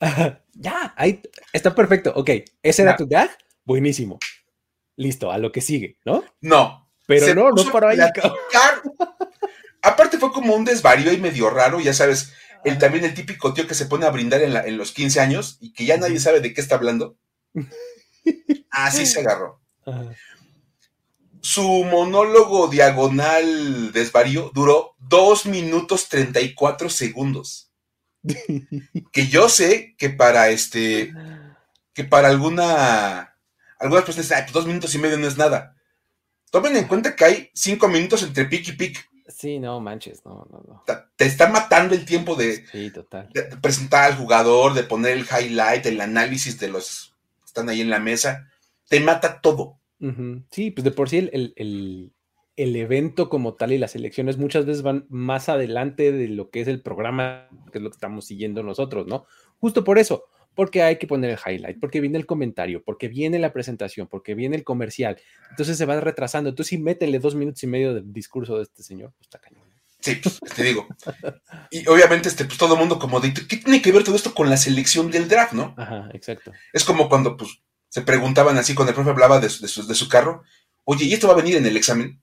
ya, 0.52 0.94
ahí 0.96 1.20
está 1.52 1.74
perfecto. 1.74 2.12
Ok, 2.16 2.30
ese 2.62 2.82
era 2.82 2.96
tu 2.96 3.06
gag. 3.06 3.30
Buenísimo. 3.64 4.18
Listo, 4.96 5.30
a 5.30 5.38
lo 5.38 5.52
que 5.52 5.60
sigue, 5.60 5.98
¿no? 6.04 6.24
No. 6.40 6.90
Pero 7.06 7.34
no, 7.34 7.50
no 7.50 7.72
para 7.72 7.90
ahí. 7.90 7.98
Aparte 9.82 10.18
fue 10.18 10.32
como 10.32 10.54
un 10.54 10.64
desvarío 10.64 11.12
y 11.12 11.18
medio 11.18 11.50
raro, 11.50 11.80
ya 11.80 11.92
sabes, 11.92 12.32
el, 12.64 12.78
también 12.78 13.04
el 13.04 13.14
típico 13.14 13.52
tío 13.52 13.66
que 13.66 13.74
se 13.74 13.86
pone 13.86 14.06
a 14.06 14.10
brindar 14.10 14.40
en, 14.42 14.56
en 14.56 14.76
los 14.76 14.92
15 14.92 15.20
años 15.20 15.58
y 15.60 15.72
que 15.72 15.84
ya 15.84 15.96
nadie 15.96 16.20
sabe 16.20 16.40
de 16.40 16.54
qué 16.54 16.60
está 16.60 16.76
hablando. 16.76 17.16
Así 18.70 19.06
se 19.06 19.20
agarró. 19.20 19.60
Su 21.42 21.84
monólogo 21.84 22.68
diagonal 22.68 23.92
desvarío 23.92 24.52
duró 24.54 24.94
2 25.00 25.46
minutos 25.46 26.08
34 26.08 26.88
segundos. 26.88 27.72
que 29.12 29.26
yo 29.26 29.48
sé 29.48 29.96
que 29.98 30.08
para 30.08 30.50
este, 30.50 31.12
que 31.92 32.04
para 32.04 32.28
alguna, 32.28 33.36
algunas 33.78 34.04
personas, 34.04 34.30
ay, 34.30 34.42
pues 34.42 34.52
dos 34.52 34.66
minutos 34.66 34.94
y 34.94 34.98
medio 34.98 35.18
no 35.18 35.26
es 35.26 35.36
nada. 35.36 35.76
Tomen 36.50 36.76
en 36.76 36.86
cuenta 36.86 37.16
que 37.16 37.24
hay 37.24 37.50
cinco 37.54 37.88
minutos 37.88 38.22
entre 38.22 38.44
pic 38.44 38.68
y 38.68 38.72
pic. 38.72 39.10
Sí, 39.26 39.58
no 39.58 39.80
manches, 39.80 40.24
no, 40.24 40.46
no, 40.50 40.62
no. 40.68 40.84
Te 41.16 41.24
está 41.24 41.48
matando 41.48 41.94
el 41.94 42.04
tiempo 42.04 42.36
de, 42.36 42.90
total. 42.94 43.28
de, 43.32 43.42
presentar 43.56 44.04
al 44.04 44.16
jugador, 44.16 44.74
de 44.74 44.84
poner 44.84 45.12
el 45.12 45.26
highlight, 45.26 45.86
el 45.86 46.00
análisis 46.00 46.60
de 46.60 46.68
los 46.68 47.16
que 47.40 47.46
están 47.46 47.68
ahí 47.68 47.80
en 47.80 47.90
la 47.90 47.98
mesa. 47.98 48.48
Te 48.88 49.00
mata 49.00 49.40
todo. 49.40 49.80
Sí, 50.50 50.70
pues 50.70 50.84
de 50.84 50.90
por 50.90 51.08
sí 51.08 51.30
el, 51.32 51.52
el, 52.56 52.76
evento 52.76 53.28
como 53.28 53.54
tal 53.54 53.72
y 53.72 53.78
las 53.78 53.94
elecciones 53.94 54.36
muchas 54.36 54.66
veces 54.66 54.82
van 54.82 55.06
más 55.08 55.48
adelante 55.48 56.12
de 56.12 56.28
lo 56.28 56.50
que 56.50 56.60
es 56.60 56.68
el 56.68 56.82
programa, 56.82 57.48
que 57.70 57.78
es 57.78 57.84
lo 57.84 57.90
que 57.90 57.96
estamos 57.96 58.26
siguiendo 58.26 58.62
nosotros, 58.62 59.06
¿no? 59.06 59.26
Justo 59.58 59.84
por 59.84 59.98
eso, 59.98 60.24
porque 60.54 60.82
hay 60.82 60.96
que 60.96 61.06
poner 61.06 61.30
el 61.30 61.38
highlight, 61.38 61.78
porque 61.80 62.00
viene 62.00 62.18
el 62.18 62.26
comentario, 62.26 62.82
porque 62.84 63.08
viene 63.08 63.38
la 63.38 63.52
presentación, 63.52 64.06
porque 64.08 64.34
viene 64.34 64.56
el 64.56 64.64
comercial. 64.64 65.18
Entonces 65.50 65.78
se 65.78 65.86
va 65.86 66.00
retrasando. 66.00 66.50
Entonces, 66.50 66.70
si 66.70 66.78
métele 66.78 67.18
dos 67.18 67.34
minutos 67.34 67.62
y 67.62 67.66
medio 67.66 67.94
de 67.94 68.02
discurso 68.04 68.56
de 68.56 68.64
este 68.64 68.82
señor, 68.82 69.12
pues 69.16 69.26
está 69.26 69.38
cañón. 69.38 69.72
Sí, 70.00 70.16
pues, 70.16 70.40
te 70.40 70.64
digo. 70.64 70.86
Y 71.70 71.86
obviamente, 71.88 72.28
este, 72.28 72.44
pues 72.44 72.58
todo 72.58 72.74
el 72.74 72.80
mundo 72.80 72.98
como 72.98 73.20
de, 73.20 73.32
¿qué 73.32 73.56
tiene 73.56 73.80
que 73.80 73.92
ver 73.92 74.02
todo 74.02 74.16
esto 74.16 74.34
con 74.34 74.50
la 74.50 74.56
selección 74.56 75.10
del 75.10 75.28
draft, 75.28 75.52
no? 75.52 75.74
Ajá, 75.78 76.10
exacto. 76.12 76.52
Es 76.72 76.84
como 76.84 77.08
cuando, 77.08 77.36
pues, 77.36 77.62
se 77.92 78.00
preguntaban 78.00 78.56
así, 78.56 78.74
cuando 78.74 78.88
el 78.88 78.94
profe 78.94 79.10
hablaba 79.10 79.38
de, 79.38 79.50
su, 79.50 79.86
de 79.86 79.94
su, 79.94 80.08
carro, 80.08 80.44
oye, 80.84 81.04
¿y 81.04 81.12
esto 81.12 81.26
va 81.26 81.34
a 81.34 81.36
venir 81.36 81.56
en 81.56 81.66
el 81.66 81.76
examen? 81.76 82.22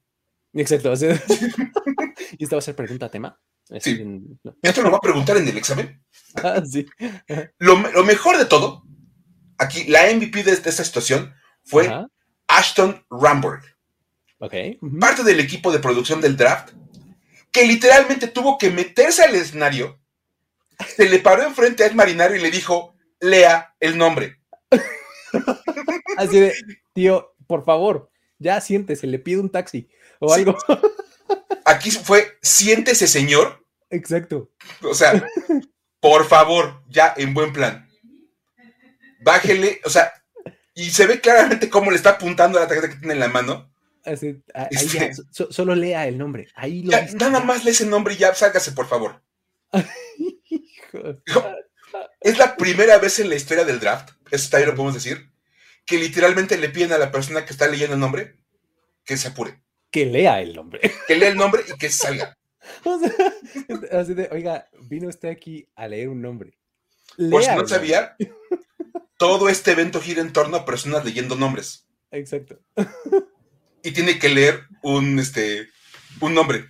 Exacto. 0.53 0.91
¿Y 2.39 2.43
esta 2.43 2.55
va 2.55 2.57
a 2.57 2.63
ser 2.63 2.75
pregunta 2.75 3.07
tema? 3.07 3.39
Sí. 3.79 4.03
¿Esto 4.63 4.81
lo 4.81 4.89
va 4.89 4.97
a 4.97 5.01
preguntar 5.01 5.37
en 5.37 5.47
el 5.47 5.55
examen? 5.55 6.03
Ah, 6.43 6.63
sí. 6.65 6.87
Lo, 7.59 7.77
mejor 8.03 8.39
de 8.39 8.45
todo, 8.45 8.81
aquí, 9.59 9.83
la 9.83 10.11
MVP 10.11 10.41
de, 10.41 10.53
esta 10.53 10.71
situación 10.71 11.35
fue 11.63 11.87
Ashton 12.47 13.05
Ramberg. 13.11 13.61
Parte 14.39 15.23
del 15.23 15.39
equipo 15.39 15.71
de 15.71 15.77
producción 15.77 16.19
del 16.19 16.35
draft, 16.35 16.71
que 17.51 17.67
literalmente 17.67 18.27
tuvo 18.27 18.57
que 18.57 18.71
meterse 18.71 19.21
al 19.21 19.35
escenario, 19.35 19.99
se 20.95 21.07
le 21.07 21.19
paró 21.19 21.43
enfrente 21.43 21.83
a 21.83 21.85
Ed 21.85 21.93
Marinario 21.93 22.37
y 22.37 22.41
le 22.41 22.49
dijo, 22.49 22.95
lea 23.19 23.75
el 23.79 23.99
nombre. 23.99 24.41
Así 26.17 26.39
de, 26.39 26.53
tío, 26.93 27.33
por 27.47 27.63
favor, 27.63 28.09
ya 28.37 28.59
siéntese, 28.61 29.07
le 29.07 29.19
pido 29.19 29.41
un 29.41 29.49
taxi 29.49 29.89
o 30.19 30.33
algo. 30.33 30.57
Aquí 31.65 31.91
fue, 31.91 32.37
siéntese, 32.41 33.07
señor, 33.07 33.59
Exacto. 33.89 34.51
O 34.83 34.93
sea, 34.93 35.23
por 35.99 36.25
favor, 36.25 36.83
ya 36.87 37.13
en 37.17 37.33
buen 37.33 37.51
plan. 37.51 37.89
Bájele, 39.21 39.81
o 39.83 39.89
sea, 39.89 40.13
y 40.73 40.91
se 40.91 41.07
ve 41.07 41.19
claramente 41.19 41.69
cómo 41.69 41.91
le 41.91 41.97
está 41.97 42.11
apuntando 42.11 42.57
a 42.57 42.61
la 42.61 42.67
tarjeta 42.67 42.89
que 42.89 42.99
tiene 42.99 43.15
en 43.15 43.19
la 43.19 43.27
mano. 43.27 43.69
Así, 44.05 44.41
ahí 44.53 44.67
ya, 44.71 45.05
este 45.05 45.23
so, 45.31 45.51
solo 45.51 45.75
lea 45.75 46.07
el 46.07 46.17
nombre. 46.17 46.47
Ahí 46.55 46.83
lo 46.83 46.91
ya, 46.91 47.05
nada 47.13 47.41
más 47.41 47.65
lee 47.65 47.71
ese 47.71 47.85
nombre 47.85 48.13
y 48.13 48.17
ya 48.17 48.33
sálgase, 48.33 48.71
por 48.71 48.87
favor. 48.87 49.21
es 52.21 52.37
la 52.37 52.55
primera 52.55 52.97
vez 52.97 53.19
en 53.19 53.29
la 53.29 53.35
historia 53.35 53.65
del 53.65 53.79
draft, 53.79 54.11
eso 54.31 54.49
también 54.49 54.69
lo 54.69 54.75
podemos 54.75 54.93
decir, 54.93 55.31
que 55.85 55.97
literalmente 55.97 56.57
le 56.57 56.69
piden 56.69 56.93
a 56.93 56.97
la 56.97 57.11
persona 57.11 57.45
que 57.45 57.53
está 57.53 57.67
leyendo 57.67 57.95
el 57.95 57.99
nombre 57.99 58.35
que 59.05 59.17
se 59.17 59.29
apure. 59.29 59.61
Que 59.91 60.05
lea 60.05 60.41
el 60.41 60.53
nombre. 60.55 60.79
Que 61.07 61.15
lea 61.15 61.29
el 61.29 61.35
nombre 61.35 61.63
y 61.67 61.77
que 61.77 61.89
salga. 61.89 62.35
O 62.83 62.99
sea, 62.99 63.99
así 63.99 64.13
de, 64.13 64.29
oiga, 64.31 64.69
vino 64.81 65.07
usted 65.07 65.29
aquí 65.29 65.67
a 65.75 65.87
leer 65.87 66.09
un 66.09 66.21
nombre. 66.21 66.59
Lea 67.17 67.31
Por 67.31 67.43
si 67.43 67.49
no 67.49 67.67
sabía, 67.67 68.15
todo 69.17 69.49
este 69.49 69.71
evento 69.71 69.99
gira 69.99 70.21
en 70.21 70.33
torno 70.33 70.57
a 70.57 70.65
personas 70.65 71.03
leyendo 71.03 71.35
nombres. 71.35 71.87
Exacto. 72.11 72.59
Y 73.81 73.91
tiene 73.91 74.19
que 74.19 74.29
leer 74.29 74.67
un, 74.83 75.17
este, 75.17 75.69
un 76.19 76.35
nombre. 76.35 76.65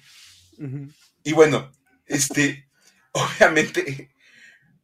Uh 0.57 0.63
-huh. 0.63 0.93
Y 1.23 1.33
bueno, 1.33 1.71
este, 2.05 2.69
obviamente, 3.11 4.11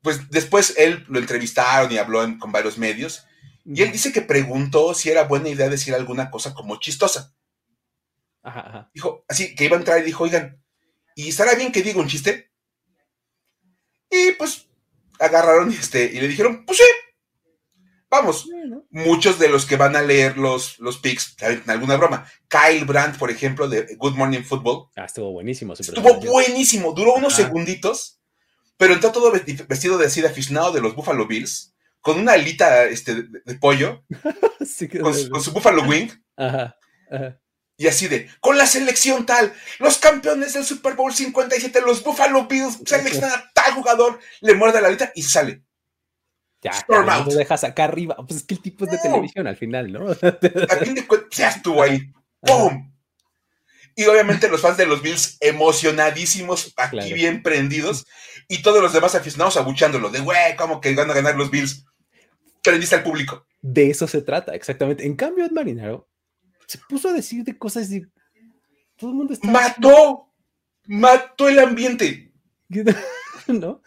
pues 0.06 0.30
después 0.30 0.76
él 0.78 1.04
lo 1.10 1.18
entrevistaron 1.18 1.92
y 1.92 1.98
habló 1.98 2.24
en, 2.24 2.38
con 2.38 2.52
varios 2.52 2.78
medios. 2.78 3.26
Y 3.66 3.82
él 3.82 3.92
dice 3.92 4.14
que 4.14 4.22
preguntó 4.22 4.94
si 4.94 5.10
era 5.10 5.24
buena 5.24 5.50
idea 5.50 5.68
decir 5.68 5.96
alguna 5.96 6.30
cosa 6.30 6.54
como 6.54 6.80
chistosa. 6.80 7.34
Ajá, 8.44 8.60
ajá. 8.60 8.92
Dijo, 8.94 9.26
así 9.28 9.56
que 9.56 9.66
iba 9.66 9.76
a 9.76 9.80
entrar 9.80 10.00
y 10.00 10.04
dijo, 10.04 10.24
oigan, 10.24 10.64
¿y 11.16 11.30
estará 11.30 11.56
bien 11.56 11.72
que 11.72 11.82
diga 11.82 12.00
un 12.00 12.08
chiste? 12.08 12.52
Y 14.12 14.34
pues 14.34 14.68
agarraron 15.20 15.72
este, 15.72 16.04
y 16.06 16.22
le 16.22 16.28
dijeron, 16.28 16.68
pues 16.68 16.78
sí, 16.78 16.84
vamos. 18.08 18.46
Bueno. 18.48 18.86
Muchos 18.92 19.40
de 19.40 19.50
los 19.50 19.66
que 19.66 19.76
van 19.76 19.96
a 19.96 20.04
leer 20.04 20.38
los, 20.38 20.78
los 20.78 21.00
picks, 21.00 21.36
en 21.40 21.68
alguna 21.68 21.98
broma. 21.98 22.30
Kyle 22.48 22.86
Brandt, 22.86 23.18
por 23.18 23.32
ejemplo, 23.32 23.68
de 23.68 23.96
Good 23.96 24.14
Morning 24.14 24.44
Football. 24.44 24.90
Ah, 24.96 25.06
estuvo 25.06 25.32
buenísimo. 25.32 25.74
Estuvo 25.74 26.20
buenísimo, 26.20 26.94
duró 26.94 27.16
unos 27.16 27.34
ajá. 27.34 27.46
segunditos, 27.46 28.22
pero 28.78 28.94
entró 28.94 29.12
todo 29.12 29.32
vestido 29.32 29.98
de 29.98 30.06
así 30.06 30.22
de 30.22 30.28
aficionado 30.28 30.72
de 30.72 30.82
los 30.82 30.96
Buffalo 30.96 31.28
Bills 31.28 31.74
con 32.02 32.20
una 32.20 32.34
alita 32.34 32.86
este, 32.86 33.16
de, 33.16 33.42
de 33.44 33.56
pollo, 33.56 34.04
sí, 34.66 34.88
con, 34.88 35.14
con, 35.30 35.42
su 35.42 35.52
Buffalo 35.52 35.84
Wing. 35.84 36.10
Ajá, 36.38 36.78
ajá. 37.10 37.40
Y 37.78 37.88
así 37.88 38.08
de, 38.08 38.30
con 38.40 38.58
la 38.58 38.66
selección 38.66 39.26
tal, 39.26 39.52
los 39.80 39.98
campeones 39.98 40.54
del 40.54 40.64
Super 40.64 40.94
Bowl 40.94 41.14
57, 41.14 41.82
los 41.82 42.04
Buffalo 42.04 42.48
Bills 42.48 42.80
seleccionan 42.86 43.32
a 43.32 43.52
tal 43.54 43.74
jugador, 43.74 44.20
le 44.42 44.54
muerde 44.54 44.82
la 44.82 44.88
alita 44.88 45.12
y 45.16 45.24
sale. 45.24 45.64
Ya, 46.62 46.72
Storm 46.72 47.10
out. 47.10 47.28
lo 47.28 47.36
dejas 47.36 47.64
acá 47.64 47.84
arriba. 47.84 48.16
Pues 48.18 48.38
es 48.38 48.44
que 48.44 48.56
el 48.56 48.62
tipo 48.62 48.86
es 48.86 48.92
de 48.92 48.98
no. 48.98 49.04
televisión 49.04 49.46
al 49.46 49.58
final, 49.58 49.92
¿no? 49.92 50.10
A 50.10 50.76
fin 50.78 50.96
de 50.96 51.06
cuentas, 51.06 51.38
ya 51.38 51.50
estuvo 51.50 51.84
ahí. 51.84 52.12
¡Pum! 52.42 52.95
Y 53.96 54.06
obviamente 54.06 54.50
los 54.50 54.62
fans 54.62 54.78
de 54.78 54.86
los 54.86 55.02
Bills 55.02 55.38
emocionadísimos, 55.40 56.74
aquí 56.76 56.92
claro. 56.92 57.16
bien 57.16 57.42
prendidos, 57.42 58.06
y 58.48 58.62
todos 58.62 58.82
los 58.82 58.94
demás 58.94 59.16
aficionados 59.16 59.58
abuchándolo, 59.58 60.10
de 60.10 60.20
güey, 60.20 60.56
¿cómo 60.58 60.82
que 60.82 60.94
van 60.94 61.10
a 61.10 61.14
ganar 61.14 61.36
los 61.36 61.50
Bills? 61.50 61.86
Prendiste 62.62 62.96
al 62.96 63.04
público. 63.04 63.46
De 63.62 63.90
eso 63.90 64.08
se 64.08 64.22
trata, 64.22 64.54
exactamente. 64.54 65.06
En 65.06 65.16
cambio, 65.16 65.46
Ed 65.46 65.52
Marinaro 65.52 66.10
se 66.68 66.78
puso 66.90 67.10
a 67.10 67.14
decir 67.14 67.44
de 67.44 67.58
cosas 67.58 67.92
y 67.92 68.02
todo 68.98 69.12
el 69.12 69.16
mundo 69.16 69.34
está. 69.34 69.48
¡Mató! 69.48 70.32
¡Mató 70.86 71.48
el 71.48 71.60
ambiente! 71.60 72.34
¿No? 73.48 73.82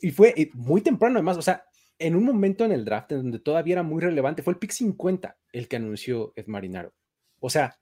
Y 0.00 0.10
fue 0.10 0.50
muy 0.52 0.82
temprano, 0.82 1.16
además, 1.16 1.36
o 1.36 1.42
sea, 1.42 1.64
en 1.98 2.14
un 2.14 2.24
momento 2.24 2.64
en 2.64 2.72
el 2.72 2.84
draft 2.84 3.12
en 3.12 3.18
donde 3.18 3.38
todavía 3.38 3.74
era 3.74 3.82
muy 3.82 4.00
relevante, 4.02 4.42
fue 4.42 4.52
el 4.52 4.58
pick 4.58 4.70
50 4.70 5.36
el 5.52 5.68
que 5.68 5.76
anunció 5.76 6.32
Ed 6.36 6.46
Marinaro. 6.46 6.92
O 7.40 7.50
sea, 7.50 7.78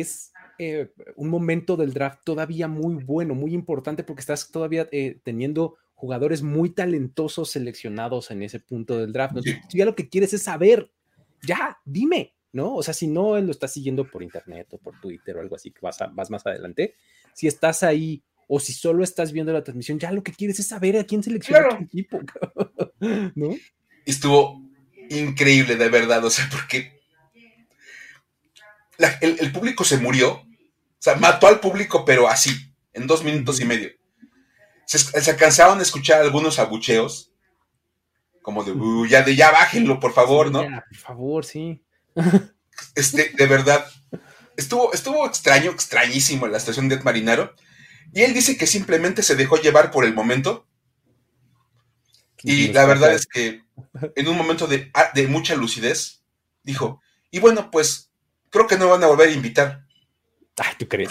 es 0.00 0.32
eh, 0.58 0.92
un 1.16 1.28
momento 1.28 1.76
del 1.76 1.92
draft 1.92 2.20
todavía 2.24 2.68
muy 2.68 2.94
bueno, 2.94 3.34
muy 3.34 3.52
importante, 3.54 4.04
porque 4.04 4.20
estás 4.20 4.50
todavía 4.50 4.88
eh, 4.92 5.20
teniendo 5.22 5.76
jugadores 5.94 6.42
muy 6.42 6.70
talentosos 6.70 7.50
seleccionados 7.50 8.30
en 8.30 8.42
ese 8.42 8.60
punto 8.60 8.98
del 8.98 9.12
draft. 9.12 9.36
Sí. 9.42 9.56
ya 9.72 9.84
lo 9.84 9.94
que 9.94 10.08
quieres 10.08 10.32
es 10.32 10.42
saber, 10.42 10.90
ya, 11.42 11.78
dime, 11.84 12.34
¿no? 12.52 12.74
O 12.74 12.82
sea, 12.82 12.94
si 12.94 13.06
no 13.06 13.38
lo 13.40 13.50
estás 13.50 13.72
siguiendo 13.72 14.08
por 14.10 14.22
internet 14.22 14.68
o 14.72 14.78
por 14.78 15.00
Twitter 15.00 15.36
o 15.36 15.40
algo 15.40 15.56
así, 15.56 15.70
que 15.70 15.80
vas, 15.80 16.00
a, 16.00 16.06
vas 16.08 16.30
más 16.30 16.46
adelante, 16.46 16.94
si 17.34 17.46
estás 17.46 17.82
ahí 17.82 18.22
o 18.48 18.60
si 18.60 18.72
solo 18.72 19.04
estás 19.04 19.32
viendo 19.32 19.52
la 19.52 19.62
transmisión, 19.62 19.98
ya 19.98 20.12
lo 20.12 20.22
que 20.22 20.32
quieres 20.32 20.58
es 20.58 20.66
saber 20.66 20.98
a 20.98 21.04
quién 21.04 21.22
selecciona 21.22 21.60
claro. 21.60 21.78
tu 21.78 21.84
equipo, 21.84 22.20
¿no? 23.34 23.56
Estuvo 24.04 24.60
increíble, 25.08 25.76
de 25.76 25.88
verdad, 25.88 26.24
o 26.24 26.30
sea, 26.30 26.48
porque 26.50 27.01
la, 28.98 29.18
el, 29.20 29.36
el, 29.40 29.52
público 29.52 29.84
se 29.84 29.98
murió, 29.98 30.32
o 30.32 30.46
sea, 30.98 31.16
mató 31.16 31.46
al 31.46 31.60
público, 31.60 32.04
pero 32.04 32.28
así, 32.28 32.50
en 32.92 33.06
dos 33.06 33.24
minutos 33.24 33.60
y 33.60 33.64
medio. 33.64 33.90
Se, 34.86 34.98
se 34.98 35.36
cansaron 35.36 35.78
de 35.78 35.84
escuchar 35.84 36.20
algunos 36.20 36.58
abucheos, 36.58 37.32
como 38.42 38.64
de, 38.64 38.72
uh, 38.72 39.06
ya, 39.06 39.22
de 39.22 39.34
ya 39.34 39.50
bájenlo, 39.50 40.00
por 40.00 40.12
favor, 40.12 40.48
sí, 40.48 40.52
¿no? 40.52 40.62
Ya, 40.64 40.84
por 40.88 40.98
favor, 40.98 41.44
sí. 41.44 41.82
Este, 42.94 43.32
de 43.36 43.46
verdad, 43.46 43.86
estuvo, 44.56 44.92
estuvo 44.92 45.26
extraño, 45.26 45.70
extrañísimo 45.70 46.46
la 46.46 46.56
estación 46.56 46.88
de 46.88 46.96
Ed 46.96 47.02
Marinaro. 47.02 47.54
Y 48.12 48.22
él 48.22 48.34
dice 48.34 48.56
que 48.56 48.66
simplemente 48.66 49.22
se 49.22 49.36
dejó 49.36 49.56
llevar 49.56 49.90
por 49.90 50.04
el 50.04 50.14
momento. 50.14 50.66
Y 52.42 52.68
la 52.68 52.86
verdad 52.86 53.14
es 53.14 53.26
que 53.26 53.62
en 54.16 54.28
un 54.28 54.36
momento 54.36 54.66
de, 54.66 54.90
ah, 54.94 55.10
de 55.14 55.28
mucha 55.28 55.54
lucidez, 55.54 56.22
dijo, 56.62 57.00
y 57.30 57.38
bueno, 57.38 57.70
pues 57.70 58.11
creo 58.52 58.66
que 58.68 58.76
no 58.78 58.90
van 58.90 59.02
a 59.02 59.08
volver 59.08 59.30
a 59.30 59.32
invitar. 59.32 59.84
Ay, 60.58 60.74
¿tú 60.78 60.86
crees? 60.86 61.10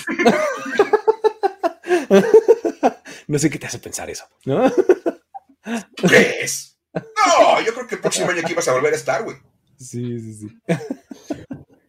no 3.28 3.40
sé 3.40 3.50
qué 3.50 3.60
te 3.60 3.66
hace 3.68 3.80
pensar 3.80 4.10
eso, 4.10 4.26
¿no? 4.46 4.72
¿Tú 4.72 6.08
crees? 6.08 6.78
No, 6.94 7.62
yo 7.62 7.74
creo 7.74 7.88
que 7.88 7.96
el 7.96 8.02
próximo 8.02 8.30
año 8.30 8.42
aquí 8.42 8.54
vas 8.54 8.68
a 8.68 8.74
volver 8.74 8.94
a 8.94 8.98
estar, 8.98 9.24
güey. 9.24 9.38
Sí, 9.78 10.20
sí, 10.20 10.34
sí. 10.36 10.48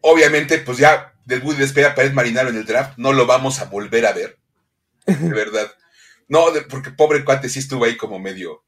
Obviamente, 0.01 0.57
pues 0.59 0.77
ya 0.79 1.13
debut 1.25 1.55
y 1.55 1.59
despedida 1.59 1.95
para 1.95 2.07
Ed 2.07 2.13
Marinaro 2.13 2.49
en 2.49 2.57
el 2.57 2.65
draft, 2.65 2.97
no 2.97 3.13
lo 3.13 3.25
vamos 3.25 3.59
a 3.59 3.65
volver 3.65 4.05
a 4.05 4.13
ver. 4.13 4.39
De 5.05 5.29
verdad. 5.29 5.71
No, 6.27 6.51
de, 6.51 6.61
porque 6.63 6.91
pobre 6.91 7.23
cuate 7.23 7.49
sí 7.49 7.59
estuvo 7.59 7.85
ahí 7.85 7.95
como 7.95 8.19
medio. 8.19 8.63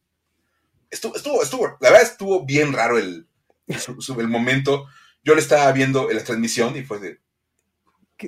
Estuvo, 0.90 1.16
estuvo, 1.16 1.42
estuvo, 1.42 1.78
la 1.82 1.90
verdad 1.90 2.04
estuvo 2.04 2.46
bien 2.46 2.74
raro 2.74 2.98
el, 2.98 3.28
el 3.68 4.28
momento. 4.28 4.88
Yo 5.26 5.34
le 5.34 5.42
estaba 5.42 5.72
viendo 5.72 6.10
en 6.10 6.18
la 6.18 6.24
transmisión 6.24 6.78
y 6.78 6.84
fue 6.84 7.00
de. 7.00 7.20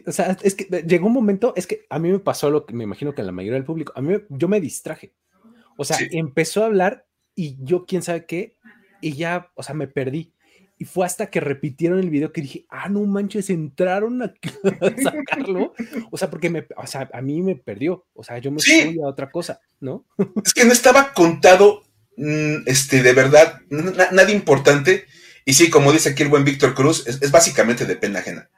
O 0.05 0.11
sea, 0.11 0.35
es 0.41 0.55
que 0.55 0.65
llegó 0.85 1.07
un 1.07 1.13
momento, 1.13 1.53
es 1.55 1.65
que 1.65 1.85
a 1.89 1.99
mí 1.99 2.11
me 2.11 2.19
pasó 2.19 2.49
lo 2.49 2.65
que 2.65 2.73
me 2.73 2.83
imagino 2.83 3.13
que 3.13 3.21
a 3.21 3.23
la 3.23 3.31
mayoría 3.31 3.55
del 3.55 3.63
público, 3.63 3.93
a 3.95 4.01
mí 4.01 4.15
yo 4.29 4.47
me 4.49 4.59
distraje. 4.59 5.13
O 5.77 5.85
sea, 5.85 5.95
sí. 5.95 6.09
empezó 6.11 6.63
a 6.63 6.65
hablar 6.65 7.05
y 7.35 7.55
yo 7.63 7.85
quién 7.85 8.01
sabe 8.01 8.25
qué, 8.25 8.57
y 8.99 9.13
ya, 9.13 9.51
o 9.53 9.63
sea, 9.63 9.75
me 9.75 9.87
perdí. 9.87 10.33
Y 10.79 10.85
fue 10.85 11.05
hasta 11.05 11.27
que 11.27 11.39
repitieron 11.39 11.99
el 11.99 12.09
video 12.09 12.31
que 12.31 12.41
dije, 12.41 12.65
ah, 12.69 12.89
no 12.89 13.03
manches, 13.05 13.49
entraron 13.49 14.21
a, 14.21 14.33
a 14.81 15.01
sacarlo. 15.01 15.73
O 16.11 16.17
sea, 16.17 16.29
porque 16.29 16.49
me, 16.49 16.67
o 16.75 16.85
sea, 16.85 17.09
a 17.13 17.21
mí 17.21 17.41
me 17.41 17.55
perdió. 17.55 18.05
O 18.13 18.23
sea, 18.23 18.37
yo 18.39 18.51
me 18.51 18.59
sí. 18.59 18.83
fui 18.83 18.99
a 19.01 19.07
otra 19.07 19.31
cosa, 19.31 19.61
¿no? 19.79 20.05
Es 20.43 20.53
que 20.53 20.65
no 20.65 20.73
estaba 20.73 21.13
contado, 21.13 21.83
mm, 22.17 22.67
este, 22.67 23.01
de 23.01 23.13
verdad, 23.13 23.61
nada 23.69 24.31
importante. 24.31 25.05
Y 25.47 25.53
sí, 25.53 25.69
como 25.69 25.93
dice 25.93 26.09
aquí 26.09 26.23
el 26.23 26.29
buen 26.29 26.43
Víctor 26.43 26.73
Cruz, 26.73 27.07
es, 27.07 27.21
es, 27.21 27.31
básicamente 27.31 27.85
de 27.85 27.95
pena 27.95 28.19
ajena. 28.19 28.49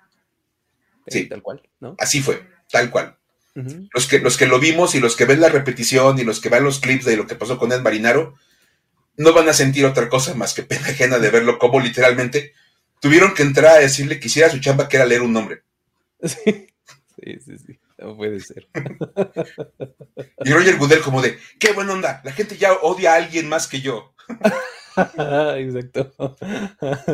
Sí, 1.06 1.28
tal 1.28 1.44
cual, 1.44 1.62
¿no? 1.80 1.96
Así 2.00 2.20
fue, 2.20 2.50
tal 2.72 2.90
cual. 2.90 3.16
Uh 3.56 3.60
-huh. 3.60 3.90
los, 3.94 4.08
que, 4.08 4.18
los 4.18 4.38
que 4.38 4.48
lo 4.48 4.60
vimos 4.60 4.96
y 4.96 5.00
los 5.00 5.16
que 5.16 5.26
ven 5.26 5.40
la 5.40 5.50
repetición 5.50 6.18
y 6.18 6.24
los 6.24 6.40
que 6.40 6.50
ven 6.50 6.64
los 6.64 6.80
clips 6.80 7.06
de 7.06 7.16
lo 7.16 7.28
que 7.28 7.36
pasó 7.36 7.60
con 7.60 7.72
Ed 7.72 7.82
Marinaro, 7.82 8.34
no 9.18 9.34
van 9.34 9.48
a 9.48 9.54
sentir 9.54 9.86
otra 9.86 10.10
cosa 10.10 10.34
más 10.34 10.56
que 10.56 10.64
pena 10.64 10.88
ajena 10.88 11.20
de 11.20 11.30
verlo 11.30 11.60
como 11.60 11.80
literalmente 11.80 12.54
tuvieron 13.00 13.36
que 13.36 13.44
entrar 13.44 13.76
a 13.76 13.80
decirle 13.80 14.20
que 14.20 14.26
hiciera 14.26 14.50
su 14.50 14.60
chamba 14.60 14.90
que 14.90 14.98
era 14.98 15.06
leer 15.06 15.22
un 15.22 15.34
nombre. 15.34 15.62
Sí, 17.22 17.38
sí, 17.46 17.58
sí, 17.58 17.58
sí. 17.68 17.80
no 17.98 18.16
puede 18.16 18.40
ser. 18.40 18.68
y 20.46 20.52
Roger 20.54 20.78
Goodell 20.78 21.02
como 21.02 21.22
de, 21.22 21.38
qué 21.60 21.74
buena 21.74 21.92
onda, 21.92 22.22
la 22.24 22.32
gente 22.32 22.56
ya 22.56 22.72
odia 22.74 23.12
a 23.12 23.18
alguien 23.18 23.50
más 23.50 23.68
que 23.68 23.82
yo. 23.82 24.16
Exacto. 25.58 26.36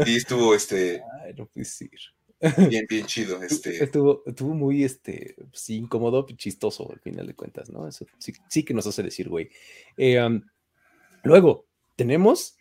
Y 0.06 0.16
estuvo 0.16 0.54
este... 0.56 1.02
Ay, 1.24 1.34
no 1.38 1.46
puede 1.46 1.66
ser. 1.66 1.90
Bien, 2.70 2.86
bien 2.90 3.06
chido. 3.06 3.42
Este... 3.42 3.84
Estuvo, 3.84 4.24
estuvo 4.26 4.54
muy 4.54 4.84
este, 4.84 5.36
sí, 5.54 5.78
incómodo, 5.78 6.26
chistoso 6.36 6.92
al 6.92 7.00
final 7.00 7.28
de 7.28 7.36
cuentas, 7.36 7.70
¿no? 7.70 7.88
Eso 7.88 8.06
sí, 8.18 8.34
sí 8.50 8.64
que 8.64 8.74
nos 8.74 8.88
hace 8.88 9.04
decir, 9.04 9.30
güey. 9.30 9.50
Eh, 9.98 10.22
um, 10.22 10.42
luego, 11.24 11.66
tenemos 11.96 12.58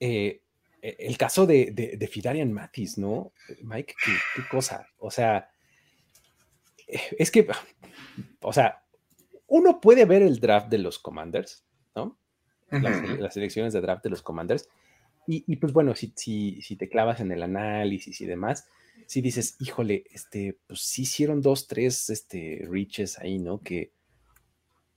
eh, 0.00 0.42
el 0.82 1.18
caso 1.18 1.46
de, 1.46 1.70
de, 1.72 1.96
de, 1.96 2.08
Fidarian 2.08 2.52
Matis, 2.52 2.96
¿no? 2.98 3.32
Mike, 3.62 3.94
¿qué, 4.04 4.12
qué, 4.34 4.48
cosa. 4.48 4.88
O 4.98 5.10
sea, 5.10 5.50
es 6.86 7.30
que, 7.30 7.46
o 8.40 8.52
sea, 8.52 8.82
uno 9.46 9.80
puede 9.80 10.04
ver 10.04 10.22
el 10.22 10.40
draft 10.40 10.68
de 10.68 10.78
los 10.78 10.98
Commanders, 10.98 11.64
¿no? 11.94 12.18
Las, 12.70 13.18
las 13.18 13.36
elecciones 13.36 13.72
de 13.72 13.80
draft 13.80 14.04
de 14.04 14.10
los 14.10 14.22
Commanders. 14.22 14.68
Y, 15.26 15.44
y, 15.46 15.56
pues 15.56 15.72
bueno, 15.72 15.94
si, 15.94 16.12
si, 16.16 16.62
si 16.62 16.76
te 16.76 16.88
clavas 16.88 17.20
en 17.20 17.30
el 17.32 17.42
análisis 17.42 18.20
y 18.20 18.26
demás, 18.26 18.68
si 19.06 19.20
dices, 19.20 19.56
híjole, 19.60 20.04
este, 20.12 20.58
pues 20.66 20.80
sí 20.82 21.02
hicieron 21.02 21.40
dos, 21.40 21.66
tres 21.66 22.10
este, 22.10 22.66
reaches 22.68 23.18
ahí, 23.18 23.38
¿no? 23.38 23.60
Que, 23.60 23.92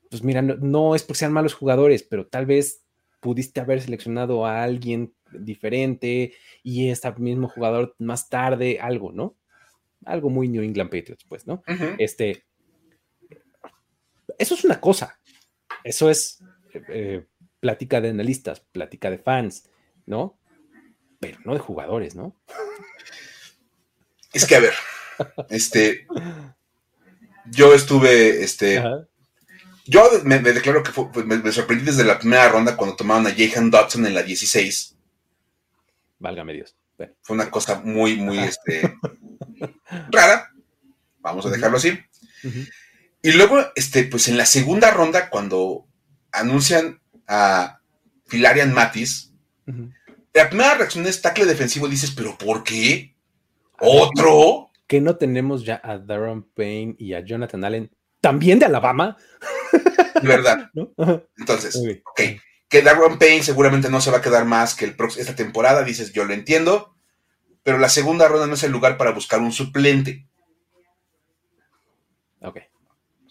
pues 0.10 0.24
mira, 0.24 0.42
no, 0.42 0.56
no 0.56 0.96
es 0.96 1.04
porque 1.04 1.20
sean 1.20 1.34
malos 1.34 1.54
jugadores, 1.54 2.04
pero 2.04 2.28
tal 2.28 2.46
vez 2.46 2.84
pudiste 3.20 3.62
haber 3.62 3.82
seleccionado 3.82 4.46
a 4.46 4.64
alguien 4.64 5.14
diferente 5.32 6.34
y 6.62 6.90
este 6.90 7.12
mismo 7.14 7.48
jugador 7.48 7.96
más 7.98 8.30
tarde, 8.30 8.80
algo, 8.82 9.12
¿no? 9.12 9.36
Algo 10.06 10.30
muy 10.30 10.50
New 10.50 10.62
England 10.62 10.92
Patriots, 10.92 11.26
pues, 11.28 11.48
¿no? 11.48 11.64
Ujú. 11.68 11.96
Este, 11.98 12.44
eso 14.38 14.56
es 14.56 14.66
una 14.66 14.80
cosa. 14.80 15.18
Eso 15.84 16.10
es 16.10 16.42
eh, 16.74 16.82
eh, 16.90 17.26
plática 17.64 18.02
de 18.02 18.10
analistas, 18.10 18.60
plática 18.60 19.10
de 19.10 19.18
fans, 19.18 19.70
¿no? 20.06 20.38
Pero 21.22 21.40
no 21.46 21.54
de 21.54 21.60
jugadores, 21.60 22.14
¿no? 22.14 22.36
Es 24.34 24.46
que, 24.46 24.58
a 24.58 24.60
ver, 24.60 24.74
este, 25.50 26.06
yo 27.46 27.74
estuve, 27.74 28.44
este, 28.44 28.80
Ajá. 28.80 29.08
yo 29.86 30.10
me, 30.26 30.40
me 30.42 30.52
declaro 30.52 30.84
que 30.84 30.92
fue- 30.92 31.24
me, 31.24 31.38
me 31.38 31.52
sorprendí 31.54 31.86
desde 31.86 32.04
la 32.04 32.20
primera 32.20 32.50
ronda 32.50 32.76
cuando 32.76 32.98
tomaron 32.98 33.28
a 33.28 33.34
Jahan 33.34 33.72
Dodson 33.72 34.06
en 34.06 34.14
la 34.16 34.24
16. 34.24 34.98
Válgame 36.20 36.52
Dios. 36.54 36.76
Bueno, 36.98 37.14
Fue 37.22 37.36
una 37.36 37.50
cosa 37.50 37.80
muy, 37.80 38.18
muy, 38.18 38.40
este, 38.40 38.94
rara. 40.12 40.52
Vamos 41.20 41.46
a 41.46 41.50
dejarlo 41.50 41.78
así. 41.78 41.98
Y 43.22 43.32
luego, 43.32 43.58
este, 43.76 44.04
pues 44.04 44.28
en 44.28 44.36
la 44.38 44.46
segunda 44.46 44.92
ronda, 44.92 45.30
cuando 45.30 45.86
anuncian 46.34 47.00
a 47.34 47.82
Filarian 48.28 48.74
Matis, 48.74 49.34
la 50.34 50.50
primera 50.50 50.76
reacción 50.76 51.06
es 51.08 51.22
tackle 51.22 51.46
defensivo, 51.46 51.88
dices, 51.88 52.12
¿pero 52.12 52.38
por 52.38 52.64
qué? 52.64 53.16
¿Otro? 53.80 54.70
Que 54.88 55.02
no 55.02 55.16
tenemos 55.16 55.66
ya 55.66 55.82
a 55.84 55.98
Darren 55.98 56.44
Payne 56.44 56.96
y 57.00 57.14
a 57.14 57.22
Jonathan 57.22 57.64
Allen, 57.64 57.92
también 58.22 58.60
de 58.60 58.66
Alabama, 58.66 59.18
De 60.22 60.28
verdad. 60.28 60.70
Entonces, 61.38 61.76
Ok. 62.06 62.22
que 62.70 62.82
Darren 62.82 63.18
Payne 63.18 63.44
seguramente 63.44 63.90
no 63.90 64.00
se 64.00 64.12
va 64.12 64.18
a 64.18 64.22
quedar 64.22 64.46
más 64.46 64.76
que 64.76 64.86
el 64.86 64.96
esta 65.18 65.36
temporada, 65.36 65.84
dices, 65.84 66.14
yo 66.14 66.26
lo 66.26 66.34
entiendo, 66.34 66.96
pero 67.64 67.80
la 67.80 67.90
segunda 67.90 68.28
ronda 68.28 68.46
no 68.46 68.54
es 68.54 68.64
el 68.64 68.72
lugar 68.72 68.98
para 68.98 69.12
buscar 69.12 69.40
un 69.40 69.52
suplente. 69.52 70.28
Ok. 72.42 72.60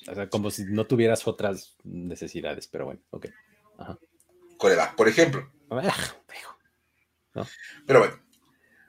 O 0.08 0.14
sea, 0.14 0.28
como 0.28 0.50
si 0.50 0.64
no 0.64 0.86
tuvieras 0.86 1.26
otras 1.28 1.76
necesidades, 1.84 2.66
pero 2.66 2.86
bueno, 2.86 3.00
ok. 3.10 3.26
Ajá. 3.78 3.98
Por 4.96 5.08
ejemplo. 5.08 5.50
Ah. 7.34 7.46
Pero 7.86 8.00
bueno, 8.00 8.20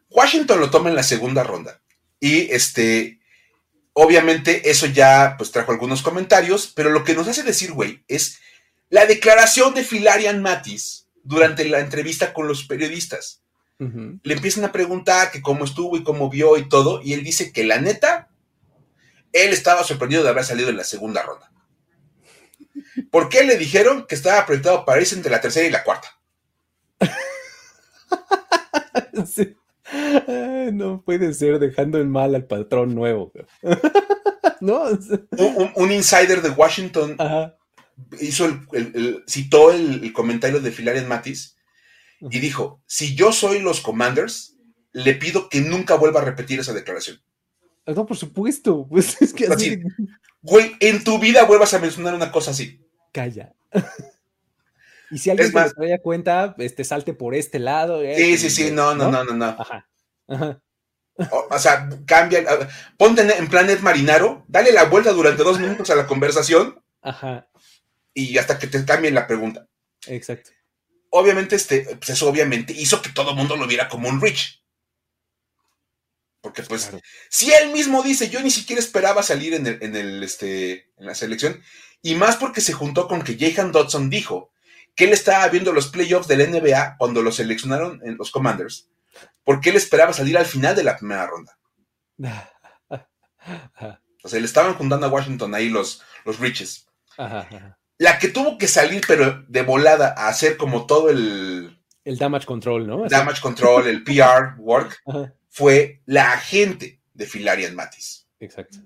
Washington 0.09 0.59
lo 0.59 0.69
toma 0.69 0.89
en 0.89 0.95
la 0.95 1.03
segunda 1.03 1.43
ronda. 1.43 1.81
Y 2.19 2.51
este, 2.51 3.19
obviamente 3.93 4.69
eso 4.69 4.85
ya 4.85 5.35
pues 5.37 5.51
trajo 5.51 5.71
algunos 5.71 6.01
comentarios, 6.01 6.71
pero 6.75 6.89
lo 6.89 7.03
que 7.03 7.15
nos 7.15 7.27
hace 7.27 7.43
decir, 7.43 7.71
güey, 7.71 8.03
es 8.07 8.39
la 8.89 9.05
declaración 9.05 9.73
de 9.73 9.83
Filarian 9.83 10.41
Matis 10.41 11.07
durante 11.23 11.65
la 11.65 11.79
entrevista 11.79 12.33
con 12.33 12.47
los 12.47 12.65
periodistas. 12.65 13.41
Le 13.79 14.33
empiezan 14.33 14.63
a 14.63 14.71
preguntar 14.71 15.29
que 15.29 15.41
cómo 15.41 15.65
estuvo 15.65 15.97
y 15.97 16.03
cómo 16.03 16.29
vio 16.29 16.55
y 16.55 16.69
todo, 16.69 17.01
y 17.03 17.11
él 17.11 17.21
dice 17.21 17.51
que 17.51 17.65
la 17.65 17.81
neta, 17.81 18.29
él 19.33 19.51
estaba 19.51 19.83
sorprendido 19.83 20.23
de 20.23 20.29
haber 20.29 20.45
salido 20.45 20.69
en 20.69 20.77
la 20.77 20.85
segunda 20.85 21.21
ronda. 21.21 21.51
¿Por 23.11 23.29
qué 23.29 23.43
le 23.43 23.57
dijeron 23.57 24.05
que 24.07 24.15
estaba 24.15 24.45
proyectado 24.45 24.85
para 24.85 25.01
irse 25.01 25.15
entre 25.15 25.31
la 25.31 25.41
tercera 25.41 25.67
y 25.67 25.71
la 25.71 25.83
cuarta? 25.83 26.07
Sí. 29.25 29.55
Ay, 30.27 30.71
no 30.73 31.01
puede 31.03 31.33
ser 31.33 31.59
dejando 31.59 31.99
en 31.99 32.09
mal 32.09 32.33
al 32.35 32.45
patrón 32.45 32.95
nuevo. 32.95 33.31
no, 34.61 34.83
Un, 35.75 35.91
insider 35.91 36.41
de 36.41 36.49
Washington 36.49 37.15
ajá. 37.19 37.55
hizo 38.19 38.45
el, 38.45 38.61
el- 38.73 38.91
el- 38.95 39.23
citó 39.27 39.71
el, 39.71 40.03
el 40.03 40.13
comentario 40.13 40.59
de 40.61 40.71
Filarian 40.71 41.07
Matis 41.07 41.57
y 42.21 42.39
dijo: 42.39 42.81
Si 42.87 43.15
yo 43.15 43.31
soy 43.31 43.59
los 43.59 43.81
Commanders, 43.81 44.57
le 44.93 45.13
pido 45.15 45.49
que 45.49 45.61
nunca 45.61 45.95
vuelva 45.95 46.21
a 46.21 46.25
repetir 46.25 46.59
esa 46.59 46.73
declaración. 46.73 47.21
No, 47.85 48.05
por 48.05 48.17
supuesto. 48.17 48.87
Pues 48.89 49.21
es 49.21 49.33
que 49.33 49.47
así 49.47 49.81
Güey, 50.41 50.75
en 50.81 51.03
tu 51.03 51.19
vida 51.19 51.43
vuelvas 51.45 51.73
a 51.73 51.79
mencionar 51.79 52.13
una 52.13 52.31
cosa 52.31 52.51
así. 52.51 52.81
calla. 53.11 53.53
Y 55.11 55.19
si 55.19 55.29
alguien 55.29 55.49
se 55.49 55.53
más- 55.53 55.73
le 55.77 55.87
trae 55.87 56.01
cuenta, 56.01 56.55
este 56.57 56.83
salte 56.83 57.13
por 57.13 57.35
este 57.35 57.59
lado. 57.59 58.01
Sí, 58.01 58.07
este, 58.07 58.37
sí, 58.37 58.49
sí, 58.49 58.71
no, 58.71 58.95
no, 58.95 59.11
no, 59.11 59.23
no, 59.23 59.33
no. 59.33 59.45
Ajá. 59.45 59.87
Ajá. 60.27 60.59
O, 61.29 61.47
o 61.51 61.59
sea, 61.59 61.87
cambia, 62.07 62.43
ponte 62.97 63.21
en- 63.21 63.29
en 63.29 63.47
plan 63.47 63.69
Ed 63.69 63.81
Marinaro, 63.81 64.43
dale 64.47 64.71
la 64.71 64.85
vuelta 64.85 65.11
durante 65.11 65.43
dos 65.43 65.59
minutos 65.59 65.87
a 65.91 65.95
la 65.95 66.07
conversación 66.07 66.81
Ajá. 67.03 67.47
y 68.15 68.39
hasta 68.39 68.57
que 68.57 68.65
te 68.65 68.83
cambien 68.85 69.13
la 69.13 69.27
pregunta. 69.27 69.67
Exacto. 70.07 70.49
Obviamente, 71.11 71.55
este, 71.57 71.81
pues 71.97 72.09
eso 72.09 72.27
obviamente 72.27 72.73
hizo 72.73 72.99
que 73.03 73.11
todo 73.11 73.31
el 73.31 73.35
mundo 73.37 73.55
lo 73.55 73.67
viera 73.67 73.87
como 73.87 74.09
un 74.09 74.19
Rich. 74.19 74.62
Porque 76.43 76.61
pues, 76.61 76.87
Claro. 76.87 76.99
si 77.29 77.53
él 77.53 77.71
mismo 77.71 78.03
dice, 78.03 78.29
yo 78.29 78.41
ni 78.41 78.51
siquiera 78.51 78.81
esperaba 78.81 79.23
salir 79.23 79.53
en, 79.53 79.65
el, 79.65 79.77
en, 79.81 79.95
el, 79.95 80.21
este, 80.21 80.91
en 80.97 81.05
la 81.05 81.15
selección, 81.15 81.63
y 82.01 82.15
más 82.15 82.35
porque 82.35 82.59
se 82.59 82.73
juntó 82.73 83.07
con 83.07 83.23
que 83.23 83.37
Jahan 83.39 83.71
Dodson 83.71 84.09
dijo 84.09 84.51
que 84.93 85.05
él 85.05 85.13
estaba 85.13 85.47
viendo 85.47 85.71
los 85.71 85.87
playoffs 85.87 86.27
del 86.27 86.51
NBA 86.51 86.97
cuando 86.97 87.21
lo 87.21 87.31
seleccionaron 87.31 88.01
en 88.03 88.17
los 88.17 88.29
Commanders, 88.29 88.89
porque 89.45 89.69
él 89.69 89.77
esperaba 89.77 90.11
salir 90.11 90.37
al 90.37 90.45
final 90.45 90.75
de 90.75 90.83
la 90.83 90.97
primera 90.97 91.25
ronda. 91.25 91.57
O 94.25 94.29
sea, 94.29 94.39
le 94.39 94.45
estaban 94.45 94.73
juntando 94.75 95.05
a 95.05 95.09
Washington 95.09 95.53
ahí 95.53 95.67
los, 95.67 96.01
los 96.23 96.39
Riches. 96.39 96.87
Ajá, 97.17 97.39
ajá. 97.39 97.77
La 97.97 98.17
que 98.17 98.29
tuvo 98.29 98.57
que 98.57 98.69
salir, 98.69 99.03
pero 99.05 99.43
de 99.49 99.61
volada, 99.63 100.15
a 100.17 100.29
hacer 100.29 100.55
como 100.55 100.85
todo 100.85 101.09
el 101.09 101.82
El 102.05 102.17
damage 102.17 102.45
control, 102.45 102.85
¿no? 102.87 103.07
Damage 103.07 103.41
control, 103.41 103.87
el 103.87 104.03
PR 104.03 104.55
work, 104.57 105.01
Ajá. 105.05 105.33
fue 105.49 106.01
la 106.05 106.33
agente 106.33 106.99
de 107.13 107.25
Filarian 107.25 107.75
Matis, 107.75 108.27
Exacto. 108.39 108.79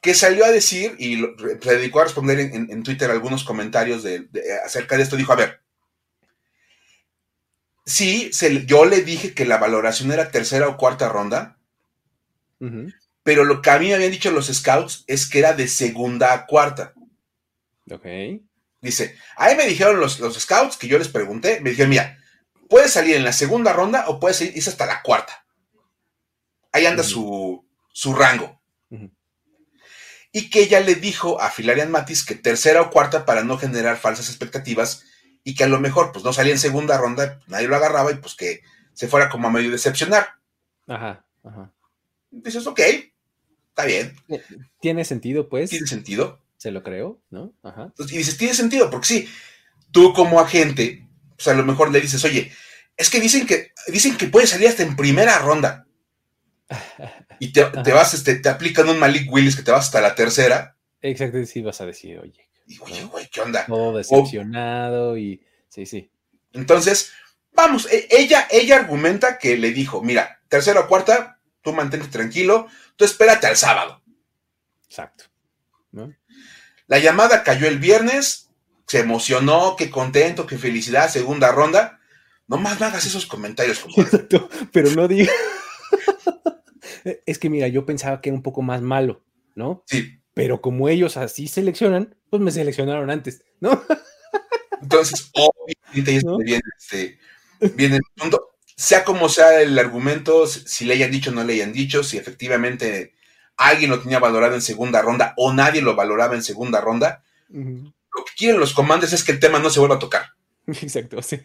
que 0.00 0.14
salió 0.14 0.44
a 0.44 0.50
decir 0.50 0.94
y 0.98 1.16
lo- 1.16 1.34
se 1.60 1.76
dedicó 1.76 2.00
a 2.00 2.04
responder 2.04 2.38
en, 2.40 2.54
en- 2.54 2.70
en 2.70 2.82
Twitter 2.82 3.10
algunos 3.10 3.42
comentarios 3.44 4.02
de- 4.02 4.20
de- 4.30 4.42
acerca 4.64 4.96
de 4.96 5.02
esto. 5.02 5.16
Dijo, 5.16 5.32
a 5.32 5.36
ver, 5.36 5.60
sí, 7.84 8.30
se 8.32 8.64
yo 8.66 8.84
le 8.84 9.02
dije 9.02 9.34
que 9.34 9.44
la 9.44 9.58
valoración 9.58 10.12
era 10.12 10.30
tercera 10.30 10.68
o 10.68 10.76
cuarta 10.76 11.08
ronda, 11.08 11.58
pero 13.24 13.44
lo 13.44 13.60
que 13.60 13.70
a 13.70 13.78
mí 13.80 13.88
me 13.88 13.94
habían 13.94 14.12
dicho 14.12 14.30
los 14.30 14.46
scouts 14.46 15.02
es 15.08 15.28
que 15.28 15.40
era 15.40 15.52
de 15.52 15.66
segunda 15.66 16.32
a 16.32 16.46
cuarta. 16.46 16.94
Ok. 17.90 18.06
Dice, 18.82 19.16
ahí 19.36 19.56
me 19.56 19.66
dijeron 19.66 20.00
los, 20.00 20.18
los 20.18 20.38
scouts 20.38 20.76
que 20.76 20.88
yo 20.88 20.98
les 20.98 21.08
pregunté, 21.08 21.60
me 21.60 21.70
dijeron, 21.70 21.90
mira, 21.90 22.18
puedes 22.68 22.92
salir 22.92 23.14
en 23.14 23.24
la 23.24 23.32
segunda 23.32 23.72
ronda 23.72 24.08
o 24.08 24.18
puedes 24.18 24.40
ir 24.40 24.56
irse 24.56 24.70
hasta 24.70 24.86
la 24.86 25.02
cuarta. 25.02 25.46
Ahí 26.72 26.84
anda 26.86 27.02
su, 27.02 27.64
su 27.92 28.14
rango. 28.14 28.60
Y 30.34 30.48
que 30.48 30.60
ella 30.60 30.80
le 30.80 30.94
dijo 30.94 31.40
a 31.40 31.50
Filarian 31.50 31.90
Matis 31.90 32.24
que 32.24 32.34
tercera 32.34 32.80
o 32.80 32.90
cuarta 32.90 33.26
para 33.26 33.44
no 33.44 33.58
generar 33.58 33.98
falsas 33.98 34.30
expectativas 34.30 35.04
y 35.44 35.54
que 35.54 35.64
a 35.64 35.68
lo 35.68 35.78
mejor 35.78 36.10
pues 36.10 36.24
no 36.24 36.32
salía 36.32 36.52
en 36.52 36.58
segunda 36.58 36.96
ronda, 36.96 37.38
nadie 37.46 37.68
lo 37.68 37.76
agarraba 37.76 38.10
y 38.10 38.14
pues 38.16 38.34
que 38.34 38.62
se 38.94 39.08
fuera 39.08 39.28
como 39.28 39.48
a 39.48 39.50
medio 39.50 39.70
decepcionar. 39.70 40.36
Ajá. 40.86 41.26
Ajá. 41.44 41.70
Dices, 42.30 42.66
ok, 42.66 42.80
está 43.68 43.84
bien, 43.84 44.16
Tiene 44.80 45.04
sentido, 45.04 45.50
pues. 45.50 45.68
tiene 45.68 45.86
sentido. 45.86 46.41
Se 46.62 46.70
lo 46.70 46.84
creo, 46.84 47.20
¿no? 47.28 47.52
Ajá. 47.64 47.86
Entonces, 47.86 48.14
y 48.14 48.18
dices, 48.18 48.36
tiene 48.38 48.54
sentido, 48.54 48.88
porque 48.88 49.08
sí, 49.08 49.28
tú 49.90 50.12
como 50.12 50.38
agente, 50.38 51.04
pues 51.34 51.48
a 51.48 51.54
lo 51.54 51.64
mejor 51.64 51.90
le 51.90 52.00
dices, 52.00 52.24
oye, 52.24 52.52
es 52.96 53.10
que 53.10 53.18
dicen 53.18 53.48
que, 53.48 53.72
dicen 53.88 54.16
que 54.16 54.28
puede 54.28 54.46
salir 54.46 54.68
hasta 54.68 54.84
en 54.84 54.94
primera 54.94 55.40
ronda. 55.40 55.88
Y 57.40 57.52
te, 57.52 57.64
te 57.64 57.92
vas, 57.92 58.14
este, 58.14 58.36
te 58.36 58.48
aplican 58.48 58.88
un 58.88 59.00
Malik 59.00 59.28
Willis 59.32 59.56
que 59.56 59.64
te 59.64 59.72
vas 59.72 59.86
hasta 59.86 60.00
la 60.00 60.14
tercera. 60.14 60.76
Exacto, 61.00 61.44
sí 61.44 61.62
vas 61.62 61.80
a 61.80 61.86
decir, 61.86 62.20
oye, 62.20 62.48
Y 62.68 62.78
oye, 62.78 63.02
güey, 63.06 63.28
¿qué 63.28 63.40
onda? 63.40 63.66
todo 63.66 63.96
decepcionado 63.98 65.18
y. 65.18 65.42
Sí, 65.68 65.84
sí. 65.84 66.12
Entonces, 66.52 67.10
vamos, 67.52 67.90
e- 67.90 68.06
ella, 68.08 68.46
ella 68.48 68.76
argumenta 68.76 69.36
que 69.38 69.56
le 69.56 69.72
dijo, 69.72 70.00
mira, 70.00 70.40
tercera 70.46 70.78
o 70.78 70.86
cuarta, 70.86 71.40
tú 71.62 71.72
mantente 71.72 72.06
tranquilo, 72.06 72.68
tú 72.94 73.04
espérate 73.04 73.48
al 73.48 73.56
sábado. 73.56 74.00
Exacto. 74.86 75.24
¿No? 75.90 76.14
La 76.92 76.98
llamada 76.98 77.42
cayó 77.42 77.68
el 77.68 77.78
viernes, 77.78 78.50
se 78.86 78.98
emocionó, 78.98 79.76
qué 79.78 79.88
contento, 79.88 80.46
qué 80.46 80.58
felicidad, 80.58 81.08
segunda 81.08 81.50
ronda. 81.50 82.00
No 82.46 82.58
más 82.58 82.78
no 82.78 82.84
hagas 82.84 83.06
esos 83.06 83.24
comentarios, 83.24 83.78
compadre. 83.80 84.08
Exacto, 84.08 84.50
pero 84.72 84.90
no 84.90 85.08
diga. 85.08 85.32
es 87.24 87.38
que 87.38 87.48
mira, 87.48 87.68
yo 87.68 87.86
pensaba 87.86 88.20
que 88.20 88.28
era 88.28 88.36
un 88.36 88.42
poco 88.42 88.60
más 88.60 88.82
malo, 88.82 89.24
¿no? 89.54 89.82
Sí, 89.86 90.18
pero 90.34 90.60
como 90.60 90.90
ellos 90.90 91.16
así 91.16 91.48
seleccionan, 91.48 92.14
pues 92.28 92.42
me 92.42 92.50
seleccionaron 92.50 93.10
antes, 93.10 93.42
¿no? 93.58 93.82
Entonces, 94.82 95.30
obviamente, 95.32 96.20
¿No? 96.26 96.36
viene, 96.36 96.60
este, 96.78 97.18
viene 97.74 97.96
el 97.96 98.02
punto. 98.14 98.50
Sea 98.76 99.02
como 99.02 99.30
sea 99.30 99.62
el 99.62 99.78
argumento, 99.78 100.46
si 100.46 100.84
le 100.84 100.92
hayan 100.92 101.10
dicho 101.10 101.30
o 101.30 101.32
no 101.32 101.42
le 101.42 101.54
hayan 101.54 101.72
dicho, 101.72 102.04
si 102.04 102.18
efectivamente 102.18 103.14
alguien 103.56 103.90
lo 103.90 104.00
tenía 104.00 104.18
valorado 104.18 104.54
en 104.54 104.62
segunda 104.62 105.02
ronda 105.02 105.34
o 105.36 105.52
nadie 105.52 105.82
lo 105.82 105.94
valoraba 105.94 106.34
en 106.34 106.42
segunda 106.42 106.80
ronda, 106.80 107.22
lo 107.48 108.24
que 108.24 108.32
quieren 108.36 108.60
los 108.60 108.74
comandos 108.74 109.12
es 109.12 109.24
que 109.24 109.32
el 109.32 109.40
tema 109.40 109.58
no 109.58 109.70
se 109.70 109.80
vuelva 109.80 109.96
a 109.96 110.00
tocar. 110.00 110.26
Exacto, 110.66 111.22
sí. 111.22 111.40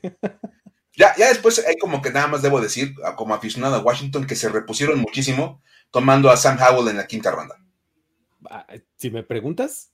Ya, 0.96 1.16
ya 1.16 1.28
después 1.28 1.64
hay 1.66 1.78
como 1.78 2.02
que 2.02 2.12
nada 2.12 2.28
más 2.28 2.42
debo 2.42 2.60
decir, 2.60 2.96
como 3.16 3.36
aficionado 3.36 3.76
a 3.76 3.82
Washington, 3.82 4.26
que 4.26 4.36
se 4.36 4.50
repusieron 4.50 5.00
muchísimo 5.00 5.62
tomando 5.92 6.30
a 6.30 6.38
Sam 6.38 6.58
Howell 6.60 6.90
en 6.90 6.98
la 6.98 7.08
quinta 7.08 7.32
ronda. 7.32 7.56
Ah, 8.50 8.66
si 8.96 9.12
me 9.12 9.24
preguntas, 9.24 9.92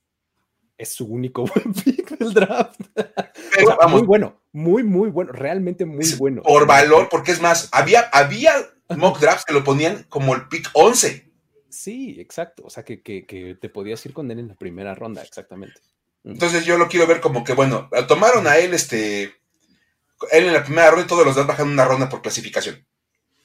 es 0.77 0.93
su 0.93 1.05
único 1.05 1.45
buen 1.55 1.73
pick 1.73 2.17
del 2.17 2.33
draft. 2.33 2.79
Pero, 2.95 3.77
vamos, 3.79 3.99
muy 3.99 4.07
bueno, 4.07 4.41
muy, 4.51 4.83
muy 4.83 5.09
bueno, 5.09 5.31
realmente 5.31 5.85
muy 5.85 6.05
bueno. 6.17 6.41
Por 6.41 6.65
valor, 6.65 7.09
porque 7.09 7.31
es 7.31 7.41
más, 7.41 7.69
había, 7.71 8.09
había 8.13 8.53
mock 8.95 9.19
drafts 9.19 9.45
que 9.45 9.53
lo 9.53 9.63
ponían 9.63 10.05
como 10.09 10.33
el 10.35 10.47
pick 10.47 10.69
11. 10.73 11.32
Sí, 11.73 12.15
exacto. 12.19 12.63
O 12.65 12.69
sea, 12.69 12.83
que, 12.83 13.01
que, 13.01 13.25
que, 13.25 13.55
te 13.55 13.67
podías 13.67 14.05
ir 14.05 14.13
con 14.13 14.29
él 14.29 14.39
en 14.39 14.47
la 14.49 14.55
primera 14.55 14.93
ronda, 14.93 15.23
exactamente. 15.23 15.81
Entonces 16.23 16.65
yo 16.65 16.77
lo 16.77 16.87
quiero 16.87 17.07
ver 17.07 17.19
como 17.19 17.43
que, 17.43 17.53
bueno, 17.53 17.89
tomaron 18.07 18.47
a 18.47 18.57
él 18.57 18.73
este 18.73 19.23
él 20.31 20.45
en 20.45 20.53
la 20.53 20.63
primera 20.63 20.91
ronda 20.91 21.05
y 21.05 21.07
todos 21.07 21.25
los 21.25 21.35
demás 21.35 21.47
bajan 21.47 21.69
una 21.69 21.83
ronda 21.83 22.07
por 22.07 22.21
clasificación. 22.21 22.85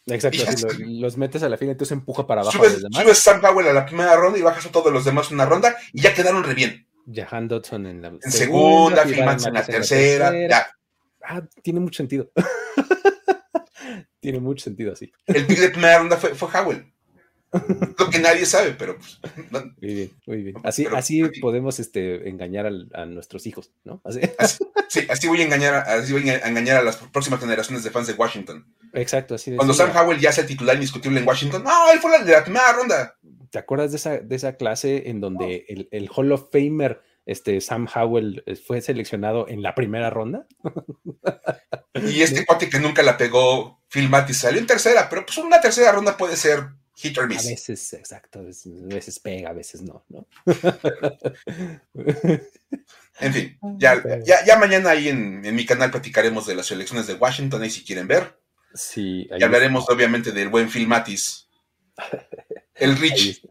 Exacto, 0.06 0.68
los 0.86 1.16
metes 1.16 1.42
a 1.42 1.48
la 1.48 1.56
fila 1.56 1.70
y 1.70 1.72
entonces 1.72 1.92
empuja 1.92 2.26
para 2.26 2.42
abajo. 2.42 2.56
Subes, 2.56 2.84
a 2.84 3.02
subes 3.02 3.18
Sam 3.18 3.40
Powell 3.40 3.68
a 3.68 3.72
la 3.72 3.86
primera 3.86 4.14
ronda 4.14 4.38
y 4.38 4.42
bajas 4.42 4.66
a 4.66 4.70
todos 4.70 4.92
los 4.92 5.04
demás 5.04 5.30
una 5.30 5.44
ronda 5.44 5.74
y 5.92 6.02
ya 6.02 6.14
quedaron 6.14 6.44
re 6.44 6.54
bien. 6.54 6.86
Jahan 7.12 7.48
Dodson 7.48 7.86
en 7.86 8.02
la 8.02 8.08
en 8.08 8.20
segunda, 8.30 9.06
segunda 9.06 9.48
en 9.48 9.54
la 9.54 9.64
tercera, 9.64 10.48
ya. 10.48 10.66
Ah, 11.24 11.42
tiene 11.62 11.80
mucho 11.80 11.96
sentido. 11.96 12.30
tiene 14.20 14.40
mucho 14.40 14.64
sentido 14.64 14.92
así. 14.92 15.10
El 15.26 15.46
pick 15.46 15.58
de 15.58 15.70
primera 15.70 15.98
ronda 15.98 16.16
fue, 16.16 16.34
fue 16.34 16.48
Howell. 16.48 16.92
Lo 17.98 18.10
que 18.10 18.18
nadie 18.18 18.44
sabe, 18.44 18.72
pero 18.78 18.96
pues, 18.98 19.20
Muy 19.80 19.94
bien, 19.94 20.10
muy 20.26 20.42
bien. 20.42 20.56
Así, 20.64 20.86
así 20.94 21.22
podemos 21.40 21.78
este, 21.80 22.28
engañar 22.28 22.66
a, 22.66 23.02
a 23.02 23.06
nuestros 23.06 23.46
hijos, 23.46 23.72
¿no? 23.84 24.00
Así. 24.04 24.20
sí, 24.88 25.06
así 25.08 25.28
voy, 25.28 25.40
a 25.40 25.44
engañar, 25.44 25.74
a, 25.74 25.80
así 25.94 26.12
voy 26.12 26.28
a 26.28 26.38
engañar 26.46 26.78
a 26.78 26.82
las 26.82 26.96
próximas 26.96 27.40
generaciones 27.40 27.84
de 27.84 27.90
fans 27.90 28.06
de 28.06 28.14
Washington. 28.14 28.66
Exacto, 28.92 29.34
así 29.34 29.54
Cuando 29.56 29.74
Sam 29.74 29.96
Howell 29.96 30.20
ya 30.20 30.32
sea 30.32 30.46
titular 30.46 30.74
indiscutible 30.74 31.20
en 31.20 31.28
Washington, 31.28 31.62
no, 31.64 31.90
él 31.92 31.98
fue 32.00 32.10
la 32.10 32.24
de 32.24 32.32
la 32.32 32.44
primera 32.44 32.72
ronda. 32.72 33.16
¿Te 33.50 33.58
acuerdas 33.58 33.92
de 33.92 33.96
esa, 33.96 34.18
de 34.18 34.36
esa 34.36 34.56
clase 34.56 35.08
en 35.08 35.20
donde 35.20 35.64
el, 35.68 35.88
el 35.90 36.10
Hall 36.14 36.32
of 36.32 36.50
Famer 36.52 37.00
este, 37.28 37.60
Sam 37.60 37.86
Howell 37.94 38.42
eh, 38.46 38.56
fue 38.56 38.80
seleccionado 38.80 39.48
en 39.48 39.62
la 39.62 39.74
primera 39.74 40.10
ronda? 40.10 40.46
y 41.94 42.22
este 42.22 42.44
cuate 42.44 42.70
que 42.70 42.80
nunca 42.80 43.02
la 43.02 43.18
pegó, 43.18 43.82
Phil 43.88 44.08
Mattis, 44.08 44.38
salió 44.38 44.58
en 44.58 44.66
tercera, 44.66 45.08
pero 45.08 45.26
pues 45.26 45.36
una 45.38 45.60
tercera 45.60 45.92
ronda 45.92 46.16
puede 46.16 46.36
ser 46.36 46.68
hit 46.98 47.16
or 47.16 47.28
miss. 47.28 47.46
A 47.46 47.50
veces, 47.50 47.92
exacto, 47.92 48.40
a 48.40 48.42
veces, 48.42 49.20
pega, 49.20 49.50
a 49.50 49.52
veces 49.52 49.82
no, 49.82 50.04
¿no? 50.08 50.26
en 53.20 53.32
fin, 53.32 53.58
ya, 53.78 54.02
ya, 54.24 54.44
ya 54.44 54.58
mañana 54.58 54.90
ahí 54.90 55.08
en, 55.08 55.44
en, 55.44 55.54
mi 55.54 55.64
canal 55.64 55.90
platicaremos 55.92 56.46
de 56.46 56.56
las 56.56 56.70
elecciones 56.72 57.06
de 57.06 57.14
Washington, 57.14 57.62
ahí 57.62 57.70
si 57.70 57.84
quieren 57.84 58.08
ver. 58.08 58.38
Sí. 58.74 59.28
Y 59.30 59.42
hablaremos 59.42 59.82
está. 59.82 59.94
obviamente 59.94 60.32
del 60.32 60.48
buen 60.48 60.68
Phil 60.68 60.88
Mattis. 60.88 61.48
El 62.74 62.96
Rich. 62.96 63.42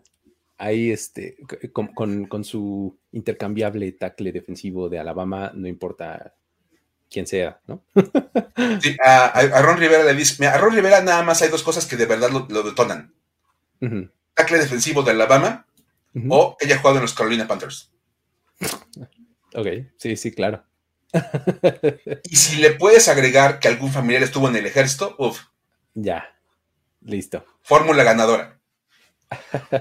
Ahí, 0.58 0.76
ahí 0.90 0.92
este, 0.92 1.38
con, 1.72 1.88
con, 1.88 2.26
con, 2.26 2.44
su 2.44 3.00
intercambiable 3.12 3.92
tackle 3.94 4.32
defensivo 4.32 4.90
de 4.90 5.00
Alabama, 5.00 5.52
no 5.54 5.68
importa 5.68 6.34
quien 7.10 7.26
sea, 7.26 7.60
¿no? 7.68 7.84
sí, 8.82 8.98
a, 9.04 9.28
a, 9.28 9.62
Ron 9.62 9.78
Rivera 9.78 10.04
le 10.04 10.14
dice, 10.14 10.46
a 10.46 10.58
Ron 10.58 10.76
Rivera 10.76 11.02
nada 11.02 11.24
más 11.24 11.42
hay 11.42 11.50
dos 11.50 11.64
cosas 11.64 11.86
que 11.86 11.96
de 11.96 12.06
verdad 12.06 12.30
lo, 12.30 12.48
lo 12.50 12.64
detonan. 12.64 13.14
Uh 13.82 13.88
-huh. 13.88 14.12
Tackle 14.34 14.60
defensivo 14.60 15.04
de 15.04 15.12
Alabama 15.12 15.66
uh 16.14 16.20
-huh. 16.20 16.28
o 16.30 16.58
que 16.58 16.66
haya 16.66 16.78
jugado 16.78 16.98
en 16.98 17.04
los 17.04 17.14
Carolina 17.14 17.48
Panthers. 17.48 17.92
Ok, 19.54 19.68
sí, 19.98 20.16
sí, 20.16 20.32
claro. 20.32 20.64
y 22.24 22.36
si 22.36 22.58
le 22.58 22.72
puedes 22.72 23.08
agregar 23.08 23.60
que 23.60 23.68
algún 23.68 23.92
familiar 23.92 24.24
estuvo 24.24 24.48
en 24.48 24.56
el 24.56 24.66
ejército, 24.66 25.16
uff. 25.18 25.42
Ya, 25.94 26.38
listo. 27.02 27.46
Fórmula 27.62 28.04
ganadora. 28.04 28.60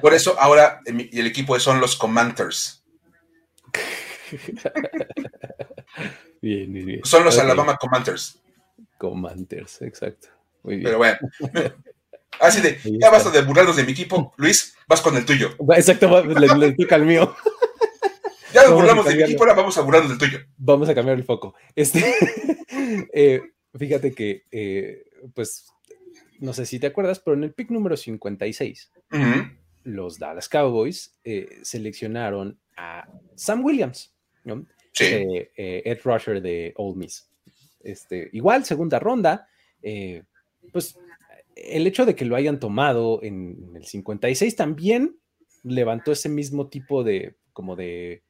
Por 0.00 0.14
eso 0.14 0.38
ahora 0.40 0.80
el 0.86 1.26
equipo 1.26 1.58
son 1.60 1.80
los 1.80 1.96
Commanders. 1.96 2.84
bien, 6.40 6.72
bien, 6.72 6.86
bien. 6.86 7.00
Son 7.04 7.24
los 7.24 7.34
okay. 7.34 7.44
Alabama 7.44 7.76
Commanders. 7.76 8.40
Commanders, 8.98 9.82
exacto. 9.82 10.28
Muy 10.62 10.76
bien. 10.76 10.84
Pero 10.84 10.98
bueno. 10.98 11.18
Así 12.40 12.60
de, 12.60 12.78
ya 12.84 13.10
basta 13.10 13.30
de 13.30 13.42
burlarnos 13.42 13.76
de 13.76 13.84
mi 13.84 13.92
equipo, 13.92 14.32
Luis, 14.36 14.76
vas 14.86 15.00
con 15.00 15.16
el 15.16 15.24
tuyo. 15.24 15.50
Exacto, 15.74 16.24
le, 16.24 16.46
le 16.56 16.72
toca 16.72 16.94
al 16.96 17.06
mío. 17.06 17.34
Ya 18.54 18.62
nos 18.62 18.74
burlamos 18.74 19.04
de 19.04 19.16
mi 19.16 19.22
equipo, 19.22 19.42
ahora 19.42 19.54
vamos 19.54 19.76
a 19.76 19.82
burlarnos 19.82 20.10
del 20.10 20.18
tuyo. 20.18 20.46
Vamos 20.56 20.88
a 20.88 20.94
cambiar 20.94 21.18
el 21.18 21.24
foco. 21.24 21.54
Este, 21.74 22.00
eh, 23.12 23.42
fíjate 23.78 24.12
que, 24.12 24.44
eh, 24.50 25.04
pues, 25.34 25.66
no 26.38 26.54
sé 26.54 26.64
si 26.64 26.78
te 26.78 26.86
acuerdas, 26.86 27.20
pero 27.20 27.36
en 27.36 27.44
el 27.44 27.52
pick 27.52 27.70
número 27.70 27.98
56, 27.98 28.92
uh 29.12 29.16
-huh. 29.16 29.58
los 29.84 30.18
Dallas 30.18 30.48
Cowboys 30.48 31.18
eh, 31.22 31.58
seleccionaron 31.62 32.58
a 32.78 33.06
Sam 33.34 33.62
Williams, 33.62 34.14
¿no? 34.44 34.64
Sí. 34.92 35.04
Ed 35.04 35.98
Rusher 36.04 36.40
de 36.40 36.72
Old 36.76 36.96
Miss. 36.96 37.28
Este, 37.80 38.30
igual, 38.32 38.64
segunda 38.64 38.98
ronda, 38.98 39.46
pues 40.72 40.96
el 41.56 41.86
hecho 41.86 42.04
de 42.04 42.14
que 42.14 42.26
lo 42.26 42.36
hayan 42.36 42.60
tomado 42.60 43.22
en 43.22 43.72
el 43.74 43.84
56 43.84 44.54
también 44.56 45.18
levantó 45.62 46.12
ese 46.12 46.28
mismo 46.28 46.68
tipo 46.68 47.02
de, 47.02 47.36
como 47.52 47.74
de 47.74 48.22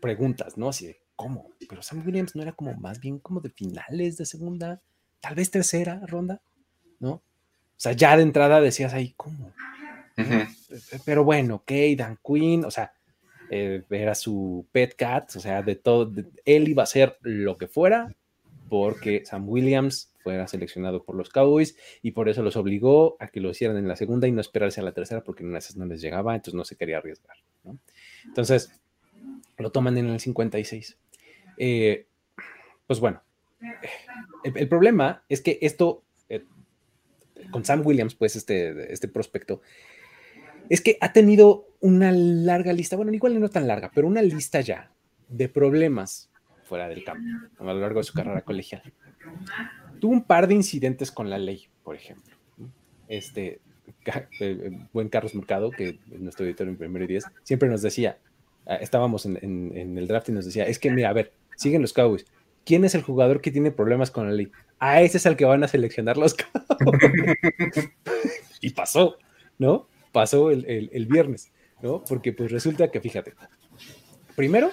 preguntas, 0.00 0.56
¿no? 0.56 0.68
Así 0.68 0.86
de, 0.86 1.00
¿cómo? 1.16 1.50
Pero 1.68 1.82
Sam 1.82 2.04
Williams 2.06 2.36
no 2.36 2.42
era 2.42 2.52
como 2.52 2.74
más 2.74 3.00
bien 3.00 3.18
como 3.18 3.40
de 3.40 3.50
finales 3.50 4.16
de 4.16 4.24
segunda, 4.24 4.80
tal 5.20 5.34
vez 5.34 5.50
tercera 5.50 6.00
ronda, 6.06 6.40
¿no? 7.00 7.10
O 7.10 7.80
sea, 7.80 7.92
ya 7.92 8.16
de 8.16 8.22
entrada 8.22 8.60
decías 8.60 8.94
ahí, 8.94 9.14
¿cómo? 9.16 9.52
Uh 10.16 10.22
-huh. 10.22 11.02
Pero 11.04 11.24
bueno, 11.24 11.56
ok, 11.56 11.72
Dan 11.96 12.18
Quinn, 12.24 12.64
o 12.64 12.70
sea, 12.70 12.92
eh, 13.50 13.82
era 13.90 14.14
su 14.14 14.66
pet 14.72 14.94
cat, 14.96 15.34
o 15.36 15.40
sea, 15.40 15.62
de 15.62 15.74
todo, 15.76 16.06
de, 16.06 16.26
él 16.44 16.68
iba 16.68 16.82
a 16.82 16.84
hacer 16.84 17.18
lo 17.22 17.56
que 17.56 17.66
fuera 17.66 18.14
porque 18.68 19.24
Sam 19.24 19.48
Williams 19.48 20.12
fuera 20.22 20.46
seleccionado 20.46 21.02
por 21.02 21.14
los 21.14 21.30
Cowboys 21.30 21.76
y 22.02 22.10
por 22.12 22.28
eso 22.28 22.42
los 22.42 22.56
obligó 22.56 23.16
a 23.20 23.28
que 23.28 23.40
lo 23.40 23.50
hicieran 23.50 23.76
en 23.76 23.88
la 23.88 23.96
segunda 23.96 24.28
y 24.28 24.32
no 24.32 24.40
esperarse 24.40 24.80
a 24.80 24.84
la 24.84 24.92
tercera 24.92 25.22
porque 25.22 25.42
en 25.42 25.56
esas 25.56 25.76
no 25.76 25.86
les 25.86 26.00
llegaba, 26.00 26.34
entonces 26.34 26.54
no 26.54 26.64
se 26.64 26.76
quería 26.76 26.98
arriesgar, 26.98 27.36
¿no? 27.64 27.78
Entonces, 28.24 28.70
lo 29.56 29.70
toman 29.70 29.96
en 29.98 30.08
el 30.08 30.20
56. 30.20 30.98
Eh, 31.56 32.06
pues 32.86 33.00
bueno, 33.00 33.22
el, 34.44 34.56
el, 34.56 34.68
problema 34.68 35.24
es 35.28 35.40
que 35.40 35.58
esto, 35.62 36.02
eh, 36.28 36.44
con 37.50 37.64
Sam 37.64 37.82
Williams, 37.84 38.14
pues 38.14 38.36
este, 38.36 38.92
este 38.92 39.08
prospecto, 39.08 39.60
es 40.68 40.80
que 40.80 40.98
ha 41.00 41.12
tenido 41.12 41.68
una 41.80 42.12
larga 42.12 42.72
lista, 42.72 42.96
bueno, 42.96 43.12
igual 43.12 43.40
no 43.40 43.48
tan 43.48 43.66
larga, 43.66 43.90
pero 43.94 44.06
una 44.06 44.22
lista 44.22 44.60
ya 44.60 44.92
de 45.28 45.48
problemas 45.48 46.30
fuera 46.68 46.88
del 46.88 47.02
campo 47.02 47.24
a 47.58 47.64
lo 47.64 47.80
largo 47.80 48.00
de 48.00 48.04
su 48.04 48.12
carrera 48.12 48.42
colegial. 48.42 48.82
Tuvo 49.98 50.12
un 50.12 50.24
par 50.24 50.46
de 50.46 50.54
incidentes 50.54 51.10
con 51.10 51.30
la 51.30 51.38
ley, 51.38 51.66
por 51.82 51.96
ejemplo. 51.96 52.36
Este, 53.08 53.60
el 54.38 54.86
buen 54.92 55.08
Carlos 55.08 55.34
Mercado, 55.34 55.70
que 55.70 55.98
es 56.12 56.20
nuestro 56.20 56.46
editor 56.46 56.68
en 56.68 56.76
primero 56.76 57.04
y 57.04 57.08
diez, 57.08 57.24
siempre 57.42 57.68
nos 57.68 57.82
decía, 57.82 58.18
estábamos 58.80 59.26
en, 59.26 59.38
en, 59.42 59.76
en, 59.76 59.98
el 59.98 60.06
draft 60.06 60.28
y 60.28 60.32
nos 60.32 60.44
decía, 60.44 60.64
es 60.64 60.78
que 60.78 60.90
mira, 60.90 61.08
a 61.08 61.14
ver, 61.14 61.32
siguen 61.56 61.82
los 61.82 61.92
Cowboys. 61.92 62.26
¿Quién 62.64 62.84
es 62.84 62.94
el 62.94 63.02
jugador 63.02 63.40
que 63.40 63.50
tiene 63.50 63.70
problemas 63.70 64.10
con 64.10 64.26
la 64.26 64.34
ley? 64.34 64.52
A 64.78 65.00
ese 65.00 65.16
es 65.16 65.26
el 65.26 65.36
que 65.36 65.46
van 65.46 65.64
a 65.64 65.68
seleccionar 65.68 66.18
los 66.18 66.36
y 68.60 68.70
pasó, 68.70 69.16
¿no? 69.58 69.88
Pasó 70.12 70.50
el, 70.50 70.66
el, 70.66 70.90
el, 70.92 71.06
viernes, 71.06 71.50
¿no? 71.82 72.04
Porque 72.04 72.32
pues 72.32 72.52
resulta 72.52 72.90
que, 72.90 73.00
fíjate, 73.00 73.32
primero 74.36 74.70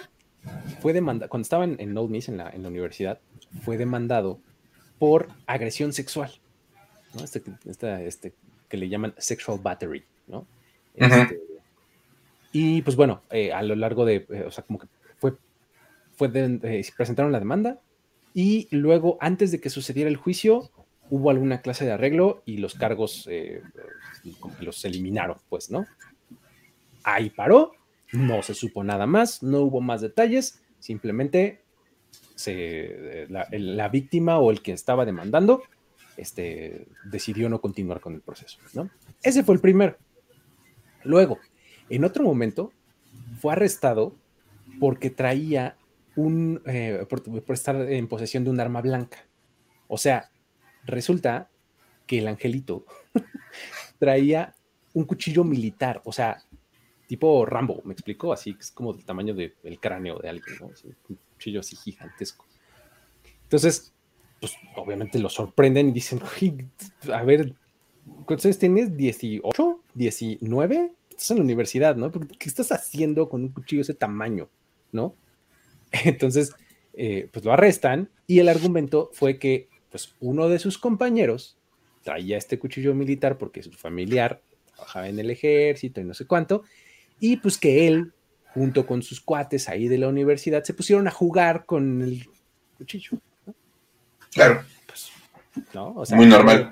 fue 0.82 0.94
demandado, 0.94 1.30
cuando 1.30 1.44
estaba 1.44 1.64
en, 1.64 1.76
en 1.80 1.98
Old 1.98 2.10
Miss, 2.12 2.30
en 2.30 2.38
la, 2.38 2.50
en 2.50 2.64
la 2.64 2.70
universidad, 2.70 3.20
fue 3.64 3.78
demandado 3.78 4.40
por 5.00 5.28
agresión 5.48 5.94
sexual, 5.94 6.32
¿no? 7.14 7.24
Este, 7.24 7.42
este, 7.66 8.08
este 8.08 8.34
que 8.70 8.78
le 8.78 8.90
llaman 8.90 9.14
sexual 9.18 9.60
battery, 9.62 10.04
¿no? 10.28 10.40
Uh 10.40 10.46
-huh. 11.02 11.22
este, 11.24 11.40
y 12.52 12.82
pues 12.82 12.96
bueno, 12.96 13.22
eh, 13.32 13.52
a 13.52 13.62
lo 13.62 13.76
largo 13.76 14.06
de, 14.06 14.26
eh, 14.30 14.44
o 14.48 14.52
sea, 14.52 14.64
como 14.64 14.80
que 14.80 14.88
fue, 15.18 15.34
fue 16.16 16.30
de, 16.30 16.60
eh, 16.64 16.86
presentaron 16.96 17.32
la 17.32 17.40
demanda 17.40 17.80
y 18.34 18.68
luego, 18.72 19.18
antes 19.22 19.52
de 19.52 19.60
que 19.60 19.70
sucediera 19.70 20.10
el 20.10 20.18
juicio, 20.18 20.70
hubo 21.10 21.30
alguna 21.30 21.62
clase 21.62 21.86
de 21.86 21.92
arreglo 21.92 22.42
y 22.46 22.58
los 22.58 22.74
cargos 22.74 23.28
eh, 23.30 23.62
los 24.60 24.84
eliminaron, 24.86 25.38
pues, 25.50 25.70
¿no? 25.70 25.86
Ahí 27.04 27.30
paró 27.30 27.74
No 28.12 28.42
se 28.44 28.54
supo 28.54 28.84
nada 28.84 29.08
más, 29.08 29.44
no 29.44 29.62
hubo 29.62 29.82
más 29.82 30.02
detalles, 30.02 30.62
simplemente 30.80 31.64
se, 32.36 33.28
la, 33.30 33.90
víctima 33.90 34.40
o 34.40 34.52
el 34.52 34.62
que 34.62 34.72
estaba 34.72 35.06
demandando 35.06 35.64
este, 36.18 36.88
decidió 37.06 37.50
no 37.50 37.62
continuar 37.62 38.00
con 38.00 38.14
el 38.14 38.22
proceso. 38.22 38.60
¿no? 38.74 38.90
Ese 39.24 39.44
fue 39.44 39.56
el 39.56 39.62
primero. 39.62 39.98
Luego, 41.04 41.40
en 41.90 42.04
otro 42.04 42.24
momento, 42.24 42.72
fue 43.40 43.54
arrestado 43.54 44.16
porque 44.80 45.10
traía 45.10 45.78
un, 46.16 46.62
eh, 46.66 47.06
por, 47.10 47.24
estar 47.54 47.76
en 47.76 48.08
posesión 48.08 48.44
de 48.44 48.50
un 48.50 48.60
arma 48.60 48.82
blanca. 48.82 49.26
O 49.88 49.98
sea, 49.98 50.32
resulta 50.86 51.50
que 52.08 52.20
el 52.20 52.28
angelito 52.28 52.86
traía 54.00 54.56
un 54.94 55.06
cuchillo 55.06 55.44
militar, 55.44 56.02
o 56.06 56.14
sea, 56.14 56.44
tipo 57.08 57.46
Rambo, 57.46 57.82
¿me 57.86 57.94
explico? 57.94 58.34
Así, 58.34 58.56
es 58.60 58.72
como 58.72 58.94
del 58.94 59.06
tamaño 59.06 59.34
del 59.34 59.80
cráneo 59.80 60.20
de 60.20 60.30
alguien, 60.30 60.58
¿no? 60.60 60.68
un 61.10 61.18
cuchillo 61.34 61.60
así 61.60 61.76
gigantesco. 61.76 62.46
Entonces, 63.44 63.94
pues 64.40 64.54
obviamente 64.76 65.20
lo 65.20 65.30
sorprenden 65.30 65.90
y 65.90 65.92
dicen, 65.92 66.20
a 67.14 67.24
ver, 67.24 67.54
¿cuántos 68.26 68.46
años 68.46 68.60
tienes? 68.60 68.92
¿18? 68.92 69.42
¿19? 69.96 70.92
Estás 71.10 71.32
en 71.32 71.38
la 71.38 71.44
universidad, 71.44 71.96
¿no? 71.96 72.12
¿Qué 72.12 72.50
estás 72.50 72.72
haciendo 72.72 73.30
con 73.30 73.44
un 73.44 73.50
cuchillo 73.50 73.80
de 73.80 73.84
ese 73.84 73.94
tamaño, 73.94 74.50
no? 74.92 75.16
Entonces, 76.04 76.54
eh, 76.94 77.30
pues 77.32 77.46
lo 77.46 77.54
arrestan 77.54 78.10
y 78.28 78.40
el 78.40 78.50
argumento 78.50 79.10
fue 79.14 79.38
que, 79.38 79.70
pues 79.90 80.14
uno 80.20 80.50
de 80.50 80.60
sus 80.60 80.78
compañeros 80.78 81.58
traía 82.04 82.38
este 82.38 82.60
cuchillo 82.60 82.94
militar 82.94 83.38
porque 83.38 83.64
su 83.64 83.72
familiar 83.72 84.42
trabajaba 84.66 85.08
en 85.08 85.20
el 85.20 85.30
ejército 85.30 86.02
y 86.02 86.04
no 86.04 86.14
sé 86.14 86.26
cuánto, 86.26 86.64
y 87.20 87.38
pues 87.38 87.58
que 87.58 87.88
él, 87.88 88.14
junto 88.54 88.86
con 88.86 89.02
sus 89.02 89.22
cuates 89.22 89.70
ahí 89.70 89.88
de 89.88 89.98
la 89.98 90.08
universidad, 90.08 90.64
se 90.64 90.74
pusieron 90.74 91.08
a 91.08 91.12
jugar 91.12 91.66
con 91.66 92.02
el 92.02 92.28
cuchillo. 92.78 93.18
Claro. 94.34 94.64
Pues, 94.86 95.12
¿no? 95.74 95.96
Muy 96.16 96.26
normal. 96.26 96.72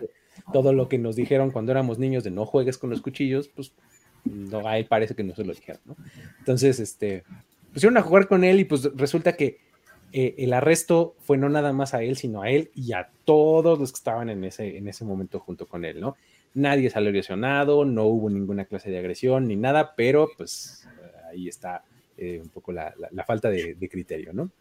Todo 0.52 0.74
lo 0.74 0.90
que 0.90 0.98
nos 0.98 1.16
dijeron 1.16 1.52
cuando 1.52 1.72
éramos 1.72 2.00
niños 2.00 2.24
de 2.24 2.32
no 2.32 2.46
juegues 2.46 2.78
con 2.78 2.90
los 2.90 3.02
cuchillos, 3.02 3.48
pues 3.48 3.74
no, 4.26 4.68
ahí 4.68 4.84
parece 4.84 5.16
que 5.16 5.24
no 5.24 5.36
se 5.36 5.44
lo 5.44 5.54
dijeron, 5.54 5.82
¿no? 5.86 5.96
Entonces, 6.40 6.80
este, 6.80 7.24
pusieron 7.72 7.98
a 7.98 8.02
jugar 8.02 8.28
con 8.28 8.44
él 8.44 8.60
y 8.60 8.66
pues 8.66 8.84
resulta 8.96 9.34
que 9.34 9.60
eh, 10.12 10.36
el 10.38 10.54
arresto 10.54 11.16
fue 11.20 11.38
no 11.38 11.50
nada 11.50 11.74
más 11.74 11.94
a 11.94 12.04
él, 12.04 12.18
sino 12.18 12.42
a 12.42 12.50
él 12.50 12.72
y 12.76 12.94
a 12.94 13.10
todos 13.26 13.80
los 13.80 13.92
que 13.92 13.98
estaban 13.98 14.30
en 14.30 14.44
ese, 14.44 14.78
en 14.78 14.88
ese 14.88 15.06
momento 15.06 15.40
junto 15.40 15.68
con 15.68 15.86
él, 15.86 16.00
¿no? 16.00 16.16
Nadie 16.54 16.90
salió 16.90 17.12
lesionado, 17.12 17.84
no 17.86 18.06
hubo 18.06 18.30
ninguna 18.30 18.66
clase 18.66 18.92
de 18.92 19.00
agresión 19.00 19.48
ni 19.48 19.56
nada, 19.56 19.96
pero 19.96 20.30
pues 20.38 20.88
ahí 21.30 21.48
está 21.48 21.84
eh, 22.18 22.40
un 22.42 22.50
poco 22.50 22.72
la, 22.72 22.94
falta 23.26 23.50
de, 23.50 23.90
criterio, 23.90 24.34
¿no? 24.34 24.52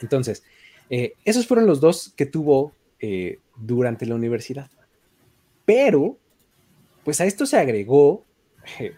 Entonces, 0.00 0.42
eh, 0.88 1.14
esos 1.24 1.46
fueron 1.46 1.66
los 1.66 1.80
dos 1.80 2.12
que 2.16 2.26
tuvo 2.26 2.72
eh, 2.98 3.38
durante 3.56 4.06
la 4.06 4.14
universidad. 4.14 4.70
Pero, 5.64 6.16
pues 7.04 7.20
a 7.20 7.26
esto 7.26 7.46
se 7.46 7.58
agregó 7.58 8.24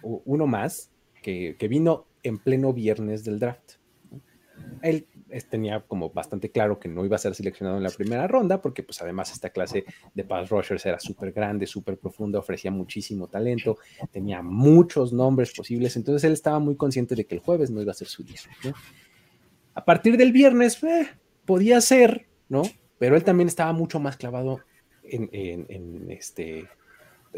uno 0.03 0.47
más 0.47 0.91
que, 1.23 1.57
que, 1.59 1.69
vino 1.69 2.07
en 2.23 2.39
pleno 2.39 2.73
viernes 2.73 3.25
del 3.25 3.39
draft. 3.39 3.73
Él 4.83 5.07
tenía 5.43 5.81
como 5.81 6.11
bastante 6.11 6.51
claro 6.51 6.79
que 6.79 6.89
no 6.89 7.05
iba 7.05 7.17
a 7.17 7.19
ser 7.19 7.35
seleccionado 7.35 7.77
en 7.77 7.83
la 7.83 7.91
primera 7.91 8.27
ronda, 8.29 8.61
porque 8.63 8.83
pues 8.83 9.01
además 9.03 9.33
esta 9.33 9.51
clase 9.51 9.85
de 10.15 10.25
pass 10.25 10.49
rushers 10.49 10.87
era 10.87 11.01
súper 11.01 11.33
grande, 11.33 11.67
súper 11.67 11.99
profunda, 11.99 12.39
ofrecía 12.39 12.71
muchísimo 12.71 13.27
talento, 13.27 13.79
tenía 14.13 14.43
muchos 14.43 15.13
nombres 15.13 15.53
posibles, 15.53 15.97
entonces 15.97 16.25
él 16.25 16.33
estaba 16.33 16.59
muy 16.59 16.77
consciente 16.77 17.15
de 17.15 17.25
que 17.25 17.35
el 17.35 17.41
jueves 17.41 17.71
no 17.71 17.83
iba 17.83 17.93
a 17.93 17.95
ser 17.95 18.09
su 18.09 18.23
día. 18.23 18.39
A 19.75 19.85
partir 19.85 20.17
del 20.17 20.33
viernes, 20.33 20.83
eh, 20.85 21.09
podía 21.45 21.81
ser, 21.81 22.27
¿no? 22.49 22.63
Pero 22.99 23.17
él 23.17 23.25
también 23.25 23.49
estaba 23.49 23.73
mucho 23.73 23.99
más 23.99 24.17
clavado 24.17 24.61
en, 25.03 26.11
este, 26.11 26.69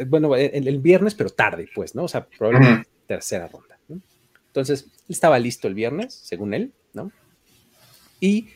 bueno, 0.06 0.36
en 0.36 0.68
el 0.68 0.78
viernes, 0.80 1.14
pero 1.14 1.30
tarde, 1.30 1.68
pues, 1.74 1.94
¿no? 1.94 2.04
O 2.04 2.08
sea, 2.08 2.26
probablemente 2.26 2.88
tercera 3.06 3.48
ronda. 3.48 3.78
Entonces, 4.56 4.84
él 4.84 5.14
estaba 5.14 5.38
listo 5.38 5.68
el 5.68 5.74
viernes, 5.74 6.14
según 6.14 6.54
él. 6.54 6.72
Y 8.20 8.48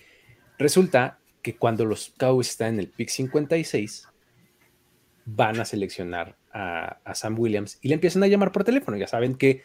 resulta 0.58 1.18
que 1.42 1.56
cuando 1.56 1.84
los 1.84 2.12
Cowboys 2.16 2.50
están 2.50 2.74
en 2.74 2.80
el 2.80 2.88
pick 2.88 3.08
56, 3.08 4.08
van 5.24 5.60
a 5.60 5.64
seleccionar 5.64 6.36
a, 6.52 6.98
Sam 7.14 7.38
Williams 7.38 7.78
y 7.80 7.88
le 7.88 7.94
empiezan 7.94 8.22
a 8.22 8.26
llamar 8.26 8.52
por 8.52 8.64
teléfono. 8.64 8.96
Ya 8.96 9.06
saben 9.06 9.34
que 9.34 9.62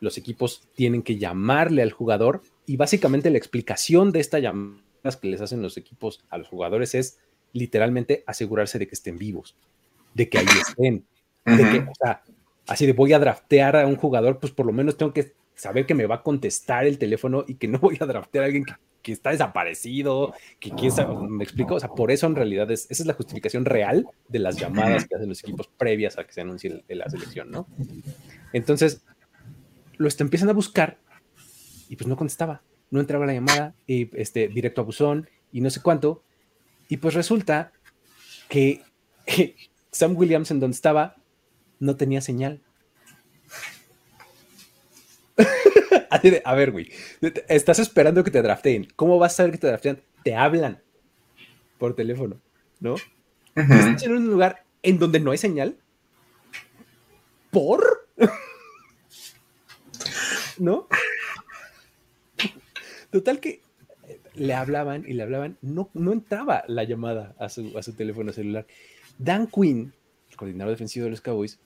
los 0.00 0.16
equipos 0.16 0.68
tienen 0.74 1.02
que 1.02 1.18
llamarle 1.18 1.82
al 1.82 1.92
jugador 1.92 2.42
y 2.66 2.76
básicamente 2.76 3.30
la 3.30 3.38
explicación 3.38 4.12
de 4.12 4.20
estas 4.20 4.42
llamadas 4.42 5.16
que 5.20 5.28
les 5.28 5.40
hacen 5.40 5.62
los 5.62 5.76
equipos 5.76 6.24
a 6.30 6.38
los 6.38 6.48
jugadores 6.48 6.94
es 6.94 7.18
literalmente 7.52 8.22
asegurarse 8.26 8.78
de 8.78 8.86
que 8.86 8.94
estén 8.94 9.18
vivos, 9.18 9.56
de 10.14 10.28
que 10.28 10.38
ahí 10.38 10.46
estén, 10.60 11.04
de 11.44 11.70
que, 11.70 11.78
o 11.78 11.94
sea, 11.98 12.22
así 12.66 12.86
de 12.86 12.92
voy 12.92 13.12
a 13.12 13.18
draftear 13.18 13.76
a 13.76 13.86
un 13.86 13.96
jugador, 13.96 14.38
pues 14.38 14.52
por 14.52 14.66
lo 14.66 14.72
menos 14.72 14.96
tengo 14.96 15.12
que 15.12 15.32
saber 15.54 15.86
que 15.86 15.94
me 15.94 16.06
va 16.06 16.16
a 16.16 16.22
contestar 16.22 16.86
el 16.86 16.98
teléfono 16.98 17.44
y 17.48 17.54
que 17.54 17.66
no 17.66 17.78
voy 17.78 17.96
a 18.00 18.06
draftear 18.06 18.44
a 18.44 18.46
alguien 18.46 18.64
que 18.64 18.74
que 19.02 19.12
está 19.12 19.30
desaparecido, 19.30 20.34
que 20.58 20.70
quién 20.70 20.92
me 21.28 21.44
explico, 21.44 21.74
o 21.74 21.80
sea, 21.80 21.90
por 21.90 22.10
eso 22.10 22.26
en 22.26 22.34
realidad 22.34 22.70
es, 22.70 22.90
esa 22.90 23.02
es 23.02 23.06
la 23.06 23.14
justificación 23.14 23.64
real 23.64 24.06
de 24.28 24.38
las 24.38 24.56
llamadas 24.56 25.06
que 25.06 25.14
hacen 25.14 25.28
los 25.28 25.40
equipos 25.42 25.68
previas 25.68 26.18
a 26.18 26.24
que 26.24 26.32
se 26.32 26.40
anuncie 26.40 26.82
la 26.88 27.08
selección, 27.08 27.50
¿no? 27.50 27.66
Entonces, 28.52 29.02
lo 29.96 30.08
empiezan 30.18 30.48
a 30.48 30.52
buscar 30.52 30.98
y 31.88 31.96
pues 31.96 32.06
no 32.06 32.16
contestaba, 32.16 32.62
no 32.90 33.00
entraba 33.00 33.26
la 33.26 33.34
llamada, 33.34 33.74
y 33.86 34.10
este, 34.18 34.48
directo 34.48 34.80
a 34.80 34.84
buzón 34.84 35.28
y 35.52 35.60
no 35.60 35.70
sé 35.70 35.80
cuánto, 35.80 36.22
y 36.88 36.98
pues 36.98 37.14
resulta 37.14 37.72
que 38.48 38.82
Sam 39.90 40.16
Williams 40.16 40.50
en 40.50 40.60
donde 40.60 40.74
estaba 40.74 41.16
no 41.80 41.96
tenía 41.96 42.20
señal. 42.20 42.60
a 46.44 46.54
ver, 46.54 46.70
güey, 46.70 46.90
estás 47.48 47.78
esperando 47.78 48.24
que 48.24 48.30
te 48.30 48.42
drafteen. 48.42 48.88
¿Cómo 48.96 49.18
vas 49.18 49.34
a 49.34 49.36
saber 49.36 49.52
que 49.52 49.58
te 49.58 49.66
draftean? 49.66 50.00
Te 50.24 50.34
hablan 50.34 50.82
por 51.78 51.94
teléfono, 51.94 52.40
¿no? 52.80 52.96
Estás 53.54 54.02
en 54.02 54.12
un 54.12 54.26
lugar 54.26 54.64
en 54.82 54.98
donde 54.98 55.20
no 55.20 55.30
hay 55.30 55.38
señal. 55.38 55.76
¿Por? 57.50 58.08
¿No? 60.58 60.88
Total 63.10 63.40
que 63.40 63.62
le 64.34 64.54
hablaban 64.54 65.04
y 65.06 65.14
le 65.14 65.22
hablaban, 65.22 65.56
no, 65.62 65.90
no 65.94 66.12
entraba 66.12 66.64
la 66.68 66.84
llamada 66.84 67.34
a 67.38 67.48
su, 67.48 67.76
a 67.76 67.82
su 67.82 67.94
teléfono 67.94 68.32
celular. 68.32 68.66
Dan 69.18 69.46
Quinn, 69.46 69.92
el 70.30 70.36
coordinador 70.36 70.72
defensivo 70.72 71.04
de 71.04 71.10
los 71.10 71.20
Cowboys, 71.20 71.58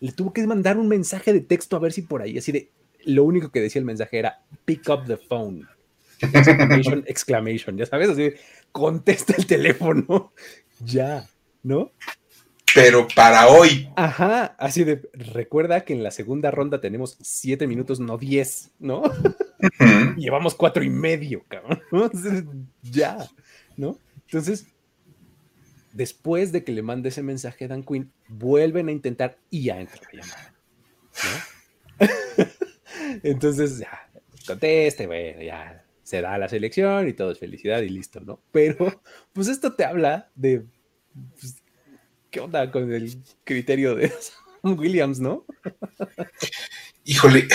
le 0.00 0.12
tuvo 0.12 0.32
que 0.32 0.46
mandar 0.46 0.76
un 0.76 0.88
mensaje 0.88 1.32
de 1.32 1.40
texto 1.40 1.76
a 1.76 1.80
ver 1.80 1.92
si 1.92 2.02
por 2.02 2.22
ahí, 2.22 2.38
así 2.38 2.52
de, 2.52 2.70
lo 3.06 3.24
único 3.24 3.50
que 3.50 3.60
decía 3.60 3.80
el 3.80 3.86
mensaje 3.86 4.18
era 4.18 4.42
pick 4.64 4.88
up 4.88 5.04
the 5.06 5.16
phone. 5.16 5.68
Exclamation, 6.20 7.04
exclamation, 7.06 7.76
ya 7.76 7.86
sabes, 7.86 8.08
así, 8.10 8.32
contesta 8.72 9.34
el 9.36 9.46
teléfono, 9.46 10.32
ya, 10.80 11.28
¿no? 11.62 11.92
Pero 12.74 13.06
para 13.14 13.48
hoy. 13.48 13.88
Ajá, 13.94 14.56
así 14.58 14.82
de, 14.82 15.08
recuerda 15.12 15.84
que 15.84 15.92
en 15.92 16.02
la 16.02 16.10
segunda 16.10 16.50
ronda 16.50 16.80
tenemos 16.80 17.16
siete 17.20 17.68
minutos, 17.68 18.00
no 18.00 18.18
diez, 18.18 18.72
¿no? 18.80 19.02
Llevamos 20.16 20.54
cuatro 20.54 20.82
y 20.82 20.90
medio, 20.90 21.44
cabrón. 21.48 21.80
ya, 22.82 23.28
¿no? 23.76 23.98
Entonces, 24.26 24.66
después 25.92 26.50
de 26.50 26.64
que 26.64 26.72
le 26.72 26.82
mande 26.82 27.10
ese 27.10 27.22
mensaje 27.22 27.66
a 27.66 27.68
Dan 27.68 27.84
Quinn, 27.84 28.10
vuelven 28.28 28.88
a 28.88 28.92
intentar 28.92 29.38
y 29.50 29.64
ya 29.64 29.80
entra 29.80 30.00
la 30.12 30.22
llamada, 30.22 30.54
¿no? 31.22 31.53
Entonces, 33.22 33.78
ya, 33.78 34.10
conteste, 34.46 35.06
bueno, 35.06 35.42
ya 35.42 35.84
se 36.02 36.20
da 36.20 36.38
la 36.38 36.48
selección 36.48 37.08
y 37.08 37.14
todo 37.14 37.32
es 37.32 37.38
felicidad 37.38 37.80
y 37.80 37.88
listo, 37.88 38.20
¿no? 38.20 38.40
Pero, 38.52 39.02
pues 39.32 39.48
esto 39.48 39.74
te 39.74 39.84
habla 39.84 40.30
de, 40.34 40.64
pues, 41.40 41.62
¿qué 42.30 42.40
onda 42.40 42.70
con 42.70 42.92
el 42.92 43.22
criterio 43.44 43.94
de 43.94 44.12
Williams, 44.62 45.20
no? 45.20 45.46
Híjole. 47.04 47.48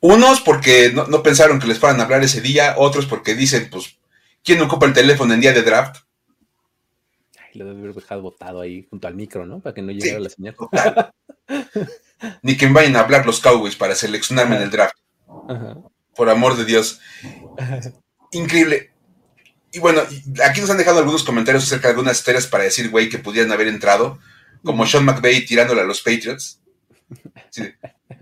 Unos 0.00 0.40
porque 0.42 0.92
no, 0.92 1.22
pensaron 1.22 1.58
que 1.58 1.66
les 1.66 1.78
fueran 1.78 2.00
a 2.00 2.04
hablar 2.04 2.22
ese 2.22 2.40
día, 2.40 2.74
otros 2.76 3.06
porque 3.06 3.34
dicen, 3.34 3.68
pues, 3.70 3.98
¿quién 4.44 4.60
ocupa 4.60 4.86
el 4.86 4.92
teléfono 4.92 5.34
en 5.34 5.40
día 5.40 5.52
de 5.52 5.62
draft? 5.62 6.02
Ay, 7.36 7.58
lo 7.58 7.64
debe 7.64 7.80
haber 7.80 7.94
dejado 7.94 8.22
botado 8.22 8.60
ahí 8.60 8.86
junto 8.88 9.08
al 9.08 9.16
micro, 9.16 9.44
¿no? 9.44 9.60
Para 9.60 9.74
que 9.74 9.82
no 9.82 9.90
llegara 9.90 10.20
la 10.20 10.28
señal. 10.28 10.54
ni 12.42 12.56
que 12.56 12.66
me 12.66 12.74
vayan 12.74 12.96
a 12.96 13.00
hablar 13.00 13.26
los 13.26 13.40
Cowboys 13.40 13.76
para 13.76 13.94
seleccionarme 13.94 14.56
en 14.56 14.62
el 14.62 14.70
draft. 14.70 14.94
Por 16.14 16.30
amor 16.30 16.56
de 16.56 16.64
Dios. 16.64 17.00
Increíble. 18.32 18.92
Y 19.72 19.78
bueno, 19.80 20.02
aquí 20.44 20.60
nos 20.60 20.70
han 20.70 20.78
dejado 20.78 20.98
algunos 20.98 21.24
comentarios 21.24 21.64
acerca 21.64 21.88
de 21.88 21.92
algunas 21.92 22.18
historias 22.18 22.46
para 22.46 22.64
decir, 22.64 22.90
güey, 22.90 23.08
que 23.08 23.18
pudieran 23.18 23.52
haber 23.52 23.68
entrado, 23.68 24.18
como 24.64 24.86
Sean 24.86 25.04
McVay 25.04 25.44
tirándole 25.44 25.82
a 25.82 25.84
los 25.84 26.00
Patriots. 26.00 26.60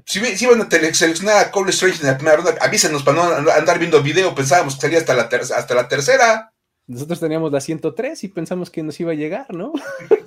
Si, 0.05 0.21
si, 0.37 0.47
van 0.47 0.61
a 0.61 0.69
seleccionar 0.71 1.39
a 1.39 1.51
Cole 1.51 1.71
Strange 1.71 2.01
en 2.01 2.09
la 2.09 2.17
primera 2.17 2.37
ronda, 2.37 2.55
avísenos 2.61 3.03
para 3.03 3.41
no 3.41 3.51
andar 3.51 3.79
viendo 3.79 4.03
video. 4.03 4.35
Pensábamos 4.35 4.77
que 4.77 4.83
salía 4.83 4.99
hasta 4.99 5.15
la, 5.15 5.23
hasta 5.23 5.75
la 5.75 5.89
tercera. 5.89 6.53
Nosotros 6.87 7.18
teníamos 7.18 7.51
la 7.53 7.61
103 7.61 8.22
y 8.24 8.28
pensamos 8.28 8.70
que 8.70 8.82
nos 8.82 8.99
iba 9.01 9.12
a 9.12 9.16
llegar, 9.16 9.53
¿no? 9.53 9.72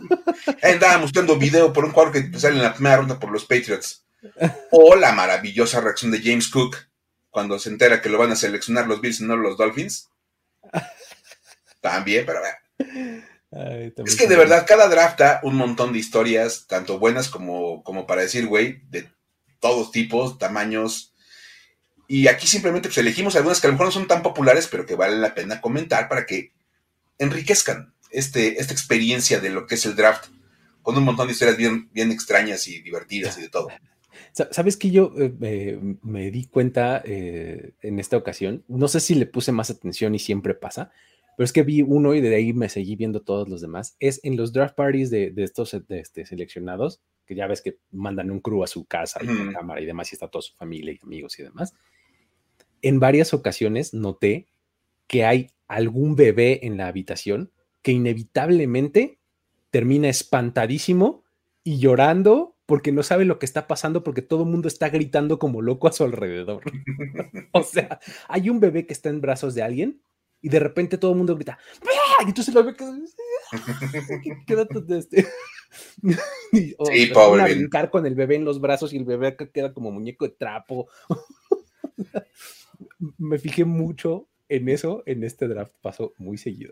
Andábamos 0.63 1.11
viendo 1.11 1.37
video 1.37 1.71
por 1.71 1.85
un 1.85 1.91
jugador 1.91 2.13
que 2.13 2.39
sale 2.39 2.57
en 2.57 2.63
la 2.63 2.73
primera 2.73 2.97
ronda 2.97 3.19
por 3.19 3.31
los 3.31 3.45
Patriots. 3.45 4.05
O 4.71 4.95
la 4.95 5.13
maravillosa 5.13 5.79
reacción 5.79 6.11
de 6.11 6.21
James 6.21 6.49
Cook 6.49 6.75
cuando 7.29 7.57
se 7.59 7.69
entera 7.69 8.01
que 8.01 8.09
lo 8.09 8.17
van 8.17 8.31
a 8.31 8.35
seleccionar 8.35 8.87
los 8.87 8.99
Bills 8.99 9.21
y 9.21 9.25
no 9.25 9.37
los 9.37 9.57
Dolphins. 9.57 10.09
También, 11.81 12.25
pero 12.25 12.41
es 14.05 14.15
que 14.15 14.27
de 14.27 14.35
verdad, 14.35 14.65
cada 14.67 14.87
draft 14.87 15.19
da 15.19 15.39
un 15.43 15.55
montón 15.55 15.91
de 15.91 15.99
historias, 15.99 16.67
tanto 16.67 16.99
buenas 16.99 17.29
como, 17.29 17.83
como 17.83 18.05
para 18.05 18.21
decir, 18.21 18.45
güey, 18.45 18.81
de 18.89 19.09
todos 19.59 19.91
tipos, 19.91 20.37
tamaños. 20.37 21.13
Y 22.11 22.27
aquí 22.27 22.47
simplemente 22.47 22.89
pues, 22.89 22.97
elegimos 22.97 23.35
algunas 23.35 23.61
que 23.61 23.67
a 23.67 23.69
lo 23.69 23.75
mejor 23.75 23.85
no 23.85 23.91
son 23.91 24.07
tan 24.07 24.23
populares, 24.23 24.67
pero 24.67 24.83
que 24.83 24.95
valen 24.95 25.21
la 25.21 25.35
pena 25.35 25.61
comentar 25.61 26.09
para 26.09 26.25
que 26.25 26.51
enriquezcan 27.19 27.93
este, 28.09 28.59
esta 28.59 28.73
experiencia 28.73 29.39
de 29.39 29.51
lo 29.51 29.67
que 29.67 29.75
es 29.75 29.85
el 29.85 29.95
draft, 29.95 30.25
con 30.81 30.97
un 30.97 31.03
montón 31.03 31.27
de 31.27 31.33
historias 31.33 31.55
bien, 31.55 31.87
bien 31.93 32.11
extrañas 32.11 32.67
y 32.67 32.81
divertidas 32.81 33.37
y 33.37 33.41
de 33.41 33.49
todo. 33.49 33.67
Sabes 34.33 34.75
que 34.75 34.89
yo 34.89 35.13
eh, 35.19 35.79
me 36.01 36.31
di 36.31 36.45
cuenta 36.45 36.99
eh, 37.05 37.73
en 37.83 37.99
esta 37.99 38.17
ocasión, 38.17 38.63
no 38.67 38.87
sé 38.87 39.01
si 39.01 39.13
le 39.13 39.27
puse 39.27 39.51
más 39.51 39.69
atención 39.69 40.15
y 40.15 40.19
siempre 40.19 40.55
pasa, 40.55 40.91
pero 41.37 41.45
es 41.45 41.53
que 41.53 41.61
vi 41.61 41.83
uno 41.83 42.15
y 42.15 42.21
de 42.21 42.35
ahí 42.35 42.53
me 42.53 42.69
seguí 42.69 42.95
viendo 42.95 43.21
todos 43.21 43.47
los 43.47 43.61
demás. 43.61 43.95
Es 43.99 44.19
en 44.23 44.35
los 44.35 44.51
draft 44.51 44.73
parties 44.73 45.11
de, 45.11 45.31
estos 45.37 45.75
este, 45.75 46.25
seleccionados, 46.25 47.01
que 47.27 47.35
ya 47.35 47.45
ves 47.45 47.61
que 47.61 47.77
mandan 47.91 48.31
un 48.31 48.39
crew 48.39 48.63
a 48.63 48.67
su 48.67 48.85
casa 48.85 49.19
y 49.21 49.27
con 49.27 49.53
cámara 49.53 49.79
y 49.79 49.85
demás, 49.85 50.11
y 50.11 50.15
está 50.15 50.27
toda 50.27 50.41
su 50.41 50.55
familia 50.55 50.91
y 50.91 50.99
amigos 51.03 51.37
y 51.37 51.43
demás. 51.43 51.75
En 52.81 52.99
varias 52.99 53.33
ocasiones 53.33 53.93
noté 53.93 54.47
que 55.07 55.25
hay 55.25 55.51
algún 55.67 56.15
bebé 56.15 56.65
en 56.65 56.77
la 56.77 56.87
habitación 56.87 57.51
que 57.81 57.91
inevitablemente 57.91 59.19
termina 59.71 60.09
espantadísimo 60.09 61.23
y 61.63 61.79
llorando 61.79 62.55
porque 62.65 62.91
no 62.91 63.03
sabe 63.03 63.25
lo 63.25 63.39
que 63.39 63.45
está 63.45 63.67
pasando 63.67 64.03
porque 64.03 64.21
todo 64.21 64.43
el 64.43 64.49
mundo 64.49 64.67
está 64.67 64.89
gritando 64.89 65.39
como 65.39 65.61
loco 65.61 65.87
a 65.87 65.91
su 65.91 66.03
alrededor. 66.03 66.63
o 67.51 67.63
sea, 67.63 67.99
hay 68.27 68.49
un 68.49 68.59
bebé 68.59 68.85
que 68.85 68.93
está 68.93 69.09
en 69.09 69.21
brazos 69.21 69.55
de 69.55 69.63
alguien 69.63 70.01
y 70.41 70.49
de 70.49 70.59
repente 70.59 70.97
todo 70.97 71.11
el 71.11 71.17
mundo 71.17 71.35
grita, 71.35 71.59
y 72.25 72.29
entonces 72.29 72.53
lo 72.53 72.63
ve 72.63 72.75
que 72.75 72.85
queda 74.45 74.67
este. 74.97 75.27
y, 76.51 76.75
sí, 76.85 77.05
pobre. 77.13 77.41
A 77.41 77.45
brincar 77.45 77.89
con 77.89 78.05
el 78.05 78.15
bebé 78.15 78.35
en 78.35 78.45
los 78.45 78.61
brazos 78.61 78.93
y 78.93 78.97
el 78.97 79.05
bebé 79.05 79.35
queda 79.53 79.73
como 79.73 79.91
muñeco 79.91 80.25
de 80.25 80.31
trapo. 80.31 80.87
Me 83.17 83.39
fijé 83.39 83.65
mucho 83.65 84.27
en 84.47 84.69
eso, 84.69 85.03
en 85.05 85.23
este 85.23 85.47
draft 85.47 85.73
pasó 85.81 86.13
muy 86.17 86.37
seguido. 86.37 86.71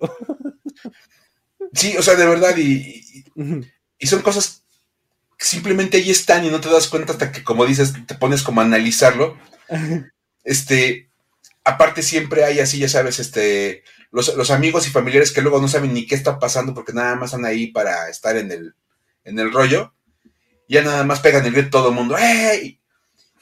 sí, 1.73 1.95
o 1.97 2.01
sea, 2.01 2.15
de 2.15 2.27
verdad, 2.27 2.55
y, 2.57 3.23
y 3.99 4.07
son 4.07 4.21
cosas 4.21 4.63
que 5.37 5.45
simplemente 5.45 5.97
ahí 5.97 6.09
están 6.09 6.43
y 6.45 6.49
no 6.49 6.59
te 6.59 6.69
das 6.69 6.87
cuenta 6.87 7.13
hasta 7.13 7.31
que, 7.31 7.43
como 7.43 7.65
dices, 7.65 7.93
te 8.07 8.15
pones 8.15 8.41
como 8.41 8.61
a 8.61 8.63
analizarlo. 8.65 9.37
Este, 10.43 11.09
aparte 11.63 12.01
siempre 12.01 12.43
hay 12.43 12.59
así, 12.59 12.79
ya 12.79 12.89
sabes, 12.89 13.19
este, 13.19 13.83
los, 14.11 14.49
amigos 14.49 14.87
y 14.87 14.91
familiares 14.91 15.31
que 15.31 15.41
luego 15.41 15.61
no 15.61 15.67
saben 15.67 15.93
ni 15.93 16.07
qué 16.07 16.15
está 16.15 16.39
pasando 16.39 16.73
porque 16.73 16.93
nada 16.93 17.15
más 17.15 17.29
están 17.29 17.45
ahí 17.45 17.67
para 17.67 18.09
estar 18.09 18.35
en 18.35 18.51
el, 18.51 18.75
en 19.25 19.37
el 19.39 19.53
rollo. 19.53 19.93
Ya 20.67 20.81
nada 20.81 21.03
más 21.03 21.19
pegan 21.19 21.45
el 21.45 21.53
grito 21.53 21.69
todo 21.69 21.89
el 21.89 21.95
mundo. 21.95 22.17
¡Ey! 22.17 22.81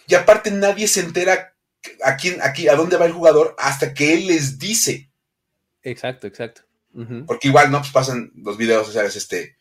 Y 0.07 0.15
aparte 0.15 0.51
nadie 0.51 0.87
se 0.87 0.99
entera 0.99 1.54
a 2.03 2.15
quién, 2.15 2.41
aquí, 2.41 2.67
a 2.67 2.75
dónde 2.75 2.97
va 2.97 3.05
el 3.05 3.13
jugador 3.13 3.55
hasta 3.57 3.93
que 3.93 4.13
él 4.13 4.27
les 4.27 4.59
dice. 4.59 5.09
Exacto, 5.83 6.27
exacto. 6.27 6.61
Porque 7.27 7.49
igual, 7.49 7.71
¿no? 7.71 7.79
Pues 7.79 7.91
pasan 7.91 8.31
los 8.35 8.57
videos, 8.57 8.93
¿sabes? 8.93 9.17
Este, 9.17 9.57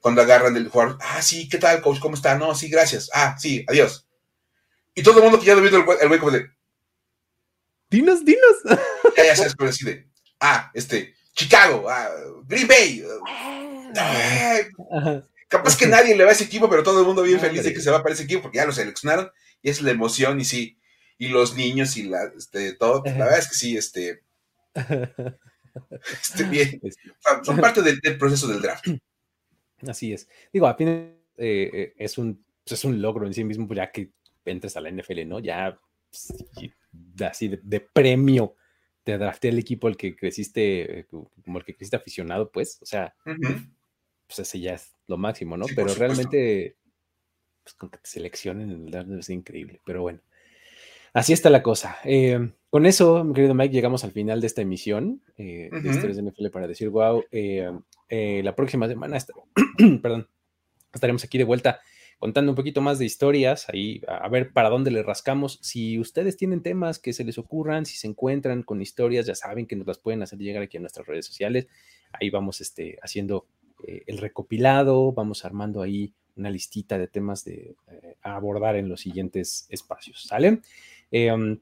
cuando 0.00 0.22
agarran 0.22 0.56
el 0.56 0.68
jugador, 0.68 0.98
ah, 1.00 1.20
sí, 1.20 1.48
¿qué 1.48 1.58
tal, 1.58 1.82
coach? 1.82 1.98
¿Cómo 1.98 2.14
está? 2.14 2.38
No, 2.38 2.54
sí, 2.54 2.68
gracias. 2.68 3.10
Ah, 3.12 3.36
sí, 3.38 3.64
adiós. 3.68 4.06
Y 4.94 5.02
todo 5.02 5.18
el 5.18 5.24
mundo 5.24 5.40
que 5.40 5.46
ya 5.46 5.52
ha 5.54 5.56
visto 5.56 5.76
el 5.76 6.08
güey 6.08 6.20
como 6.20 6.30
de, 6.30 6.48
Dinos, 7.90 8.24
dinos. 8.24 8.56
Ya, 9.16 9.24
ya 9.24 9.36
sabes. 9.36 9.54
Ah, 10.40 10.70
este, 10.74 11.14
Chicago, 11.32 11.88
ah, 11.88 12.10
Green 12.46 12.68
Bay. 12.68 13.04
Ah, 13.96 14.60
capaz 15.48 15.76
que 15.76 15.86
nadie 15.86 16.14
le 16.16 16.24
va 16.24 16.30
a 16.30 16.32
ese 16.32 16.44
equipo, 16.44 16.68
pero 16.68 16.82
todo 16.82 17.00
el 17.00 17.06
mundo 17.06 17.22
bien 17.22 17.40
feliz 17.46 17.64
de 17.64 17.72
que 17.72 17.80
se 17.80 17.90
va 17.90 18.02
para 18.02 18.14
ese 18.14 18.24
equipo 18.24 18.42
porque 18.42 18.58
ya 18.58 18.66
lo 18.66 18.72
seleccionaron 18.72 19.30
y 19.62 19.70
es 19.70 19.80
la 19.80 19.90
emoción 19.90 20.40
y 20.40 20.44
sí, 20.44 20.78
y 21.18 21.28
los 21.28 21.56
niños 21.56 21.96
y 21.96 22.04
la, 22.04 22.24
este, 22.36 22.72
todo. 22.74 23.02
La 23.04 23.12
verdad 23.12 23.38
es 23.38 23.48
que 23.48 23.54
sí, 23.54 23.76
este, 23.76 24.22
este 26.22 26.44
bien, 26.50 26.80
son 27.42 27.56
parte 27.58 27.82
del, 27.82 28.00
proceso 28.18 28.46
del 28.48 28.62
draft. 28.62 28.86
Así 29.86 30.12
es. 30.12 30.28
Digo, 30.52 30.66
a 30.66 30.74
fin 30.74 30.88
eh, 30.88 31.16
eh, 31.38 31.94
es 31.98 32.18
un 32.18 32.44
pues, 32.66 32.80
es 32.80 32.84
un 32.84 33.00
logro 33.00 33.26
en 33.26 33.34
sí 33.34 33.44
mismo, 33.44 33.66
pues, 33.68 33.76
ya 33.76 33.92
que 33.92 34.10
entres 34.44 34.76
a 34.76 34.80
la 34.80 34.90
NFL, 34.90 35.26
¿no? 35.26 35.38
Ya 35.38 35.78
pues, 36.10 36.34
así 37.20 37.48
de, 37.62 37.80
premio 37.80 38.56
te 39.04 39.18
drafté 39.18 39.50
el 39.50 39.58
equipo 39.58 39.86
al 39.86 39.96
que 39.96 40.16
creciste, 40.16 41.00
eh, 41.00 41.06
como 41.06 41.58
el 41.58 41.64
que 41.64 41.76
creciste 41.76 41.96
aficionado, 41.96 42.50
pues, 42.50 42.80
o 42.82 42.86
sea, 42.86 43.14
pues 44.26 44.38
ese 44.40 44.58
ya 44.58 44.74
es 44.74 44.96
lo 45.06 45.16
máximo, 45.16 45.56
¿no? 45.56 45.66
Pero 45.76 45.94
realmente, 45.94 46.76
pues 47.62 47.74
con 47.74 47.88
que 47.88 47.98
te 47.98 48.08
seleccionen 48.08 48.70
en 48.70 48.86
el 48.86 48.90
draft 48.90 49.10
es 49.12 49.30
increíble, 49.30 49.80
pero 49.84 50.02
bueno. 50.02 50.20
Así 51.16 51.32
está 51.32 51.50
la 51.50 51.62
cosa. 51.62 51.96
Eh, 52.04 52.52
con 52.68 52.84
eso, 52.84 53.24
mi 53.24 53.32
querido 53.32 53.54
Mike, 53.54 53.74
llegamos 53.74 54.04
al 54.04 54.12
final 54.12 54.40
de 54.40 54.46
esta 54.46 54.62
emisión 54.62 55.22
eh, 55.36 55.70
de 55.72 55.90
Historias 55.90 56.16
de 56.16 56.22
NFL 56.22 56.48
para 56.48 56.68
decir, 56.68 56.90
wow, 56.90 57.24
la 58.10 58.54
próxima 58.54 58.86
semana, 58.86 59.16
perdón, 60.02 60.28
estaremos 60.92 61.24
aquí 61.24 61.38
de 61.38 61.44
vuelta 61.44 61.80
contando 62.18 62.52
un 62.52 62.56
poquito 62.56 62.80
más 62.80 62.98
de 62.98 63.04
historias, 63.04 63.68
ahí 63.68 64.00
a 64.06 64.28
ver 64.28 64.52
para 64.52 64.70
dónde 64.70 64.90
le 64.90 65.02
rascamos. 65.02 65.58
Si 65.62 65.98
ustedes 65.98 66.36
tienen 66.36 66.62
temas 66.62 66.98
que 66.98 67.12
se 67.12 67.24
les 67.24 67.38
ocurran, 67.38 67.86
si 67.86 67.96
se 67.96 68.06
encuentran 68.06 68.62
con 68.62 68.80
historias, 68.80 69.26
ya 69.26 69.34
saben 69.34 69.66
que 69.66 69.76
nos 69.76 69.86
las 69.86 69.98
pueden 69.98 70.22
hacer 70.22 70.38
llegar 70.38 70.62
aquí 70.62 70.76
a 70.76 70.80
nuestras 70.80 71.06
redes 71.06 71.26
sociales. 71.26 71.66
Ahí 72.12 72.30
vamos 72.30 72.60
este, 72.60 72.98
haciendo 73.02 73.46
eh, 73.86 74.02
el 74.06 74.18
recopilado, 74.18 75.12
vamos 75.12 75.44
armando 75.44 75.82
ahí 75.82 76.14
una 76.36 76.50
listita 76.50 76.98
de 76.98 77.08
temas 77.08 77.44
de, 77.44 77.76
eh, 77.90 78.16
a 78.22 78.36
abordar 78.36 78.76
en 78.76 78.88
los 78.88 79.00
siguientes 79.00 79.66
espacios. 79.70 80.22
¿Sale? 80.22 80.60
Em, 81.10 81.58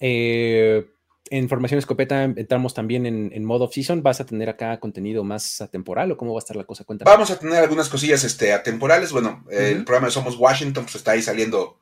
eh, 0.00 0.86
en 1.30 1.48
Formación 1.48 1.78
Escopeta 1.78 2.24
entramos 2.24 2.74
también 2.74 3.04
en, 3.06 3.44
modo 3.44 3.64
off-season. 3.64 4.02
¿Vas 4.02 4.20
a 4.20 4.26
tener 4.26 4.48
acá 4.48 4.80
contenido 4.80 5.24
más 5.24 5.60
atemporal 5.60 6.10
o 6.12 6.16
cómo 6.16 6.32
va 6.32 6.38
a 6.38 6.40
estar 6.40 6.56
la 6.56 6.64
cosa? 6.64 6.84
Cuéntame. 6.84 7.10
Vamos 7.10 7.30
a 7.30 7.38
tener 7.38 7.62
algunas 7.62 7.88
cosillas 7.88 8.24
este, 8.24 8.52
atemporales. 8.52 9.12
Bueno, 9.12 9.44
el 9.50 9.84
programa 9.84 10.06
de 10.06 10.12
Somos 10.12 10.36
Washington 10.36 10.84
pues 10.84 10.96
está 10.96 11.12
ahí 11.12 11.22
saliendo, 11.22 11.78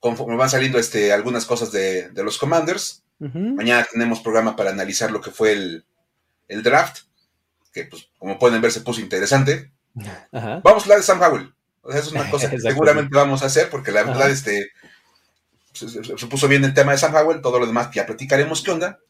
conforme 0.00 0.36
van 0.36 0.50
saliendo 0.50 0.78
este, 0.78 1.12
algunas 1.12 1.44
cosas 1.44 1.70
de, 1.72 2.10
los 2.14 2.38
Commanders. 2.38 3.04
Mañana 3.18 3.86
tenemos 3.92 4.20
programa 4.20 4.56
para 4.56 4.70
analizar 4.70 5.12
lo 5.12 5.20
que 5.20 5.30
fue 5.30 5.52
el, 5.52 5.84
draft, 6.62 7.04
que 7.72 7.84
pues 7.84 8.10
como 8.18 8.38
pueden 8.38 8.60
ver 8.60 8.72
se 8.72 8.80
puso 8.80 9.00
interesante. 9.00 9.70
Vamos 10.32 10.82
a 10.82 10.84
hablar 10.84 10.98
de 10.98 11.04
Sam 11.04 11.22
Howell. 11.22 11.54
O 11.82 11.90
sea, 11.90 12.00
es 12.00 12.10
una 12.10 12.28
cosa 12.30 12.48
que 12.48 12.58
seguramente 12.58 13.10
vamos 13.12 13.42
a 13.42 13.46
hacer 13.46 13.68
porque 13.68 13.90
la 13.90 14.04
verdad 14.04 14.30
este 14.30 14.70
se, 15.72 16.26
puso 16.26 16.48
bien 16.48 16.64
el 16.64 16.74
tema 16.74 16.92
de 16.92 16.98
Sam 16.98 17.14
Howell, 17.14 17.40
todo 17.40 17.58
lo 17.58 17.66
demás 17.66 17.90
ya 17.92 18.06
platicaremos 18.06 18.62
qué 18.62 18.70
onda. 18.70 19.00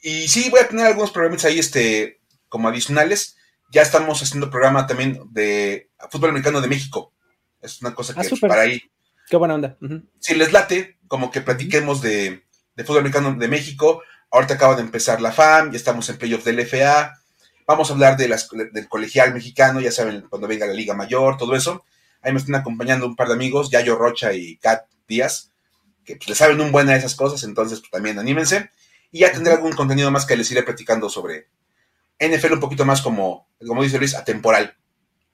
Y 0.00 0.28
sí, 0.28 0.48
voy 0.50 0.60
a 0.60 0.68
tener 0.68 0.86
algunos 0.86 1.10
programas 1.10 1.44
ahí 1.44 1.58
este, 1.58 2.20
como 2.48 2.68
adicionales. 2.68 3.36
Ya 3.70 3.82
estamos 3.82 4.22
haciendo 4.22 4.50
programa 4.50 4.86
también 4.86 5.20
de 5.30 5.90
fútbol 6.10 6.30
americano 6.30 6.60
de 6.60 6.68
México. 6.68 7.12
Es 7.60 7.80
una 7.82 7.94
cosa 7.94 8.14
ah, 8.16 8.22
que 8.22 8.36
para 8.46 8.62
ahí. 8.62 8.82
Qué 9.28 9.36
buena 9.36 9.54
onda. 9.54 9.76
Si 10.20 10.34
les 10.34 10.52
late, 10.52 10.98
como 11.06 11.30
que 11.30 11.42
platiquemos 11.42 12.00
de, 12.00 12.42
fútbol 12.78 12.98
americano 12.98 13.34
de 13.34 13.48
México. 13.48 14.02
Ahorita 14.30 14.54
acaba 14.54 14.74
de 14.74 14.82
empezar 14.82 15.20
la 15.20 15.32
FAM, 15.32 15.70
ya 15.70 15.76
estamos 15.76 16.08
en 16.08 16.16
playoff 16.16 16.44
del 16.44 16.66
FA. 16.66 17.12
Vamos 17.66 17.90
a 17.90 17.92
hablar 17.92 18.16
de 18.16 18.28
las, 18.28 18.48
del 18.50 18.88
colegial 18.88 19.34
mexicano, 19.34 19.80
ya 19.80 19.92
saben, 19.92 20.22
cuando 20.30 20.48
venga 20.48 20.66
la 20.66 20.72
Liga 20.72 20.94
Mayor, 20.94 21.36
todo 21.36 21.54
eso. 21.54 21.84
Ahí 22.22 22.32
me 22.32 22.38
están 22.38 22.54
acompañando 22.54 23.06
un 23.06 23.14
par 23.14 23.28
de 23.28 23.34
amigos, 23.34 23.70
Yayo 23.70 23.96
Rocha 23.96 24.32
y 24.32 24.56
Kat 24.56 24.86
Díaz 25.06 25.51
que 26.04 26.16
pues, 26.16 26.28
le 26.28 26.34
saben 26.34 26.60
un 26.60 26.72
buen 26.72 26.88
a 26.88 26.96
esas 26.96 27.14
cosas, 27.14 27.44
entonces 27.44 27.80
pues, 27.80 27.90
también 27.90 28.18
anímense. 28.18 28.70
Y 29.10 29.20
ya 29.20 29.32
tendré 29.32 29.52
algún 29.52 29.72
contenido 29.72 30.10
más 30.10 30.26
que 30.26 30.36
les 30.36 30.50
iré 30.50 30.62
platicando 30.62 31.08
sobre 31.08 31.48
NFL 32.18 32.54
un 32.54 32.60
poquito 32.60 32.84
más 32.84 33.02
como, 33.02 33.48
como 33.66 33.82
dice 33.82 33.98
Luis, 33.98 34.14
atemporal. 34.14 34.74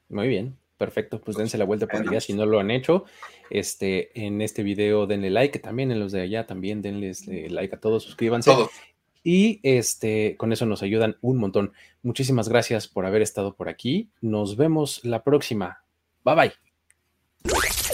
Muy 0.09 0.29
bien, 0.29 0.57
perfecto. 0.77 1.21
Pues 1.21 1.37
dense 1.37 1.59
la 1.59 1.65
vuelta 1.65 1.87
por 1.87 2.01
allá 2.01 2.21
si 2.21 2.33
no 2.33 2.47
lo 2.47 2.59
han 2.59 2.71
hecho. 2.71 3.05
Este, 3.51 4.11
en 4.27 4.41
este 4.41 4.63
video 4.63 5.07
denle 5.07 5.31
like, 5.31 5.59
también 5.59 5.91
en 5.91 6.01
los 6.01 6.13
de 6.13 6.23
allá 6.23 6.47
también 6.47 6.83
denles 6.83 7.27
eh, 7.29 7.49
like 7.51 7.75
a 7.75 7.81
todos, 7.81 8.05
suscríbanse. 8.05 8.51
Y 9.23 9.61
este, 9.63 10.37
con 10.37 10.53
eso 10.53 10.65
nos 10.65 10.83
ayudan 10.83 11.19
un 11.21 11.37
montón. 11.37 11.73
Muchísimas 12.03 12.49
gracias 12.49 12.89
por 12.89 13.05
haber 13.05 13.23
estado 13.23 13.55
por 13.55 13.69
aquí. 13.69 14.09
Nos 14.21 14.57
vemos 14.57 15.05
la 15.05 15.23
próxima. 15.23 15.83
Bye 16.25 16.35
bye. 16.35 17.73